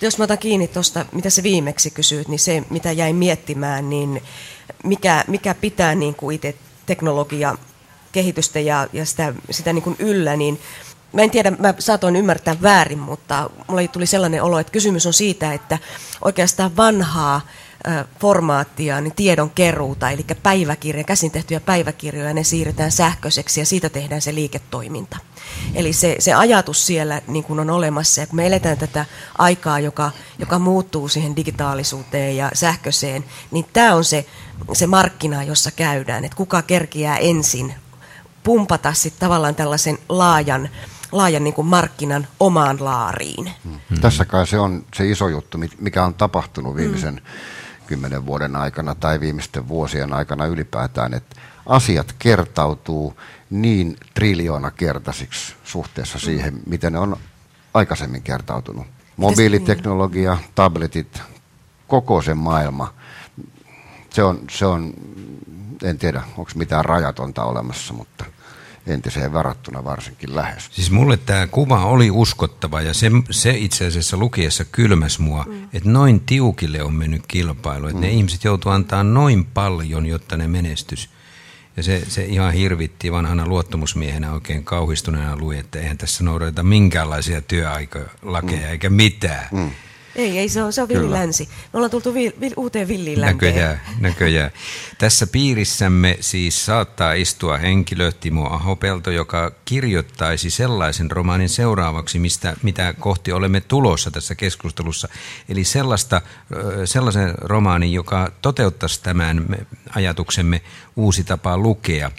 Jos 0.00 0.18
mä 0.18 0.24
otan 0.24 0.38
kiinni 0.38 0.68
tuosta, 0.68 1.06
mitä 1.12 1.30
se 1.30 1.42
viimeksi 1.42 1.90
kysyit, 1.90 2.28
niin 2.28 2.38
se, 2.38 2.62
mitä 2.70 2.92
jäin 2.92 3.16
miettimään, 3.16 3.90
niin 3.90 4.22
mikä, 4.84 5.24
mikä 5.28 5.54
pitää 5.54 5.94
niin 5.94 6.14
kuin 6.14 6.36
itse 6.36 6.54
teknologia 6.86 7.54
kehitystä 8.12 8.60
ja, 8.60 8.86
ja 8.92 9.06
sitä, 9.06 9.34
sitä 9.50 9.72
niin 9.72 9.82
kuin 9.82 9.96
yllä, 9.98 10.36
niin 10.36 10.60
mä 11.12 11.22
en 11.22 11.30
tiedä, 11.30 11.50
mä 11.50 11.74
saatoin 11.78 12.16
ymmärtää 12.16 12.56
väärin, 12.62 12.98
mutta 12.98 13.50
mulle 13.66 13.88
tuli 13.88 14.06
sellainen 14.06 14.42
olo, 14.42 14.58
että 14.58 14.72
kysymys 14.72 15.06
on 15.06 15.12
siitä, 15.12 15.52
että 15.52 15.78
oikeastaan 16.24 16.76
vanhaa 16.76 17.40
formaattia, 18.20 19.00
niin 19.00 19.14
tiedon 19.14 19.50
keruuta, 19.50 20.10
eli 20.10 20.24
päiväkirja, 20.42 21.04
käsin 21.04 21.30
tehtyjä 21.30 21.60
päiväkirjoja, 21.60 22.34
ne 22.34 22.44
siirretään 22.44 22.92
sähköiseksi 22.92 23.60
ja 23.60 23.66
siitä 23.66 23.88
tehdään 23.88 24.22
se 24.22 24.34
liiketoiminta. 24.34 25.16
Eli 25.74 25.92
se, 25.92 26.16
se 26.18 26.34
ajatus 26.34 26.86
siellä 26.86 27.22
niin 27.26 27.44
kuin 27.44 27.60
on 27.60 27.70
olemassa, 27.70 28.20
ja 28.20 28.26
kun 28.26 28.36
me 28.36 28.46
eletään 28.46 28.78
tätä 28.78 29.04
aikaa, 29.38 29.80
joka, 29.80 30.10
joka 30.38 30.58
muuttuu 30.58 31.08
siihen 31.08 31.36
digitaalisuuteen 31.36 32.36
ja 32.36 32.50
sähköiseen, 32.54 33.24
niin 33.50 33.66
tämä 33.72 33.94
on 33.94 34.04
se, 34.04 34.26
se 34.72 34.86
markkina, 34.86 35.42
jossa 35.42 35.70
käydään, 35.70 36.24
että 36.24 36.36
kuka 36.36 36.62
kerkiää 36.62 37.16
ensin 37.16 37.74
pumpata 38.42 38.92
sitten 38.92 39.20
tavallaan 39.20 39.54
tällaisen 39.54 39.98
laajan, 40.08 40.68
laajan 41.12 41.44
niin 41.44 41.54
kuin 41.54 41.66
markkinan 41.66 42.26
omaan 42.40 42.76
laariin. 42.80 43.50
Hmm. 43.64 44.00
Tässä 44.00 44.24
kai 44.24 44.46
se 44.46 44.58
on 44.58 44.84
se 44.94 45.10
iso 45.10 45.28
juttu, 45.28 45.58
mikä 45.78 46.04
on 46.04 46.14
tapahtunut 46.14 46.76
viimeisen 46.76 47.14
hmm. 47.14 47.86
kymmenen 47.86 48.26
vuoden 48.26 48.56
aikana 48.56 48.94
tai 48.94 49.20
viimeisten 49.20 49.68
vuosien 49.68 50.12
aikana 50.12 50.46
ylipäätään, 50.46 51.14
että 51.14 51.36
asiat 51.66 52.14
kertautuu 52.18 53.20
niin 53.50 53.96
triljoona 54.14 54.70
kertaisiksi 54.70 55.54
suhteessa 55.64 56.18
siihen, 56.18 56.60
miten 56.66 56.92
ne 56.92 56.98
on 56.98 57.16
aikaisemmin 57.74 58.22
kertautunut. 58.22 58.86
Mobiiliteknologia, 59.16 60.38
tabletit, 60.54 61.22
koko 61.88 62.22
se 62.22 62.34
maailma, 62.34 62.94
se 64.16 64.22
on, 64.22 64.40
se 64.50 64.66
on 64.66 64.94
en 65.82 65.98
tiedä, 65.98 66.22
onko 66.36 66.50
mitään 66.54 66.84
rajatonta 66.84 67.44
olemassa, 67.44 67.94
mutta 67.94 68.24
entiseen 68.86 69.32
varattuna 69.32 69.84
varsinkin 69.84 70.36
lähes. 70.36 70.68
Siis 70.70 70.90
mulle 70.90 71.16
tämä 71.16 71.46
kuva 71.46 71.84
oli 71.84 72.10
uskottava 72.10 72.80
ja 72.80 72.94
se, 72.94 73.10
se 73.30 73.50
itse 73.50 73.86
asiassa 73.86 74.16
lukiessa 74.16 74.64
kylmäs 74.64 75.18
mua, 75.18 75.44
mm. 75.48 75.64
että 75.72 75.90
noin 75.90 76.20
tiukille 76.20 76.82
on 76.82 76.94
mennyt 76.94 77.22
kilpailu, 77.28 77.86
että 77.86 77.96
mm. 77.96 78.00
ne 78.00 78.10
ihmiset 78.10 78.44
joutuu 78.44 78.72
antaa 78.72 79.04
noin 79.04 79.44
paljon, 79.44 80.06
jotta 80.06 80.36
ne 80.36 80.48
menestys. 80.48 81.10
Ja 81.76 81.82
se, 81.82 82.02
se 82.08 82.24
ihan 82.24 82.52
hirvitti 82.52 83.12
vanhana 83.12 83.46
luottamusmiehenä 83.46 84.32
oikein 84.32 84.64
kauhistuneena 84.64 85.36
lui, 85.36 85.58
että 85.58 85.78
eihän 85.78 85.98
tässä 85.98 86.24
noudateta 86.24 86.62
minkäänlaisia 86.62 87.42
työaikalakeja 87.42 88.66
mm. 88.66 88.70
eikä 88.70 88.90
mitään. 88.90 89.48
Mm. 89.52 89.70
Ei, 90.16 90.38
ei 90.38 90.48
se 90.48 90.62
on, 90.62 90.72
se 90.72 90.82
on 90.82 90.88
villi 90.88 91.10
länsi. 91.10 91.48
Me 91.72 91.76
ollaan 91.76 91.90
tultu 91.90 92.14
vi, 92.14 92.32
vi, 92.40 92.52
uuteen 92.56 92.88
villiin 92.88 93.20
Näköjään, 93.20 93.80
näköjään. 94.00 94.50
Tässä 94.98 95.26
piirissämme 95.26 96.16
siis 96.20 96.66
saattaa 96.66 97.12
istua 97.12 97.58
henkilö 97.58 98.12
Timo 98.12 98.46
Ahopelto, 98.46 99.10
joka 99.10 99.52
kirjoittaisi 99.64 100.50
sellaisen 100.50 101.10
romaanin 101.10 101.48
seuraavaksi, 101.48 102.18
mistä, 102.18 102.56
mitä 102.62 102.94
kohti 103.00 103.32
olemme 103.32 103.60
tulossa 103.60 104.10
tässä 104.10 104.34
keskustelussa. 104.34 105.08
Eli 105.48 105.64
sellaista, 105.64 106.22
sellaisen 106.84 107.34
romaanin, 107.38 107.92
joka 107.92 108.32
toteuttaisi 108.42 109.02
tämän 109.02 109.46
ajatuksemme 109.94 110.62
uusi 110.96 111.24
tapa 111.24 111.58
lukea. 111.58 112.10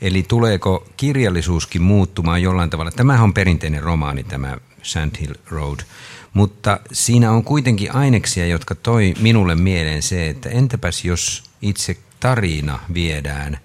Eli 0.00 0.22
tuleeko 0.22 0.86
kirjallisuuskin 0.96 1.82
muuttumaan 1.82 2.42
jollain 2.42 2.70
tavalla? 2.70 2.90
Tämähän 2.90 3.24
on 3.24 3.34
perinteinen 3.34 3.82
romaani, 3.82 4.24
tämä 4.24 4.56
Sandhill 4.82 5.34
Road– 5.50 5.80
mutta 6.34 6.80
siinä 6.92 7.30
on 7.32 7.44
kuitenkin 7.44 7.94
aineksia, 7.94 8.46
jotka 8.46 8.74
toi 8.74 9.14
minulle 9.20 9.54
mieleen 9.54 10.02
se, 10.02 10.28
että 10.28 10.48
entäpäs 10.48 11.04
jos 11.04 11.44
itse 11.62 11.96
tarina 12.20 12.78
viedään 12.94 13.58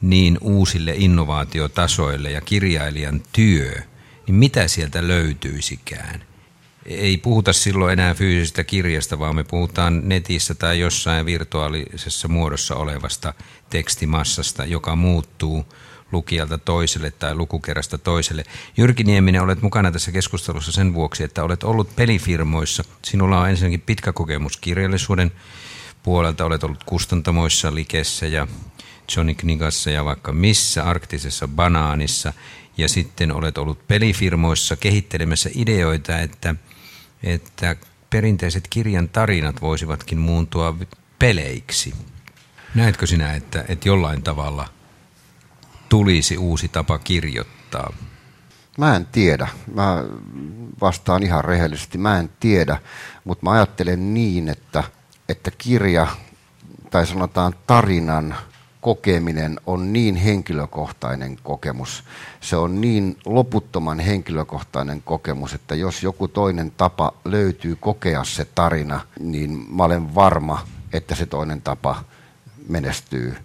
niin 0.00 0.38
uusille 0.40 0.94
innovaatiotasoille 0.96 2.30
ja 2.30 2.40
kirjailijan 2.40 3.22
työ, 3.32 3.82
niin 4.26 4.34
mitä 4.34 4.68
sieltä 4.68 5.08
löytyisikään? 5.08 6.24
Ei 6.86 7.16
puhuta 7.16 7.52
silloin 7.52 7.92
enää 7.92 8.14
fyysisestä 8.14 8.64
kirjasta, 8.64 9.18
vaan 9.18 9.36
me 9.36 9.44
puhutaan 9.44 10.08
netissä 10.08 10.54
tai 10.54 10.80
jossain 10.80 11.26
virtuaalisessa 11.26 12.28
muodossa 12.28 12.74
olevasta 12.74 13.34
tekstimassasta, 13.70 14.64
joka 14.64 14.96
muuttuu 14.96 15.66
lukijalta 16.14 16.58
toiselle 16.58 17.10
tai 17.10 17.34
lukukerrasta 17.34 17.98
toiselle. 17.98 18.44
Jyrki 18.76 19.04
Nieminen, 19.04 19.42
olet 19.42 19.62
mukana 19.62 19.92
tässä 19.92 20.12
keskustelussa 20.12 20.72
sen 20.72 20.94
vuoksi, 20.94 21.24
että 21.24 21.44
olet 21.44 21.62
ollut 21.64 21.96
pelifirmoissa. 21.96 22.84
Sinulla 23.04 23.40
on 23.40 23.50
ensinnäkin 23.50 23.80
pitkä 23.80 24.12
kokemus 24.12 24.56
kirjallisuuden 24.56 25.32
puolelta. 26.02 26.44
Olet 26.44 26.64
ollut 26.64 26.84
kustantamoissa, 26.84 27.74
Likessä 27.74 28.26
ja 28.26 28.46
Johnny 29.16 29.34
Knigassa 29.34 29.90
ja 29.90 30.04
vaikka 30.04 30.32
missä, 30.32 30.84
arktisessa 30.84 31.48
banaanissa. 31.48 32.32
Ja 32.76 32.88
sitten 32.88 33.32
olet 33.32 33.58
ollut 33.58 33.88
pelifirmoissa 33.88 34.76
kehittelemässä 34.76 35.50
ideoita, 35.54 36.18
että, 36.18 36.54
että 37.22 37.76
perinteiset 38.10 38.68
kirjan 38.70 39.08
tarinat 39.08 39.60
voisivatkin 39.62 40.18
muuntua 40.18 40.76
peleiksi. 41.18 41.94
Näetkö 42.74 43.06
sinä, 43.06 43.34
että, 43.34 43.64
että 43.68 43.88
jollain 43.88 44.22
tavalla 44.22 44.73
tulisi 45.94 46.38
uusi 46.38 46.68
tapa 46.68 46.98
kirjoittaa? 46.98 47.92
Mä 48.78 48.96
en 48.96 49.06
tiedä. 49.06 49.48
Mä 49.74 50.04
vastaan 50.80 51.22
ihan 51.22 51.44
rehellisesti. 51.44 51.98
Mä 51.98 52.18
en 52.18 52.30
tiedä, 52.40 52.78
mutta 53.24 53.44
mä 53.44 53.50
ajattelen 53.50 54.14
niin, 54.14 54.48
että, 54.48 54.84
että 55.28 55.50
kirja 55.58 56.06
tai 56.90 57.06
sanotaan 57.06 57.54
tarinan 57.66 58.34
kokeminen 58.80 59.60
on 59.66 59.92
niin 59.92 60.16
henkilökohtainen 60.16 61.36
kokemus. 61.42 62.04
Se 62.40 62.56
on 62.56 62.80
niin 62.80 63.16
loputtoman 63.26 64.00
henkilökohtainen 64.00 65.02
kokemus, 65.02 65.54
että 65.54 65.74
jos 65.74 66.02
joku 66.02 66.28
toinen 66.28 66.70
tapa 66.70 67.12
löytyy 67.24 67.76
kokea 67.76 68.24
se 68.24 68.44
tarina, 68.44 69.00
niin 69.20 69.66
mä 69.68 69.84
olen 69.84 70.14
varma, 70.14 70.66
että 70.92 71.14
se 71.14 71.26
toinen 71.26 71.62
tapa 71.62 72.04
menestyy 72.68 73.36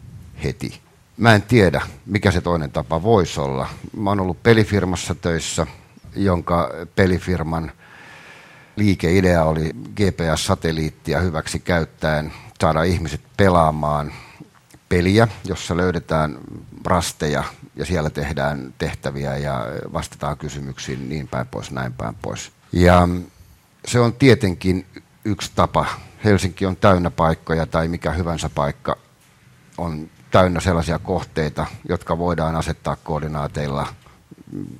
heti. 0.43 0.88
Mä 1.19 1.35
en 1.35 1.41
tiedä, 1.41 1.81
mikä 2.05 2.31
se 2.31 2.41
toinen 2.41 2.71
tapa 2.71 3.03
voisi 3.03 3.39
olla. 3.39 3.69
Mä 3.97 4.09
oon 4.09 4.19
ollut 4.19 4.43
pelifirmassa 4.43 5.15
töissä, 5.15 5.67
jonka 6.15 6.69
pelifirman 6.95 7.71
liikeidea 8.75 9.43
oli 9.43 9.71
GPS-satelliittia 9.95 11.19
hyväksi 11.19 11.59
käyttäen 11.59 12.33
saada 12.61 12.83
ihmiset 12.83 13.21
pelaamaan 13.37 14.13
peliä, 14.89 15.27
jossa 15.45 15.77
löydetään 15.77 16.37
rasteja 16.85 17.43
ja 17.75 17.85
siellä 17.85 18.09
tehdään 18.09 18.73
tehtäviä 18.77 19.37
ja 19.37 19.65
vastataan 19.93 20.37
kysymyksiin 20.37 21.09
niin 21.09 21.27
päin 21.27 21.47
pois, 21.47 21.71
näin 21.71 21.93
päin 21.93 22.15
pois. 22.21 22.51
Ja 22.71 23.07
se 23.87 23.99
on 23.99 24.13
tietenkin 24.13 24.85
yksi 25.25 25.51
tapa. 25.55 25.85
Helsinki 26.23 26.65
on 26.65 26.75
täynnä 26.75 27.09
paikkoja 27.09 27.65
tai 27.65 27.87
mikä 27.87 28.11
hyvänsä 28.11 28.49
paikka 28.49 28.97
on 29.77 30.09
täynnä 30.31 30.59
sellaisia 30.59 30.99
kohteita, 30.99 31.65
jotka 31.89 32.17
voidaan 32.17 32.55
asettaa 32.55 32.95
koordinaateilla 32.95 33.87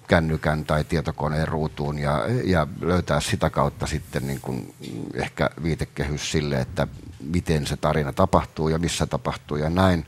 kännykän 0.08 0.66
tai 0.66 0.84
tietokoneen 0.84 1.48
ruutuun 1.48 2.00
ja, 2.00 2.24
ja 2.44 2.68
löytää 2.82 3.20
sitä 3.20 3.50
kautta 3.50 3.88
sitten 3.88 4.28
niin 4.28 4.42
kuin 4.42 4.76
ehkä 5.14 5.50
viitekehys 5.64 6.32
sille, 6.32 6.62
että 6.62 6.88
miten 7.20 7.68
se 7.68 7.78
tarina 7.78 8.14
tapahtuu 8.14 8.70
ja 8.70 8.80
missä 8.80 9.06
tapahtuu 9.06 9.58
ja 9.58 9.70
näin. 9.70 10.06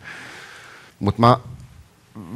Mutta 1.00 1.22
mä 1.22 1.38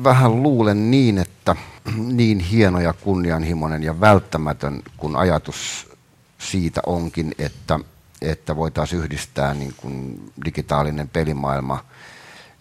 vähän 0.04 0.44
luulen 0.44 0.92
niin, 0.92 1.18
että 1.18 1.56
niin 1.98 2.40
hieno 2.40 2.80
ja 2.80 2.94
kunnianhimoinen 2.94 3.84
ja 3.84 4.00
välttämätön 4.00 4.82
kun 4.98 5.16
ajatus 5.16 5.90
siitä 6.38 6.82
onkin, 6.86 7.36
että, 7.40 7.80
että 8.22 8.56
voitaisiin 8.56 9.02
yhdistää 9.02 9.54
niin 9.54 9.74
kuin 9.78 10.24
digitaalinen 10.46 11.10
pelimaailma 11.10 11.84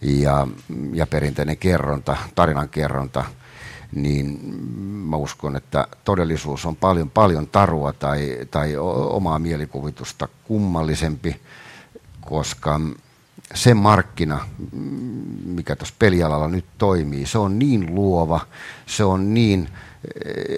ja, 0.05 0.47
ja 0.93 1.07
perinteinen 1.07 1.57
kerronta, 1.57 2.17
tarinan 2.35 2.69
kerronta, 2.69 3.25
niin 3.95 4.39
mä 5.09 5.15
uskon, 5.15 5.55
että 5.55 5.87
todellisuus 6.03 6.65
on 6.65 6.75
paljon, 6.75 7.09
paljon 7.09 7.47
tarua 7.47 7.93
tai, 7.93 8.37
tai 8.51 8.77
omaa 9.09 9.39
mielikuvitusta 9.39 10.27
kummallisempi 10.43 11.41
koska 12.25 12.79
se 13.53 13.73
markkina, 13.73 14.39
mikä 15.45 15.75
tuossa 15.75 15.95
pelialalla 15.99 16.47
nyt 16.47 16.65
toimii, 16.77 17.25
se 17.25 17.37
on 17.37 17.59
niin 17.59 17.95
luova, 17.95 18.39
se 18.85 19.03
on 19.03 19.33
niin, 19.33 19.69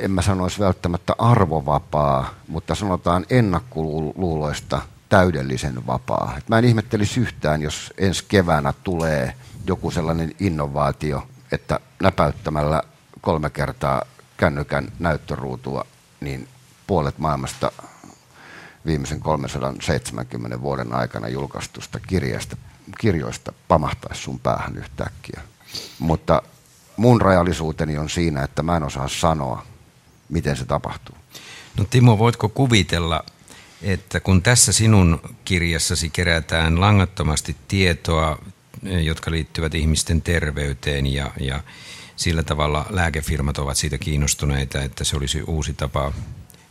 en 0.01 0.11
mä 0.11 0.21
sanoisi 0.21 0.59
välttämättä 0.59 1.13
arvovapaa, 1.17 2.33
mutta 2.47 2.75
sanotaan 2.75 3.25
ennakkoluuloista 3.29 4.81
täydellisen 5.09 5.87
vapaa. 5.87 6.37
Mä 6.47 6.57
en 6.57 6.65
ihmettelisi 6.65 7.19
yhtään, 7.19 7.61
jos 7.61 7.93
ensi 7.97 8.25
keväänä 8.27 8.73
tulee 8.83 9.33
joku 9.67 9.91
sellainen 9.91 10.35
innovaatio, 10.39 11.27
että 11.51 11.79
näpäyttämällä 12.01 12.83
kolme 13.21 13.49
kertaa 13.49 14.01
kännykän 14.37 14.91
näyttöruutua, 14.99 15.85
niin 16.19 16.47
puolet 16.87 17.17
maailmasta 17.17 17.71
viimeisen 18.85 19.19
370 19.19 20.61
vuoden 20.61 20.93
aikana 20.93 21.27
julkaistusta 21.27 21.99
kirjasta, 21.99 22.57
kirjoista 22.99 23.53
pamahtaisi 23.67 24.21
sun 24.21 24.39
päähän 24.39 24.77
yhtäkkiä. 24.77 25.41
Mutta 25.99 26.41
mun 26.97 27.21
rajallisuuteni 27.21 27.97
on 27.97 28.09
siinä, 28.09 28.43
että 28.43 28.63
mä 28.63 28.77
en 28.77 28.83
osaa 28.83 29.07
sanoa, 29.07 29.65
miten 30.29 30.55
se 30.55 30.65
tapahtuu. 30.65 31.15
No 31.77 31.85
Timo, 31.89 32.17
voitko 32.17 32.49
kuvitella, 32.49 33.23
että 33.81 34.19
kun 34.19 34.41
tässä 34.41 34.71
sinun 34.71 35.19
kirjassasi 35.45 36.09
kerätään 36.09 36.81
langattomasti 36.81 37.55
tietoa, 37.67 38.39
jotka 38.83 39.31
liittyvät 39.31 39.75
ihmisten 39.75 40.21
terveyteen 40.21 41.07
ja, 41.07 41.31
ja 41.39 41.63
sillä 42.15 42.43
tavalla 42.43 42.85
lääkefirmat 42.89 43.57
ovat 43.57 43.77
siitä 43.77 43.97
kiinnostuneita, 43.97 44.81
että 44.81 45.03
se 45.03 45.17
olisi 45.17 45.41
uusi 45.41 45.73
tapa 45.73 46.13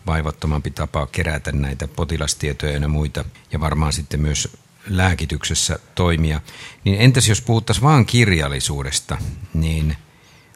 vaivattomampi 0.07 0.71
tapa 0.71 1.07
kerätä 1.07 1.53
näitä 1.53 1.89
potilastietoja 1.89 2.79
ja 2.79 2.89
muita 2.89 3.25
ja 3.53 3.61
varmaan 3.61 3.93
sitten 3.93 4.21
myös 4.21 4.57
lääkityksessä 4.89 5.79
toimia. 5.95 6.41
Niin 6.85 7.01
entäs 7.01 7.29
jos 7.29 7.41
puhuttaisiin 7.41 7.85
vain 7.85 8.07
kirjallisuudesta, 8.07 9.19
niin 9.55 9.97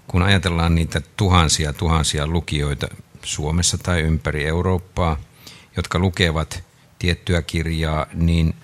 kun 0.06 0.22
ajatellaan 0.22 0.74
niitä 0.74 1.00
tuhansia 1.16 1.72
tuhansia 1.72 2.26
lukijoita 2.26 2.88
Suomessa 3.22 3.78
tai 3.78 4.00
ympäri 4.00 4.46
Eurooppaa, 4.46 5.16
jotka 5.76 5.98
lukevat 5.98 6.64
tiettyä 6.98 7.42
kirjaa, 7.42 8.06
niin 8.14 8.54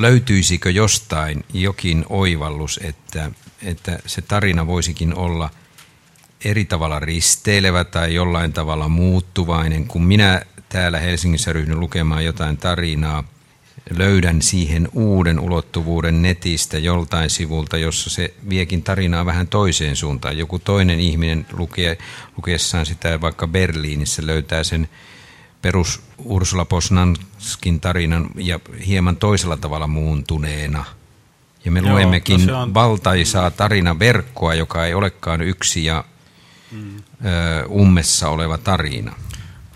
löytyisikö 0.00 0.70
jostain 0.70 1.44
jokin 1.52 2.04
oivallus, 2.08 2.80
että, 2.82 3.30
että 3.62 3.98
se 4.06 4.22
tarina 4.22 4.66
voisikin 4.66 5.14
olla– 5.14 5.50
eri 6.44 6.64
tavalla 6.64 6.98
risteilevä 6.98 7.84
tai 7.84 8.14
jollain 8.14 8.52
tavalla 8.52 8.88
muuttuvainen. 8.88 9.86
Kun 9.86 10.04
minä 10.04 10.42
täällä 10.68 10.98
Helsingissä 10.98 11.52
ryhdyn 11.52 11.80
lukemaan 11.80 12.24
jotain 12.24 12.56
tarinaa, 12.56 13.24
löydän 13.96 14.42
siihen 14.42 14.88
uuden 14.92 15.40
ulottuvuuden 15.40 16.22
netistä 16.22 16.78
joltain 16.78 17.30
sivulta, 17.30 17.76
jossa 17.76 18.10
se 18.10 18.34
viekin 18.48 18.82
tarinaa 18.82 19.26
vähän 19.26 19.48
toiseen 19.48 19.96
suuntaan. 19.96 20.38
Joku 20.38 20.58
toinen 20.58 21.00
ihminen 21.00 21.46
lukee, 21.52 21.98
lukeessaan 22.36 22.86
sitä 22.86 23.20
vaikka 23.20 23.46
Berliinissä 23.46 24.26
löytää 24.26 24.64
sen 24.64 24.88
perus 25.62 26.00
Ursula 26.18 26.64
Posnanskin 26.64 27.80
tarinan 27.80 28.30
ja 28.36 28.60
hieman 28.86 29.16
toisella 29.16 29.56
tavalla 29.56 29.86
muuntuneena. 29.86 30.84
Ja 31.64 31.70
me 31.70 31.80
Joo, 31.80 31.90
luemmekin 31.90 32.46
no 32.46 32.62
on... 32.62 32.74
valtaisaa 32.74 33.50
tarinaverkkoa, 33.50 34.54
joka 34.54 34.86
ei 34.86 34.94
olekaan 34.94 35.42
yksi 35.42 35.84
ja 35.84 36.04
mm. 36.70 36.96
ummessa 37.70 38.28
oleva 38.28 38.58
tarina. 38.58 39.14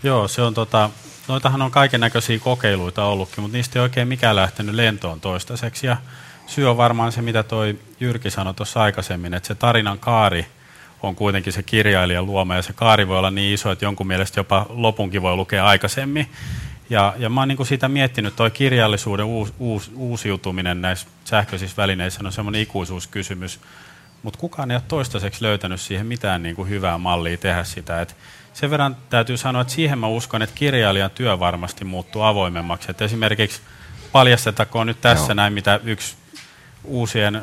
Joo, 0.03 0.27
se 0.27 0.41
on 0.41 0.53
tota, 0.53 0.89
noitahan 1.27 1.61
on 1.61 1.71
kaiken 1.71 1.99
näköisiä 1.99 2.39
kokeiluita 2.39 3.05
ollutkin, 3.05 3.41
mutta 3.41 3.57
niistä 3.57 3.79
ei 3.79 3.83
oikein 3.83 4.07
mikään 4.07 4.35
lähtenyt 4.35 4.75
lentoon 4.75 5.21
toistaiseksi. 5.21 5.87
Ja 5.87 5.97
syy 6.47 6.69
on 6.69 6.77
varmaan 6.77 7.11
se, 7.11 7.21
mitä 7.21 7.43
toi 7.43 7.79
Jyrki 7.99 8.29
sanoi 8.29 8.53
tuossa 8.53 8.81
aikaisemmin, 8.81 9.33
että 9.33 9.47
se 9.47 9.55
tarinan 9.55 9.99
kaari 9.99 10.45
on 11.07 11.15
kuitenkin 11.15 11.53
se 11.53 11.63
kirjailijan 11.63 12.25
luoma, 12.25 12.55
ja 12.55 12.61
se 12.61 12.73
kaari 12.73 13.07
voi 13.07 13.17
olla 13.17 13.31
niin 13.31 13.53
iso, 13.53 13.71
että 13.71 13.85
jonkun 13.85 14.07
mielestä 14.07 14.39
jopa 14.39 14.65
lopunkin 14.69 15.21
voi 15.21 15.35
lukea 15.35 15.65
aikaisemmin. 15.65 16.29
Ja, 16.89 17.13
ja 17.17 17.29
mä 17.29 17.41
oon 17.41 17.47
niin 17.47 17.65
sitä 17.65 17.87
miettinyt, 17.87 18.35
toi 18.35 18.51
kirjallisuuden 18.51 19.25
uus, 19.25 19.53
uus, 19.59 19.91
uusiutuminen 19.95 20.81
näissä 20.81 21.07
sähköisissä 21.25 21.77
välineissä 21.77 22.21
on 22.25 22.31
semmoinen 22.31 22.61
ikuisuuskysymys, 22.61 23.59
mutta 24.23 24.39
kukaan 24.39 24.71
ei 24.71 24.75
ole 24.75 24.83
toistaiseksi 24.87 25.43
löytänyt 25.43 25.81
siihen 25.81 26.05
mitään 26.05 26.43
niin 26.43 26.55
kuin 26.55 26.69
hyvää 26.69 26.97
mallia 26.97 27.37
tehdä 27.37 27.63
sitä. 27.63 28.01
Et 28.01 28.15
sen 28.53 28.69
verran 28.69 28.97
täytyy 29.09 29.37
sanoa, 29.37 29.61
että 29.61 29.73
siihen 29.73 29.99
mä 29.99 30.07
uskon, 30.07 30.41
että 30.41 30.55
kirjailijan 30.55 31.11
työ 31.11 31.39
varmasti 31.39 31.85
muuttuu 31.85 32.21
avoimemmaksi. 32.21 32.91
Et 32.91 33.01
esimerkiksi 33.01 33.61
paljastetakoon 34.11 34.87
nyt 34.87 35.01
tässä 35.01 35.25
Joo. 35.25 35.33
näin, 35.33 35.53
mitä 35.53 35.79
yksi 35.83 36.15
uusien 36.83 37.41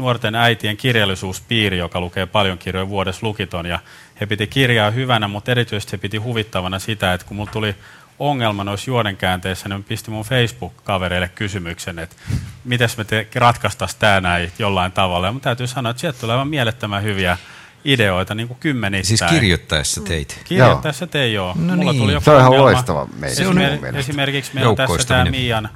nuorten 0.00 0.34
äitien 0.34 0.76
kirjallisuuspiiri, 0.76 1.78
joka 1.78 2.00
lukee 2.00 2.26
paljon 2.26 2.58
kirjoja 2.58 2.88
vuodessa 2.88 3.26
lukiton, 3.26 3.66
ja 3.66 3.78
he 4.20 4.26
piti 4.26 4.46
kirjaa 4.46 4.90
hyvänä, 4.90 5.28
mutta 5.28 5.50
erityisesti 5.50 5.92
he 5.92 5.98
piti 5.98 6.16
huvittavana 6.16 6.78
sitä, 6.78 7.14
että 7.14 7.26
kun 7.26 7.36
mulla 7.36 7.50
tuli 7.50 7.74
ongelma 8.18 8.64
noissa 8.64 8.90
juonenkäänteissä, 8.90 9.68
niin 9.68 9.84
pistin 9.84 10.14
mun 10.14 10.24
Facebook-kavereille 10.24 11.28
kysymyksen, 11.28 11.98
että 11.98 12.16
miten 12.64 12.88
me 12.96 13.04
te 13.04 13.26
ratkaistaisiin 13.34 14.00
tämä 14.00 14.20
näin 14.20 14.52
jollain 14.58 14.92
tavalla. 14.92 15.26
Ja 15.26 15.32
mun 15.32 15.40
täytyy 15.40 15.66
sanoa, 15.66 15.90
että 15.90 16.00
sieltä 16.00 16.20
tulee 16.20 16.34
aivan 16.34 16.48
mielettömän 16.48 17.02
hyviä 17.02 17.38
ideoita 17.84 18.34
niin 18.34 18.48
kuin 18.48 18.58
kymmenittäin. 18.60 19.18
Siis 19.18 19.30
kirjoittaessa 19.30 20.00
teit? 20.00 20.40
Kirjoittaessa 20.44 21.06
tein 21.06 21.34
joo. 21.34 21.54
No 21.58 21.76
Mulla 21.76 21.92
niin. 21.92 22.02
tuli 22.02 22.12
joku 22.12 22.24
se 22.24 22.30
on 22.30 22.40
ihan 22.40 22.58
loistava 22.58 23.06
meidän 23.18 23.36
se 23.36 23.46
on 23.46 23.58
Esimerk, 23.58 23.96
Esimerkiksi 23.96 24.50
meillä 24.54 24.70
on 24.70 24.76
tässä 24.76 25.08
tämä 25.08 25.24
Mian, 25.24 25.68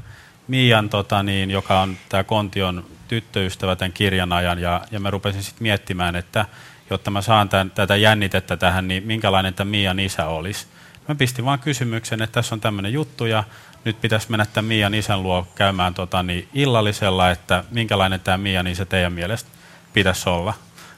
Mian 0.48 0.88
tota 0.88 1.22
niin, 1.22 1.50
joka 1.50 1.80
on 1.80 1.96
tämä 2.08 2.24
Kontion 2.24 2.84
tyttöystävä 3.08 3.76
tämän 3.76 3.92
kirjan 3.92 4.32
ajan, 4.32 4.58
ja, 4.58 4.80
ja 4.90 5.00
mä 5.00 5.10
rupesin 5.10 5.42
sitten 5.42 5.62
miettimään, 5.62 6.16
että 6.16 6.46
jotta 6.90 7.10
mä 7.10 7.22
saan 7.22 7.48
tämän, 7.48 7.70
tätä 7.70 7.96
jännitettä 7.96 8.56
tähän, 8.56 8.88
niin 8.88 9.06
minkälainen 9.06 9.54
tämä 9.54 9.70
Mian 9.70 10.00
isä 10.00 10.26
olisi. 10.26 10.66
Mä 11.08 11.14
pistin 11.14 11.44
vaan 11.44 11.58
kysymyksen, 11.58 12.22
että 12.22 12.34
tässä 12.34 12.54
on 12.54 12.60
tämmöinen 12.60 12.92
juttu, 12.92 13.26
ja 13.26 13.44
nyt 13.84 14.00
pitäisi 14.00 14.30
mennä 14.30 14.46
tämän 14.46 14.68
Mian 14.68 14.94
isän 14.94 15.22
luo 15.22 15.46
käymään 15.54 15.94
tota, 15.94 16.22
niin 16.22 16.48
illallisella, 16.54 17.30
että 17.30 17.64
minkälainen 17.70 18.20
tämä 18.20 18.38
Mian 18.38 18.66
isä 18.66 18.84
teidän 18.84 19.12
mielestä 19.12 19.50
pitäisi 19.92 20.28
olla. 20.28 20.54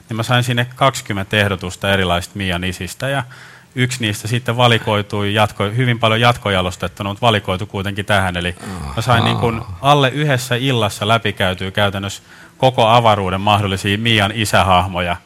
Niin 0.09 0.17
mä 0.17 0.23
sain 0.23 0.45
sinne 0.45 0.67
20 0.75 1.37
ehdotusta 1.37 1.93
erilaisista 1.93 2.39
Mian 2.39 2.65
isistä, 2.65 3.09
ja 3.09 3.23
yksi 3.77 4.01
niistä 4.01 4.29
sitten 4.29 4.57
valikoitui, 4.57 5.35
jatko, 5.35 5.64
hyvin 5.64 5.99
paljon 5.99 6.20
jatkojalostettuna, 6.20 7.11
mutta 7.11 7.27
valikoitu 7.27 7.66
kuitenkin 7.66 8.05
tähän. 8.05 8.37
Eli 8.37 8.55
mä 8.97 9.03
sain 9.03 9.24
niin 9.24 9.37
kuin 9.37 9.62
alle 9.81 10.09
yhdessä 10.09 10.55
illassa 10.55 11.09
läpikäytyy 11.09 11.70
käytännössä 11.70 12.22
koko 12.57 12.87
avaruuden 12.87 13.41
mahdollisia 13.41 13.99
Mian 13.99 14.33
isähahmoja 14.35 15.16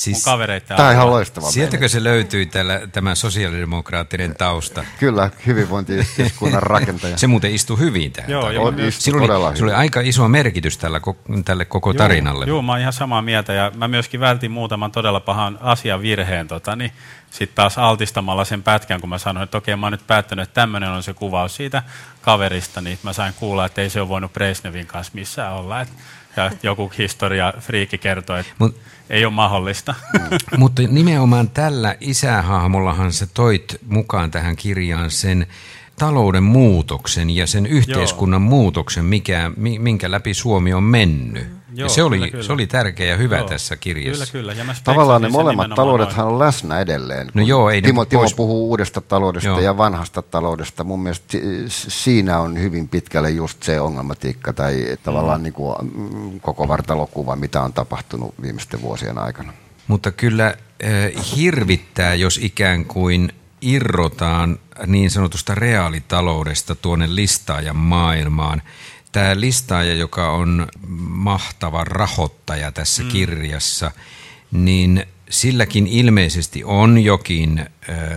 siis, 0.00 0.16
mun 0.16 0.22
kavereita. 0.24 0.74
Tämä 0.74 0.88
on 0.88 0.94
ihan 0.94 1.10
loistava. 1.10 1.50
Sieltäkö 1.50 1.88
se 1.88 2.04
löytyi 2.04 2.46
tällä, 2.46 2.80
tämä 2.92 3.14
sosiaalidemokraattinen 3.14 4.34
tausta? 4.34 4.84
Kyllä, 4.98 5.30
hyvinvointiyhteiskunnan 5.46 6.62
rakentaja. 6.62 7.18
se 7.18 7.26
muuten 7.26 7.54
istui 7.54 7.78
hyvin 7.78 8.12
tähän. 8.12 8.30
Joo, 8.30 8.50
joo, 8.50 8.72
sillä, 8.90 9.18
oli, 9.20 9.56
sillä 9.56 9.66
oli 9.66 9.72
aika 9.72 10.00
iso 10.00 10.28
merkitys 10.28 10.78
tällä, 10.78 11.00
tälle 11.44 11.64
koko 11.64 11.94
tarinalle. 11.94 12.44
Joo, 12.46 12.62
mä 12.62 12.72
oon 12.72 12.80
ihan 12.80 12.92
samaa 12.92 13.22
mieltä 13.22 13.52
ja 13.52 13.72
mä 13.76 13.88
myöskin 13.88 14.20
vältin 14.20 14.50
muutaman 14.50 14.92
todella 14.92 15.20
pahan 15.20 15.58
asian 15.60 16.02
virheen. 16.02 16.48
Tota, 16.48 16.76
niin 16.76 16.92
sitten 17.30 17.54
taas 17.54 17.78
altistamalla 17.78 18.44
sen 18.44 18.62
pätkän, 18.62 19.00
kun 19.00 19.08
mä 19.10 19.18
sanoin, 19.18 19.44
että 19.44 19.58
okei, 19.58 19.76
mä 19.76 19.86
oon 19.86 19.92
nyt 19.92 20.06
päättänyt, 20.06 20.42
että 20.42 20.54
tämmöinen 20.54 20.90
on 20.90 21.02
se 21.02 21.14
kuvaus 21.14 21.56
siitä 21.56 21.82
kaverista, 22.20 22.80
niin 22.80 22.98
mä 23.02 23.12
sain 23.12 23.34
kuulla, 23.34 23.66
että 23.66 23.82
ei 23.82 23.90
se 23.90 24.00
ole 24.00 24.08
voinut 24.08 24.32
Brezhnevin 24.32 24.86
kanssa 24.86 25.12
missään 25.14 25.52
olla. 25.52 25.80
Et, 25.80 25.88
ja 26.36 26.50
joku 26.62 26.92
historia 26.98 27.52
friikki 27.60 27.98
kertoi, 27.98 28.40
että 28.40 28.52
Mut, 28.58 28.76
ei 29.10 29.24
ole 29.24 29.32
mahdollista. 29.32 29.94
Mutta 30.58 30.82
nimenomaan 30.82 31.50
tällä 31.50 31.96
isähahmollahan 32.00 33.12
se 33.12 33.26
toit 33.26 33.76
mukaan 33.86 34.30
tähän 34.30 34.56
kirjaan 34.56 35.10
sen 35.10 35.46
talouden 35.98 36.42
muutoksen 36.42 37.30
ja 37.30 37.46
sen 37.46 37.66
yhteiskunnan 37.66 38.42
Joo. 38.42 38.50
muutoksen, 38.50 39.04
mikä, 39.04 39.50
minkä 39.56 40.10
läpi 40.10 40.34
Suomi 40.34 40.74
on 40.74 40.82
mennyt. 40.82 41.59
Joo, 41.74 41.86
ja 41.86 41.88
se, 41.88 42.02
oli, 42.02 42.16
kyllä, 42.16 42.30
kyllä. 42.30 42.44
se 42.44 42.52
oli 42.52 42.66
tärkeä 42.66 43.06
ja 43.06 43.16
hyvä 43.16 43.38
joo, 43.38 43.48
tässä 43.48 43.76
kirjassa. 43.76 44.32
Kyllä, 44.32 44.54
kyllä. 44.54 44.70
Ja 44.70 44.74
Tavallaan 44.84 45.22
ne 45.22 45.28
molemmat 45.28 45.70
taloudethan 45.76 46.26
on 46.26 46.38
läsnä 46.38 46.80
edelleen. 46.80 47.30
No 47.34 47.42
joo, 47.42 47.70
ei 47.70 47.82
Timo, 47.82 48.04
Timo 48.04 48.20
pois... 48.20 48.34
puhuu 48.34 48.68
uudesta 48.68 49.00
taloudesta 49.00 49.48
joo. 49.48 49.60
ja 49.60 49.76
vanhasta 49.76 50.22
taloudesta. 50.22 50.84
Mun 50.84 51.02
mielestä 51.02 51.38
siinä 51.68 52.38
on 52.38 52.60
hyvin 52.60 52.88
pitkälle 52.88 53.30
just 53.30 53.62
se 53.62 53.80
ongelmatiikka 53.80 54.52
tai 54.52 54.96
tavallaan 55.02 55.40
mm. 55.40 55.42
niin 55.42 55.52
kuin 55.52 55.76
mm, 55.82 56.40
koko 56.40 56.68
vartalokuva, 56.68 57.36
mitä 57.36 57.62
on 57.62 57.72
tapahtunut 57.72 58.34
viimeisten 58.42 58.82
vuosien 58.82 59.18
aikana. 59.18 59.52
Mutta 59.88 60.10
kyllä 60.10 60.46
äh, 60.46 61.36
hirvittää, 61.36 62.14
jos 62.14 62.38
ikään 62.42 62.84
kuin 62.84 63.32
irrotaan 63.60 64.58
niin 64.86 65.10
sanotusta 65.10 65.54
reaalitaloudesta 65.54 66.74
tuonne 66.74 67.14
listaajan 67.14 67.76
maailmaan– 67.76 68.62
tämä 69.12 69.40
listaaja, 69.40 69.94
joka 69.94 70.30
on 70.30 70.68
mahtava 71.08 71.84
rahoittaja 71.84 72.72
tässä 72.72 73.02
mm. 73.02 73.08
kirjassa, 73.08 73.90
niin 74.52 75.06
silläkin 75.30 75.86
ilmeisesti 75.86 76.64
on 76.64 76.98
jokin 76.98 77.66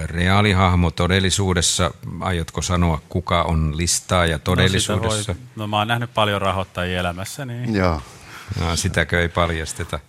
reaalihahmo 0.05 0.91
todellisuudessa. 0.91 1.91
Aiotko 2.19 2.61
sanoa, 2.61 3.01
kuka 3.09 3.43
on 3.43 3.77
listaaja 3.77 4.39
todellisuudessa? 4.39 5.31
No, 5.31 5.37
voi, 5.37 5.47
no 5.55 5.67
mä 5.67 5.77
oon 5.77 5.87
nähnyt 5.87 6.13
paljon 6.13 6.41
rahoittajia 6.41 6.99
elämässä. 6.99 7.45
Niin... 7.45 7.75
Joo. 7.75 8.01
No, 8.59 8.75
sitäkö 8.75 9.21
ei 9.21 9.29
paljasteta. 9.29 9.99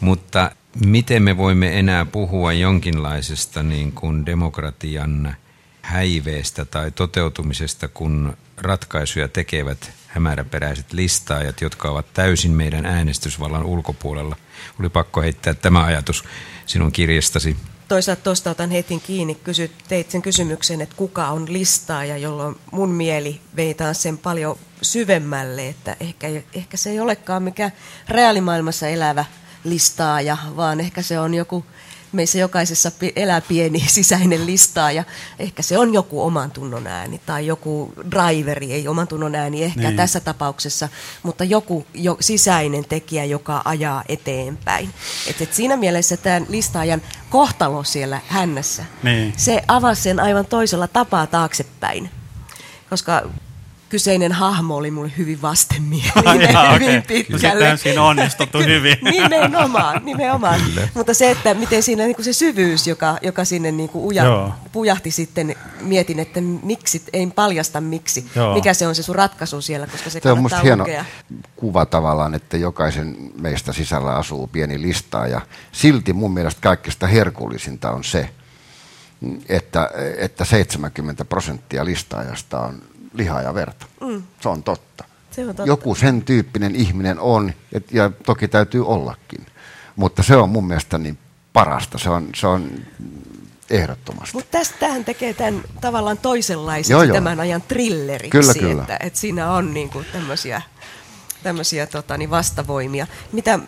Mutta 0.00 0.50
miten 0.86 1.22
me 1.22 1.36
voimme 1.36 1.78
enää 1.78 2.04
puhua 2.04 2.52
jonkinlaisesta 2.52 3.62
niin 3.62 3.92
kuin 3.92 4.26
demokratian 4.26 5.36
häiveestä 5.82 6.64
tai 6.64 6.90
toteutumisesta, 6.90 7.88
kun 7.88 8.36
ratkaisuja 8.56 9.28
tekevät 9.28 9.92
hämäräperäiset 10.18 10.92
listaajat, 10.92 11.60
jotka 11.60 11.90
ovat 11.90 12.06
täysin 12.14 12.50
meidän 12.50 12.86
äänestysvallan 12.86 13.64
ulkopuolella. 13.64 14.36
Oli 14.80 14.88
pakko 14.88 15.22
heittää 15.22 15.54
tämä 15.54 15.84
ajatus 15.84 16.24
sinun 16.66 16.92
kirjastasi. 16.92 17.56
Toisaalta 17.88 18.22
tuosta 18.22 18.50
otan 18.50 18.70
heti 18.70 19.00
kiinni, 19.06 19.34
kysyt, 19.34 19.72
teit 19.88 20.10
sen 20.10 20.22
kysymyksen, 20.22 20.80
että 20.80 20.96
kuka 20.96 21.28
on 21.28 21.52
listaaja, 21.52 22.16
jolloin 22.16 22.56
mun 22.72 22.90
mieli 22.90 23.40
veitaan 23.56 23.94
sen 23.94 24.18
paljon 24.18 24.58
syvemmälle, 24.82 25.68
että 25.68 25.96
ehkä, 26.00 26.26
ehkä 26.54 26.76
se 26.76 26.90
ei 26.90 27.00
olekaan 27.00 27.42
mikä 27.42 27.70
reaalimaailmassa 28.08 28.88
elävä 28.88 29.24
listaaja, 29.64 30.36
vaan 30.56 30.80
ehkä 30.80 31.02
se 31.02 31.18
on 31.18 31.34
joku 31.34 31.64
meissä 32.12 32.38
jokaisessa 32.38 32.92
elää 33.16 33.40
pieni 33.40 33.84
sisäinen 33.88 34.46
listaa 34.46 34.92
ja 34.92 35.04
ehkä 35.38 35.62
se 35.62 35.78
on 35.78 35.94
joku 35.94 36.22
oman 36.22 36.50
tunnon 36.50 36.86
ääni 36.86 37.20
tai 37.26 37.46
joku 37.46 37.92
driveri, 38.10 38.72
ei 38.72 38.88
oman 38.88 39.08
tunnon 39.08 39.34
ääni 39.34 39.64
ehkä 39.64 39.80
niin. 39.80 39.96
tässä 39.96 40.20
tapauksessa, 40.20 40.88
mutta 41.22 41.44
joku 41.44 41.86
jo, 41.94 42.16
sisäinen 42.20 42.84
tekijä, 42.84 43.24
joka 43.24 43.62
ajaa 43.64 44.04
eteenpäin. 44.08 44.90
Et, 45.26 45.40
et 45.40 45.54
siinä 45.54 45.76
mielessä 45.76 46.16
tämän 46.16 46.46
listaajan 46.48 47.02
kohtalo 47.30 47.84
siellä 47.84 48.20
hännässä, 48.26 48.84
niin. 49.02 49.34
se 49.36 49.62
avasi 49.68 50.02
sen 50.02 50.20
aivan 50.20 50.46
toisella 50.46 50.88
tapaa 50.88 51.26
taaksepäin. 51.26 52.10
Koska 52.90 53.30
kyseinen 53.88 54.32
hahmo 54.32 54.76
oli 54.76 54.90
mulle 54.90 55.12
hyvin 55.18 55.42
vastenmielinen 55.42 56.56
ah, 56.56 56.74
hyvin 56.74 56.88
okay. 56.88 57.02
pitkälle. 57.02 57.70
No 57.70 57.76
siinä 57.76 58.02
onnistuttu 58.02 58.58
hyvin. 58.58 58.96
nimenomaan, 59.02 60.04
nimenomaan. 60.04 60.60
Mutta 60.94 61.14
se, 61.14 61.30
että 61.30 61.54
miten 61.54 61.82
siinä 61.82 62.04
niin 62.04 62.16
kuin 62.16 62.24
se 62.24 62.32
syvyys, 62.32 62.86
joka, 62.86 63.18
joka 63.22 63.44
sinne 63.44 63.72
niin 63.72 63.88
kuin 63.88 64.04
uja, 64.04 64.50
pujahti 64.72 65.10
sitten, 65.10 65.56
mietin, 65.80 66.18
että 66.18 66.40
miksi, 66.62 67.02
ei 67.12 67.26
paljasta 67.26 67.80
miksi, 67.80 68.30
Joo. 68.34 68.54
mikä 68.54 68.74
se 68.74 68.86
on 68.86 68.94
se 68.94 69.02
sun 69.02 69.14
ratkaisu 69.14 69.60
siellä, 69.60 69.86
koska 69.86 70.10
se, 70.10 70.20
se 70.22 70.32
on 70.32 70.42
musta 70.42 70.60
hieno 70.60 70.86
kuva 71.56 71.86
tavallaan, 71.86 72.34
että 72.34 72.56
jokaisen 72.56 73.16
meistä 73.40 73.72
sisällä 73.72 74.14
asuu 74.14 74.46
pieni 74.46 74.82
listaa 74.82 75.26
ja 75.26 75.40
silti 75.72 76.12
mun 76.12 76.34
mielestä 76.34 76.60
kaikista 76.60 77.06
herkullisinta 77.06 77.90
on 77.90 78.04
se, 78.04 78.30
että, 79.48 79.90
että 80.18 80.44
70 80.44 81.24
prosenttia 81.24 81.84
listaajasta 81.84 82.60
on 82.60 82.82
lihaa 83.14 83.42
ja 83.42 83.54
verta. 83.54 83.86
Mm. 84.00 84.22
Se 84.40 84.48
on 84.48 84.62
totta. 84.62 85.04
Se 85.30 85.40
on 85.40 85.46
totta. 85.46 85.62
Joku 85.66 85.94
sen 85.94 86.22
tyyppinen 86.22 86.76
ihminen 86.76 87.20
on, 87.20 87.52
ja, 87.72 87.80
ja 87.90 88.10
toki 88.26 88.48
täytyy 88.48 88.86
ollakin. 88.86 89.46
Mutta 89.96 90.22
se 90.22 90.36
on 90.36 90.48
mun 90.48 90.66
mielestä 90.66 90.98
niin 90.98 91.18
parasta. 91.52 91.98
Se 91.98 92.10
on, 92.10 92.28
se 92.34 92.46
on 92.46 92.70
ehdottomasti. 93.70 94.36
Mutta 94.36 94.58
tähän 94.80 95.04
tekee 95.04 95.34
tämän 95.34 95.62
tavallaan 95.80 96.18
toisenlaisen 96.18 96.94
joo, 96.94 97.02
joo. 97.02 97.14
tämän 97.14 97.40
ajan 97.40 97.62
thrilleriksi. 97.62 98.30
Kyllä, 98.30 98.54
kyllä. 98.54 98.82
Että, 98.82 98.96
että 99.00 99.18
siinä 99.18 99.52
on 99.52 99.74
niinku 99.74 100.04
tämmöisiä 100.12 100.62
tämmöisiä 101.42 101.86
tota, 101.86 102.16
niin 102.16 102.30
vastavoimia. 102.30 103.06
Mitä 103.32 103.58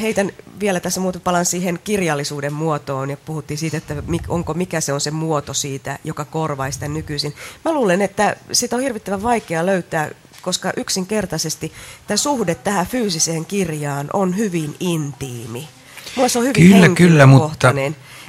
heitän 0.00 0.32
vielä 0.60 0.80
tässä 0.80 1.00
muuten 1.00 1.20
palan 1.20 1.44
siihen 1.44 1.78
kirjallisuuden 1.84 2.52
muotoon 2.52 3.10
ja 3.10 3.16
puhuttiin 3.16 3.58
siitä, 3.58 3.76
että 3.76 3.94
onko 4.28 4.54
mikä 4.54 4.80
se 4.80 4.92
on 4.92 5.00
se 5.00 5.10
muoto 5.10 5.54
siitä, 5.54 5.98
joka 6.04 6.24
korvaa 6.24 6.70
sitä 6.70 6.88
nykyisin. 6.88 7.34
Mä 7.64 7.72
luulen, 7.72 8.02
että 8.02 8.36
sitä 8.52 8.76
on 8.76 8.82
hirvittävän 8.82 9.22
vaikea 9.22 9.66
löytää, 9.66 10.10
koska 10.42 10.72
yksinkertaisesti 10.76 11.72
tämä 12.06 12.16
suhde 12.16 12.54
tähän 12.54 12.86
fyysiseen 12.86 13.44
kirjaan 13.44 14.10
on 14.12 14.36
hyvin 14.36 14.76
intiimi. 14.80 15.68
Mulla 16.16 16.28
se 16.28 16.38
on 16.38 16.44
hyvin 16.44 16.72
kyllä, 16.72 16.88
kyllä, 16.88 17.26
mutta... 17.26 17.74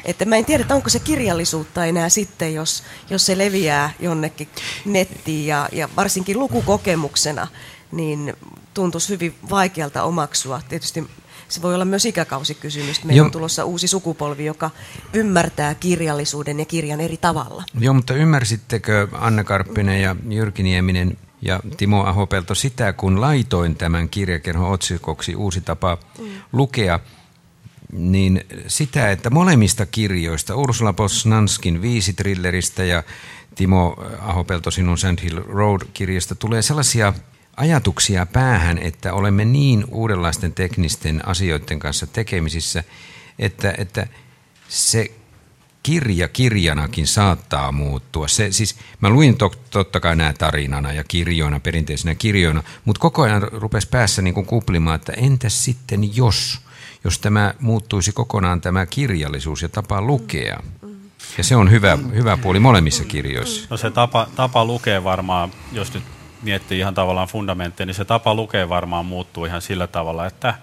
Että 0.06 0.26
mä 0.26 0.36
en 0.36 0.46
tiedä, 0.46 0.62
että 0.62 0.76
onko 0.76 0.90
se 0.90 1.00
kirjallisuutta 1.00 1.86
enää 1.86 2.10
sitten, 2.10 2.54
jos, 2.54 2.84
jos 3.10 3.26
se 3.26 3.38
leviää 3.38 3.94
jonnekin 4.00 4.50
nettiin 4.86 5.48
ja, 5.48 5.70
ja 5.72 5.90
varsinkin 5.96 6.40
lukukokemuksena, 6.40 7.48
niin 7.92 8.34
tuntuisi 8.78 9.10
hyvin 9.10 9.36
vaikealta 9.50 10.04
omaksua. 10.04 10.62
Tietysti 10.70 11.08
se 11.48 11.62
voi 11.62 11.76
olla 11.76 11.86
myös 11.86 12.06
ikäkausikysymys. 12.06 13.04
Meillä 13.04 13.26
on 13.26 13.32
tulossa 13.32 13.66
uusi 13.66 13.88
sukupolvi, 13.88 14.46
joka 14.46 14.70
ymmärtää 15.14 15.76
kirjallisuuden 15.76 16.60
ja 16.60 16.66
kirjan 16.66 17.02
eri 17.02 17.18
tavalla. 17.18 17.64
Joo, 17.80 17.94
mutta 17.94 18.14
ymmärsittekö 18.14 19.08
Anne 19.12 19.44
Karppinen 19.44 20.02
ja 20.02 20.16
Jyrki 20.30 20.64
Nieminen 20.64 21.18
ja 21.42 21.60
Timo 21.78 22.04
Ahopelto 22.04 22.56
sitä, 22.56 22.94
kun 22.94 23.22
laitoin 23.22 23.76
tämän 23.76 24.10
kirjakerhon 24.10 24.72
otsikoksi 24.72 25.36
Uusi 25.36 25.62
tapa 25.62 25.98
mm. 26.20 26.26
lukea, 26.54 27.00
niin 27.92 28.46
sitä, 28.68 29.12
että 29.12 29.30
molemmista 29.30 29.86
kirjoista, 29.86 30.56
Ursula 30.56 30.94
Posnanskin 30.94 31.82
viisi 31.82 32.14
trilleristä 32.14 32.84
ja 32.84 33.04
Timo 33.56 33.96
Ahopelto 34.20 34.72
sinun 34.72 34.98
Sand 34.98 35.20
Hill 35.24 35.42
Road-kirjasta 35.48 36.36
tulee 36.36 36.62
sellaisia 36.62 37.14
ajatuksia 37.58 38.26
päähän, 38.26 38.78
että 38.78 39.14
olemme 39.14 39.46
niin 39.46 39.86
uudenlaisten 39.92 40.54
teknisten 40.54 41.28
asioiden 41.28 41.80
kanssa 41.80 42.08
tekemisissä, 42.08 42.84
että, 43.40 43.76
että 43.78 44.08
se 44.68 45.12
kirja 45.84 46.28
kirjanakin 46.28 47.08
saattaa 47.08 47.72
muuttua. 47.72 48.28
Se, 48.28 48.52
siis, 48.52 48.76
mä 49.02 49.10
luin 49.10 49.38
to, 49.38 49.52
totta 49.70 50.00
kai 50.00 50.16
nämä 50.16 50.34
tarinana 50.34 50.94
ja 50.94 51.04
kirjoina, 51.04 51.60
perinteisenä 51.60 52.16
kirjoina, 52.16 52.64
mutta 52.86 53.00
koko 53.00 53.22
ajan 53.22 53.42
rupesi 53.52 53.88
päässä 53.90 54.22
niin 54.22 54.34
kuin 54.34 54.46
kuplimaan, 54.46 54.96
että 54.96 55.14
entäs 55.14 55.66
sitten 55.66 56.16
jos, 56.16 56.60
jos 57.04 57.20
tämä 57.20 57.54
muuttuisi 57.60 58.12
kokonaan 58.12 58.62
tämä 58.62 58.86
kirjallisuus 58.86 59.62
ja 59.62 59.70
tapa 59.70 60.02
lukea. 60.02 60.64
Ja 61.38 61.44
se 61.44 61.56
on 61.56 61.72
hyvä, 61.72 61.98
hyvä 62.16 62.38
puoli 62.38 62.60
molemmissa 62.60 63.04
kirjoissa. 63.04 63.68
No 63.70 63.78
se 63.78 63.92
tapa, 63.92 64.28
tapa 64.36 64.66
lukea 64.66 65.04
varmaan, 65.04 65.52
jos 65.72 65.94
nyt 65.94 66.04
miettii 66.42 66.80
ihan 66.80 66.94
tavallaan 66.94 67.28
fundamentteja, 67.28 67.86
niin 67.86 67.94
se 67.96 68.06
tapa 68.06 68.36
lukea 68.36 68.70
varmaan 68.70 69.06
muuttuu 69.06 69.46
ihan 69.46 69.62
sillä 69.62 69.88
tavalla, 69.88 70.26
että 70.26 70.54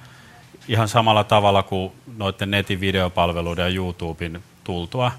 ihan 0.68 0.88
samalla 0.88 1.24
tavalla 1.24 1.62
kuin 1.62 1.92
noiden 2.16 2.50
netin 2.50 2.80
videopalveluiden 2.80 3.62
ja 3.62 3.74
YouTuben 3.74 4.42
tultua, 4.64 5.12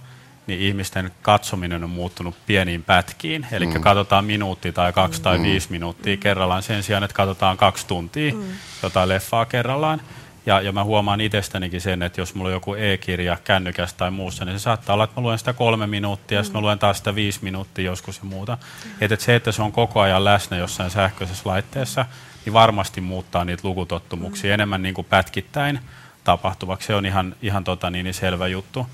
niin 0.48 0.60
ihmisten 0.60 1.12
katsominen 1.22 1.84
on 1.84 1.90
muuttunut 1.90 2.36
pieniin 2.46 2.84
pätkiin. 2.84 3.48
Eli 3.52 3.66
mm. 3.66 3.82
katsotaan 3.82 4.26
minuutti 4.26 4.72
tai 4.72 4.94
kaksi 4.94 5.20
mm. 5.20 5.24
tai 5.24 5.42
viisi 5.42 5.72
minuuttia 5.72 6.18
kerrallaan 6.18 6.64
sen 6.64 6.84
sijaan, 6.84 7.04
että 7.04 7.16
katsotaan 7.16 7.58
kaksi 7.58 7.88
tuntia 7.88 8.34
mm. 8.34 8.44
jotain 8.84 9.10
leffaa 9.10 9.46
kerrallaan. 9.46 10.02
Ja, 10.46 10.62
ja 10.62 10.72
mä 10.72 10.84
huomaan 10.84 11.22
itsestänikin 11.22 11.82
sen, 11.82 12.02
että 12.02 12.22
jos 12.22 12.36
mulla 12.36 12.50
on 12.50 12.54
joku 12.54 12.74
e-kirja 12.74 13.38
kännykästä 13.44 13.98
tai 13.98 14.12
muussa, 14.12 14.46
niin 14.46 14.60
se 14.60 14.64
saattaa 14.64 14.94
olla, 14.94 15.04
että 15.04 15.22
mä 15.22 15.24
luen 15.24 15.38
sitä 15.38 15.54
kolme 15.54 15.88
minuuttia, 15.88 16.36
mm. 16.36 16.40
ja 16.40 16.44
sitten 16.44 16.62
mä 16.62 16.66
luen 16.66 16.80
taas 16.80 16.98
sitä 16.98 17.16
viisi 17.16 17.40
minuuttia 17.42 17.86
joskus 17.86 18.18
ja 18.18 18.24
muuta. 18.24 18.58
Mm. 18.86 18.92
Että 19.02 19.14
et 19.14 19.22
se, 19.22 19.36
että 19.36 19.52
se 19.52 19.62
on 19.62 19.72
koko 19.72 20.02
ajan 20.02 20.26
läsnä 20.26 20.58
jossain 20.58 20.90
sähköisessä 20.90 21.50
laitteessa, 21.50 22.06
niin 22.46 22.54
varmasti 22.54 23.02
muuttaa 23.02 23.46
niitä 23.46 23.68
lukutottumuksia 23.68 24.50
mm. 24.50 24.54
enemmän 24.54 24.84
niin 24.84 24.96
kuin 24.96 25.08
pätkittäin 25.10 25.80
tapahtuvaksi. 26.24 26.88
Se 26.88 26.96
on 26.96 27.06
ihan, 27.06 27.36
ihan 27.42 27.64
tota 27.64 27.90
niin, 27.90 28.04
niin 28.04 28.14
selvä 28.14 28.48
juttu. 28.48 28.88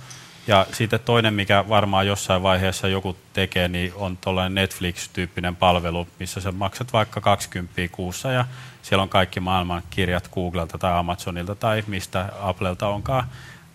Ja 0.47 0.65
sitten 0.71 0.99
toinen, 0.99 1.33
mikä 1.33 1.65
varmaan 1.69 2.07
jossain 2.07 2.43
vaiheessa 2.43 2.87
joku 2.87 3.17
tekee, 3.33 3.67
niin 3.67 3.93
on 3.95 4.17
tuollainen 4.17 4.55
Netflix-tyyppinen 4.55 5.55
palvelu, 5.55 6.07
missä 6.19 6.41
sä 6.41 6.51
maksat 6.51 6.93
vaikka 6.93 7.21
20 7.21 7.81
kuussa 7.91 8.31
ja 8.31 8.45
siellä 8.81 9.03
on 9.03 9.09
kaikki 9.09 9.39
maailman 9.39 9.83
kirjat 9.89 10.27
Googlelta 10.27 10.77
tai 10.77 10.93
Amazonilta 10.93 11.55
tai 11.55 11.83
mistä 11.87 12.29
Applelta 12.41 12.87
onkaan 12.87 13.27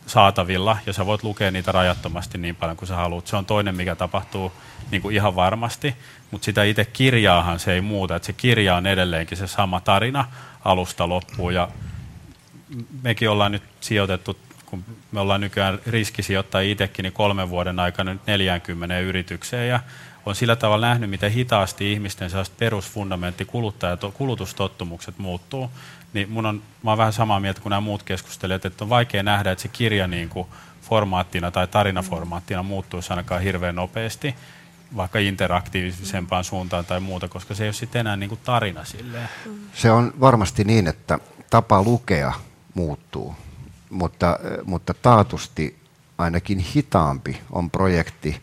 saatavilla. 0.06 0.78
Ja 0.86 0.92
sä 0.92 1.06
voit 1.06 1.22
lukea 1.22 1.50
niitä 1.50 1.72
rajattomasti 1.72 2.38
niin 2.38 2.56
paljon 2.56 2.76
kuin 2.76 2.88
sä 2.88 2.96
haluat. 2.96 3.26
Se 3.26 3.36
on 3.36 3.46
toinen, 3.46 3.74
mikä 3.76 3.94
tapahtuu 3.94 4.52
niin 4.90 5.02
kuin 5.02 5.14
ihan 5.14 5.36
varmasti, 5.36 5.94
mutta 6.30 6.44
sitä 6.44 6.64
itse 6.64 6.84
kirjaahan 6.84 7.58
se 7.58 7.72
ei 7.72 7.80
muuta, 7.80 8.16
että 8.16 8.26
se 8.26 8.32
kirja 8.32 8.76
on 8.76 8.86
edelleenkin 8.86 9.38
se 9.38 9.46
sama 9.46 9.80
tarina 9.80 10.24
alusta 10.64 11.08
loppuun. 11.08 11.54
Ja 11.54 11.68
mekin 13.02 13.30
ollaan 13.30 13.52
nyt 13.52 13.62
sijoitettu 13.80 14.45
kun 14.84 14.96
me 15.12 15.20
ollaan 15.20 15.40
nykyään 15.40 15.78
riskisijoittajia 15.86 16.72
itsekin, 16.72 17.02
niin 17.02 17.12
kolmen 17.12 17.50
vuoden 17.50 17.80
aikana 17.80 18.12
nyt 18.12 18.26
40 18.26 18.98
yritykseen. 18.98 19.68
Ja 19.68 19.80
on 20.26 20.34
sillä 20.34 20.56
tavalla 20.56 20.86
nähnyt, 20.86 21.10
miten 21.10 21.32
hitaasti 21.32 21.92
ihmisten 21.92 22.30
perusfundamentti 22.58 23.44
kuluttaja, 23.44 23.98
kulutustottumukset 24.14 25.18
muuttuu, 25.18 25.70
niin 26.12 26.30
mun 26.30 26.46
on, 26.46 26.62
mä 26.82 26.90
oon 26.90 26.98
vähän 26.98 27.12
samaa 27.12 27.40
mieltä 27.40 27.60
kuin 27.60 27.70
nämä 27.70 27.80
muut 27.80 28.02
keskustelijat, 28.02 28.64
että 28.64 28.84
on 28.84 28.90
vaikea 28.90 29.22
nähdä, 29.22 29.50
että 29.50 29.62
se 29.62 29.68
kirja 29.68 30.06
niin 30.06 30.28
kuin 30.28 30.48
formaattina 30.82 31.50
tai 31.50 31.66
tarinaformaattina 31.66 32.62
muuttuisi 32.62 33.12
ainakaan 33.12 33.42
hirveän 33.42 33.74
nopeasti, 33.74 34.34
vaikka 34.96 35.18
interaktiivisempaan 35.18 36.44
suuntaan 36.44 36.84
tai 36.84 37.00
muuta, 37.00 37.28
koska 37.28 37.54
se 37.54 37.64
ei 37.64 37.68
ole 37.68 37.72
sitten 37.72 38.00
enää 38.00 38.16
niin 38.16 38.28
kuin 38.28 38.40
tarina 38.44 38.84
silleen. 38.84 39.28
Se 39.74 39.90
on 39.90 40.12
varmasti 40.20 40.64
niin, 40.64 40.86
että 40.86 41.18
tapa 41.50 41.82
lukea 41.82 42.32
muuttuu 42.74 43.34
mutta, 43.90 44.38
mutta 44.64 44.94
taatusti 44.94 45.76
ainakin 46.18 46.58
hitaampi 46.58 47.40
on 47.52 47.70
projekti 47.70 48.42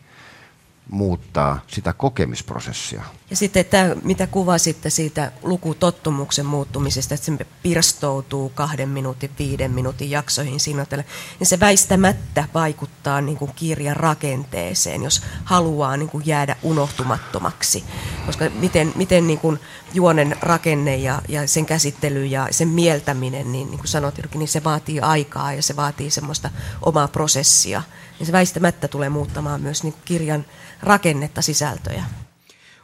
muuttaa 0.90 1.60
sitä 1.66 1.92
kokemisprosessia. 1.92 3.02
Ja 3.30 3.36
sitten 3.36 3.64
tämä, 3.64 3.94
mitä 4.02 4.26
kuvasitte 4.26 4.90
siitä 4.90 5.32
lukutottumuksen 5.42 6.46
muuttumisesta, 6.46 7.14
että 7.14 7.26
se 7.26 7.46
pirstoutuu 7.62 8.48
kahden 8.48 8.88
minuutin, 8.88 9.30
viiden 9.38 9.70
minuutin 9.70 10.10
jaksoihin 10.10 10.60
sinotelle, 10.60 11.04
niin 11.38 11.46
se 11.46 11.60
väistämättä 11.60 12.48
vaikuttaa 12.54 13.20
niin 13.20 13.36
kuin 13.36 13.50
kirjan 13.56 13.96
rakenteeseen, 13.96 15.02
jos 15.02 15.22
haluaa 15.44 15.96
niin 15.96 16.08
kuin 16.08 16.26
jäädä 16.26 16.56
unohtumattomaksi. 16.62 17.84
Koska 18.26 18.50
miten, 18.54 18.92
miten 18.96 19.26
niin 19.26 19.38
kuin 19.38 19.58
juonen 19.94 20.36
rakenne 20.40 20.96
ja, 20.96 21.22
ja 21.28 21.48
sen 21.48 21.66
käsittely 21.66 22.26
ja 22.26 22.48
sen 22.50 22.68
mieltäminen, 22.68 23.52
niin, 23.52 23.70
niin 23.70 23.78
kuin 23.78 23.88
sanot 23.88 24.14
niin 24.34 24.48
se 24.48 24.64
vaatii 24.64 25.00
aikaa 25.00 25.52
ja 25.52 25.62
se 25.62 25.76
vaatii 25.76 26.10
semmoista 26.10 26.50
omaa 26.82 27.08
prosessia. 27.08 27.82
Niin 28.18 28.26
se 28.26 28.32
väistämättä 28.32 28.88
tulee 28.88 29.08
muuttamaan 29.08 29.60
myös 29.60 29.82
niin 29.82 29.94
kirjan 30.04 30.44
rakennetta, 30.82 31.42
sisältöjä. 31.42 32.04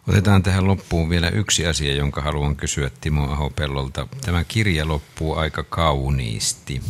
Otetaan 0.09 0.43
tähän 0.43 0.67
loppuun 0.67 1.11
vielä 1.11 1.29
yksi 1.29 1.67
asia, 1.67 1.95
jonka 1.95 2.23
haluan 2.23 2.57
kysyä 2.57 2.91
Timo 3.01 3.25
Ahopellolta. 3.33 4.09
Tämä 4.21 4.45
kirja 4.45 4.89
loppuu 4.89 5.35
aika 5.35 5.65
kauniisti. 5.65 6.81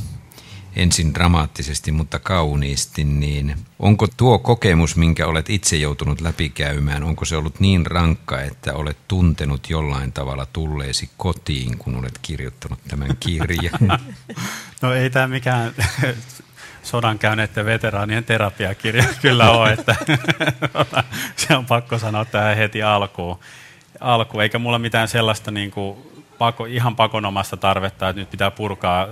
Ensin 0.77 1.15
dramaattisesti, 1.15 1.93
mutta 1.93 2.19
kauniisti, 2.19 3.05
niin 3.05 3.55
onko 3.79 4.07
tuo 4.17 4.39
kokemus, 4.39 4.97
minkä 4.97 5.27
olet 5.27 5.51
itse 5.51 5.77
joutunut 5.77 6.21
läpikäymään, 6.21 7.05
onko 7.05 7.25
se 7.25 7.37
ollut 7.37 7.61
niin 7.61 7.87
rankka, 7.87 8.41
että 8.41 8.75
olet 8.75 9.09
tuntenut 9.09 9.71
jollain 9.71 10.13
tavalla 10.13 10.47
tulleesi 10.53 11.11
kotiin, 11.17 11.79
kun 11.79 11.97
olet 11.97 12.19
kirjoittanut 12.23 12.79
tämän 12.89 13.17
kirjan? 13.21 14.01
No 14.83 14.95
ei 14.95 15.11
tämä 15.11 15.29
mikään 15.29 15.75
sodan 16.83 17.19
käyneiden 17.19 17.65
veteraanien 17.65 18.25
terapiakirja 18.25 19.05
kyllä 19.23 19.51
ole, 19.51 19.73
että 19.73 19.97
se 21.37 21.57
on 21.57 21.67
pakko 21.67 21.99
sanoa 21.99 22.25
tähän 22.25 22.57
heti 22.57 22.83
alkuun. 22.83 23.39
Alku, 24.01 24.41
eikä 24.41 24.59
mulla 24.59 24.79
mitään 24.79 25.09
sellaista 25.09 25.51
niin 25.51 25.71
kuin 25.71 25.99
pako, 26.39 26.65
ihan 26.65 26.97
pakonomasta 26.97 27.57
tarvetta, 27.57 28.09
että 28.09 28.21
nyt 28.21 28.31
pitää 28.31 28.51
purkaa 28.51 29.07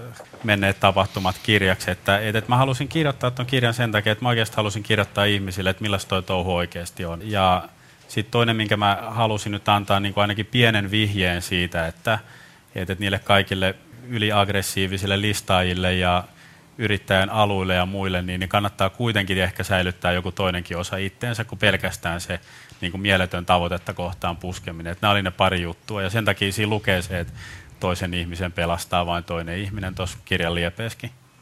menneet 0.44 0.80
tapahtumat 0.80 1.36
kirjaksi. 1.42 1.90
Että, 1.90 2.18
että 2.18 2.44
mä 2.48 2.56
halusin 2.56 2.88
kirjoittaa 2.88 3.30
tuon 3.30 3.46
kirjan 3.46 3.74
sen 3.74 3.92
takia, 3.92 4.12
että 4.12 4.24
mä 4.24 4.28
oikeasti 4.28 4.56
halusin 4.56 4.82
kirjoittaa 4.82 5.24
ihmisille, 5.24 5.70
että 5.70 5.82
millaista 5.82 6.08
toi 6.08 6.22
touhu 6.22 6.54
oikeasti 6.54 7.04
on. 7.04 7.30
Ja 7.30 7.68
sitten 8.08 8.30
toinen, 8.30 8.56
minkä 8.56 8.76
mä 8.76 8.98
halusin 9.06 9.52
nyt 9.52 9.68
antaa 9.68 10.00
niin 10.00 10.14
kuin 10.14 10.22
ainakin 10.22 10.46
pienen 10.46 10.90
vihjeen 10.90 11.42
siitä, 11.42 11.86
että, 11.86 12.18
että 12.74 12.96
niille 12.98 13.18
kaikille 13.18 13.74
yliaggressiivisille 14.08 15.20
listaajille 15.20 15.94
ja 15.94 16.24
yrittäjän 16.78 17.30
aluille 17.30 17.74
ja 17.74 17.86
muille, 17.86 18.22
niin, 18.22 18.40
niin 18.40 18.48
kannattaa 18.48 18.90
kuitenkin 18.90 19.38
ehkä 19.38 19.64
säilyttää 19.64 20.12
joku 20.12 20.32
toinenkin 20.32 20.76
osa 20.76 20.96
itteensä 20.96 21.44
kuin 21.44 21.58
pelkästään 21.58 22.20
se 22.20 22.40
niin 22.80 22.90
kuin 22.90 23.00
mieletön 23.00 23.46
tavoitetta 23.46 23.94
kohtaan 23.94 24.36
puskeminen. 24.36 24.92
Että 24.92 25.06
nämä 25.06 25.12
oli 25.12 25.22
ne 25.22 25.30
pari 25.30 25.62
juttua 25.62 26.02
ja 26.02 26.10
sen 26.10 26.24
takia 26.24 26.52
siinä 26.52 26.70
lukee 26.70 27.02
se, 27.02 27.20
että 27.20 27.32
toisen 27.80 28.14
ihmisen 28.14 28.52
pelastaa 28.52 29.06
vain 29.06 29.24
toinen 29.24 29.58
ihminen 29.58 29.94
tuossa 29.94 30.18
kirjan 30.24 30.54
liepeeskin. 30.54 31.10